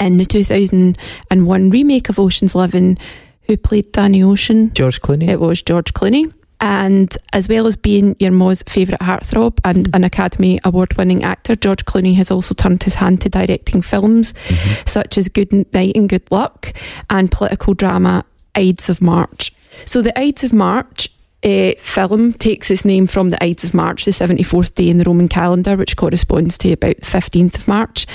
[0.00, 2.98] In the 2001 remake of Ocean's Eleven,
[3.42, 4.72] who played Danny Ocean?
[4.74, 5.28] George Clooney?
[5.28, 6.32] It was George Clooney.
[6.60, 11.54] And as well as being your Mo's favourite heartthrob and an Academy Award winning actor,
[11.54, 14.86] George Clooney has also turned his hand to directing films mm-hmm.
[14.86, 16.72] such as Good Night and Good Luck
[17.08, 18.24] and political drama
[18.56, 19.52] Ides of March.
[19.84, 21.08] So, the Ides of March
[21.44, 25.04] uh, film takes its name from the Ides of March, the 74th day in the
[25.04, 28.06] Roman calendar, which corresponds to about the 15th of March,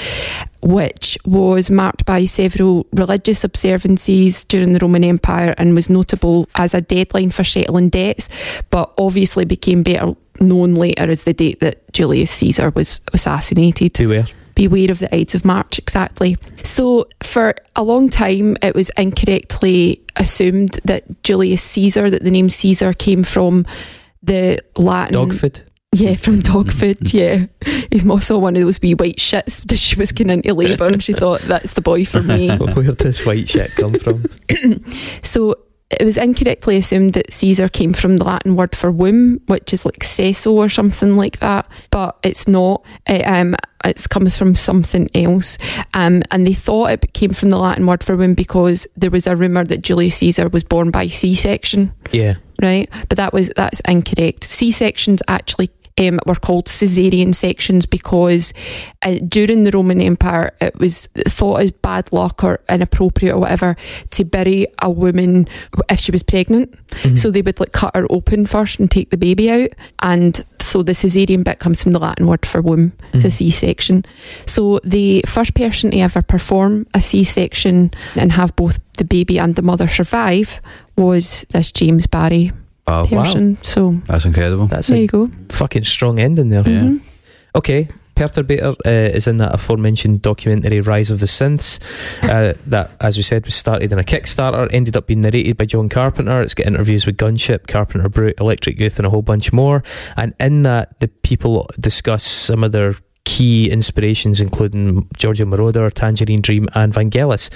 [0.62, 6.74] which was marked by several religious observances during the Roman Empire and was notable as
[6.74, 8.28] a deadline for settling debts,
[8.70, 13.94] but obviously became better known later as the date that Julius Caesar was assassinated.
[13.94, 14.28] Beware.
[14.56, 16.38] Beware of the Ides of March, exactly.
[16.64, 22.50] So, for a long time, it was incorrectly assumed that Julius Caesar, that the name
[22.50, 23.66] Caesar came from
[24.22, 25.14] the Latin.
[25.14, 25.62] Dog food.
[25.94, 26.98] Yeah, from dog food.
[27.14, 27.46] Yeah,
[27.92, 31.04] he's also one of those wee white shits that she was getting into labour and
[31.04, 32.50] she thought that's the boy for me.
[32.58, 34.26] Where did this white shit come from?
[35.24, 35.56] So
[36.00, 39.86] it was incorrectly assumed that Caesar came from the Latin word for womb, which is
[39.86, 42.84] like seso or something like that, but it's not.
[43.08, 43.56] It, um,
[43.86, 45.58] it comes from something else,
[45.94, 49.28] um, and they thought it came from the Latin word for womb because there was
[49.28, 52.36] a rumor that Julius Caesar was born by C-section Yeah.
[52.62, 52.90] right?
[53.10, 54.46] But that was that's incorrect.
[54.46, 58.54] C sections actually um, were called caesarean sections because
[59.04, 63.76] uh, during the Roman Empire it was thought as bad luck or inappropriate or whatever
[64.12, 65.48] to bury a woman
[65.90, 66.74] if she was pregnant.
[67.18, 69.70] So they would like cut her open first and take the baby out,
[70.02, 74.06] and so the caesarean bit comes from the Latin word for womb, the C section.
[74.46, 79.40] So the first person to ever perform a C section and have both the baby
[79.40, 80.62] and the mother survive
[80.96, 82.52] was this James Barry
[82.88, 83.56] Oh wow.
[83.62, 84.68] So that's incredible.
[84.68, 85.30] That's there a you go.
[85.50, 86.68] fucking strong ending there.
[86.68, 86.82] Yeah.
[86.84, 87.02] Mhm.
[87.56, 87.88] Okay.
[88.16, 91.80] Perturbator uh, is in that aforementioned documentary Rise of the Synths
[92.30, 95.66] uh, that, as we said, was started in a Kickstarter, ended up being narrated by
[95.66, 96.44] John Carpenter.
[96.44, 99.82] It's got interviews with Gunship, Carpenter Brut, Electric Youth, and a whole bunch more.
[100.16, 102.94] And in that, the people discuss some of their
[103.26, 107.50] key inspirations, including Giorgio Moroder, Tangerine Dream, and Vangelis.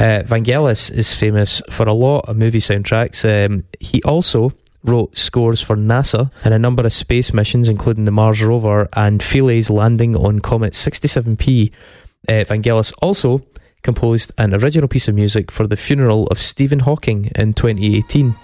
[0.00, 3.24] Uh, Vangelis is famous for a lot of movie soundtracks.
[3.46, 4.50] Um, he also
[4.82, 9.22] wrote scores for NASA and a number of space missions, including the Mars rover and
[9.22, 11.72] Philae's landing on Comet 67P.
[12.28, 13.42] Uh, Vangelis also
[13.82, 18.34] composed an original piece of music for the funeral of Stephen Hawking in 2018.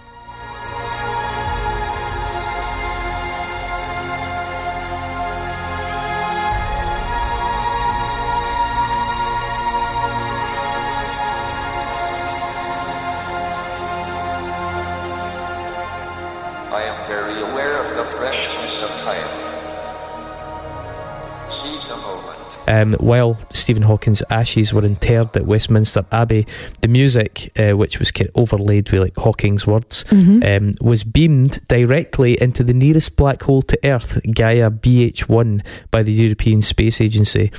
[22.69, 26.47] Um, while Stephen Hawking's ashes were interred at Westminster Abbey,
[26.81, 30.57] the music, uh, which was kind of overlaid with like Hawking's words, Mhm.
[30.57, 36.13] um, was beamed directly into the nearest black hole to Earth, Gaia BH1, by the
[36.13, 37.51] European Space Agency.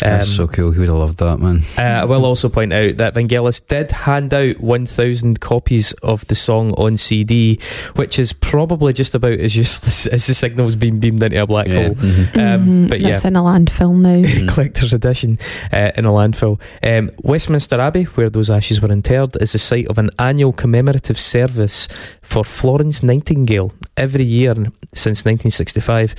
[0.00, 0.72] That's Um, so cool.
[0.72, 1.62] He would have loved that, man.
[1.78, 6.34] Uh, I will also point out that Vangelis did hand out 1,000 copies of the
[6.34, 7.58] song on CD,
[7.94, 11.68] which is probably just about as useless as the signals being beamed into a black
[11.68, 11.74] Yeah.
[11.86, 11.94] hole.
[11.94, 12.36] Mhm.
[12.54, 12.88] Um, Mhm.
[12.90, 13.10] but yeah.
[13.10, 14.22] That's in a landfill now.
[14.56, 15.38] collector's edition
[15.70, 16.58] uh, in a landfill.
[16.82, 21.20] Um, Westminster Abbey, where those ashes were interred, is the site of an annual commemorative
[21.20, 21.88] service
[22.22, 24.54] for Florence Nightingale every year
[24.94, 26.14] since 1965.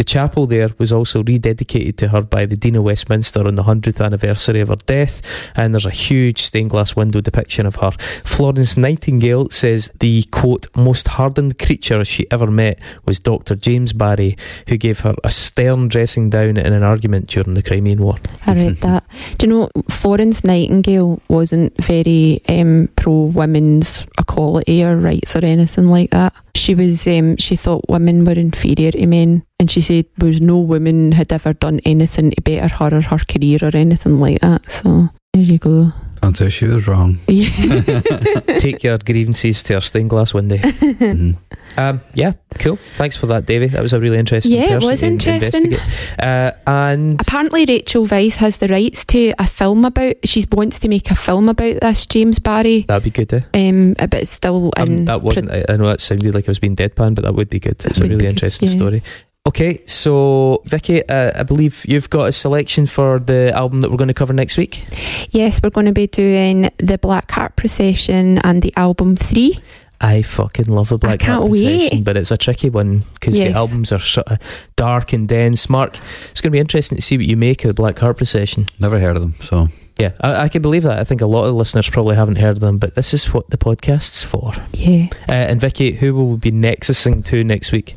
[0.00, 3.64] The chapel there was also rededicated to her by the Dean of Westminster on the
[3.64, 5.20] 100th anniversary of her death,
[5.54, 7.90] and there's a huge stained glass window depiction of her.
[8.24, 13.54] Florence Nightingale says the quote, most hardened creature she ever met was Dr.
[13.54, 18.02] James Barry, who gave her a stern dressing down in an argument during the Crimean
[18.02, 18.14] War.
[18.46, 19.04] I read that.
[19.36, 25.88] Do you know Florence Nightingale wasn't very um, pro women's equality or rights or anything
[25.88, 26.32] like that.
[26.60, 27.06] She was.
[27.06, 31.32] Um, she thought women were inferior to men, and she said was no woman had
[31.32, 34.70] ever done anything to better her or her career or anything like that.
[34.70, 35.92] So there you go.
[36.22, 37.18] Until she was wrong.
[37.26, 40.56] Take your grievances to her stained glass window.
[41.00, 41.36] Mhm.
[41.78, 42.76] Um, yeah, cool.
[42.96, 43.68] Thanks for that, Davey.
[43.68, 44.52] That was a really interesting.
[44.52, 44.68] Story.
[44.68, 45.74] Yeah, it was to interesting.
[46.18, 50.16] Uh, and Apparently, Rachel Weisz has the rights to a film about.
[50.24, 52.82] She wants to make a film about this James Barry.
[52.88, 53.32] that'd be good.
[53.32, 53.68] Eh?
[53.68, 55.04] Um, but it's still Um, in.
[55.04, 55.50] that wasn't.
[55.52, 57.82] I, I know that sounded like I was being deadpan, but that would be good.
[57.84, 58.74] It's a really be good, interesting yeah.
[58.76, 59.02] story.
[59.46, 63.96] Okay, so Vicky, uh, I believe you've got a selection for the album that we're
[63.96, 64.84] going to cover next week.
[65.30, 69.58] Yes, we're going to be doing the Black Heart Procession and the album three.
[69.98, 71.64] I fucking love the Black can't Heart wait.
[71.64, 73.52] Procession, but it's a tricky one because Yes.
[73.54, 74.38] the albums are sort of
[74.76, 75.70] dark and dense.
[75.70, 75.96] Mark,
[76.30, 78.66] it's going to be interesting to see what you make of the Black Heart Procession.
[78.78, 79.68] Never heard of them, so
[79.98, 80.98] Yeah, I, I can believe that.
[80.98, 83.48] I think a lot of listeners probably haven't heard of them, but this is what
[83.48, 84.52] the podcast's for.
[84.74, 87.96] Yeah, Uh, and Vicky, who will we be nexusing to next week?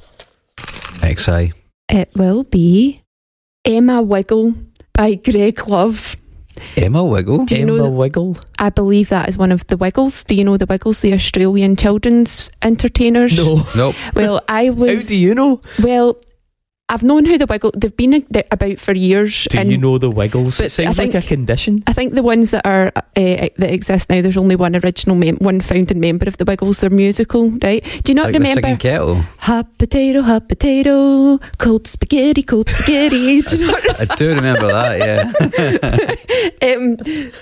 [1.03, 1.31] XI.
[1.31, 1.49] Eh?
[2.01, 3.01] it will be
[3.65, 4.53] Emma Wiggle
[4.93, 6.15] by Greg Love.
[6.77, 7.45] Emma Wiggle.
[7.45, 8.37] Do you Emma know- Wiggle?
[8.59, 10.23] I believe that is one of the Wiggles.
[10.23, 13.35] Do you know the Wiggles, the Australian children's entertainers?
[13.37, 13.63] No.
[13.75, 13.95] Nope.
[14.15, 14.89] Well, I was.
[14.89, 15.07] How was.
[15.07, 15.61] do you know?
[15.81, 16.17] Well,
[16.93, 17.71] I've known who the Wiggle.
[17.75, 19.47] They've been about for years.
[19.49, 20.61] Do and you know the Wiggles?
[20.61, 21.83] It sounds I like a condition.
[21.87, 24.21] I think the ones that are uh, that exist now.
[24.21, 26.81] There's only one original, mem- one founding member of the Wiggles.
[26.81, 27.83] They're musical, right?
[28.03, 28.75] Do you not like remember?
[28.77, 29.15] kettle.
[29.39, 33.41] Hot potato, hot potato, cold spaghetti, cold spaghetti.
[33.41, 34.99] Do you not I do remember that.
[34.99, 36.73] Yeah.
[36.75, 36.97] um,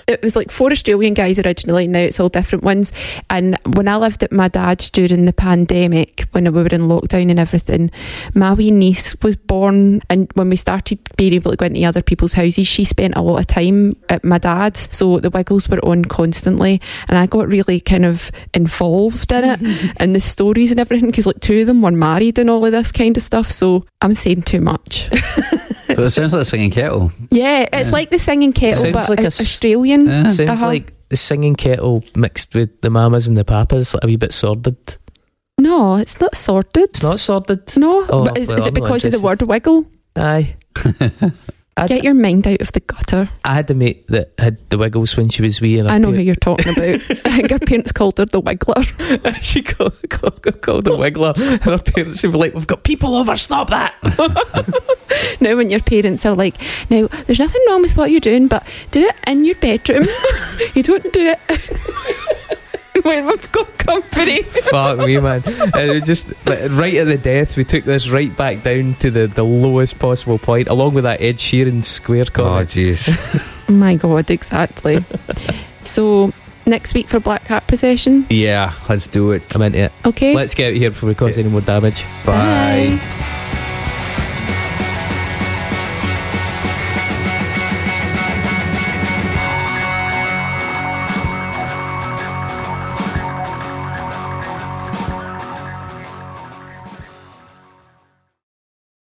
[0.06, 1.88] it was like four Australian guys originally.
[1.88, 2.92] Now it's all different ones.
[3.28, 7.30] And when I lived at my dad's during the pandemic, when we were in lockdown
[7.30, 7.90] and everything,
[8.34, 10.00] my wee niece was born.
[10.10, 13.22] And when we started being able to go into other people's houses, she spent a
[13.22, 14.88] lot of time at my dad's.
[14.92, 19.92] So the Wiggles were on constantly, and I got really kind of involved in it
[20.00, 22.72] and the stories and everything because like two of them were married and all of
[22.72, 23.50] this kind of stuff.
[23.50, 25.08] So I'm saying too much.
[25.94, 27.12] But it sounds like a singing kettle.
[27.30, 27.92] Yeah, it's Yeah.
[27.92, 30.06] like the singing kettle, Sounds but like a a- s- Australian.
[30.06, 30.28] Yeah.
[30.30, 30.66] Sounds Uh-huh.
[30.66, 34.32] like the singing kettle mixed with the mamas and the papas, like a wee bit
[34.32, 34.96] sordid.
[35.62, 36.90] No, it's not sorted.
[36.90, 37.76] It's not sorted.
[37.76, 39.86] No, Oh, but is, well, is it because of the word wiggle?
[40.16, 40.56] Aye.
[41.76, 43.30] I, Get your mind out of the gutter.
[43.44, 46.10] I had a mate that had the Wiggles when she was wee, and I know
[46.10, 46.82] who you're talking about.
[47.24, 48.84] I think her parents called her the Wiggler.
[49.40, 53.36] she called, called, called the Wiggler, and her parents be like, "We've got people over,
[53.38, 53.94] stop that!"
[55.40, 56.56] now, when your parents are like,
[56.90, 60.04] now, there's nothing wrong with what you're doing, but do it in your bedroom.
[60.74, 62.58] you don't do it
[63.02, 64.42] when we've got company.
[64.42, 65.42] Fuck me, man.
[65.46, 69.10] And it just like, right at the death, we took this right back down to
[69.10, 73.08] the, the lowest possible point, along with that Ed Sheeran square Oh, jeez.
[73.68, 75.04] My God, exactly.
[75.82, 76.32] so,
[76.66, 78.26] next week for Black Heart Procession.
[78.28, 79.54] yeah, let's do it.
[79.56, 79.92] I'm into it.
[80.04, 80.34] Okay.
[80.34, 82.04] Let's get out of here before we cause any more damage.
[82.26, 82.98] Bye.
[83.00, 83.38] Bye.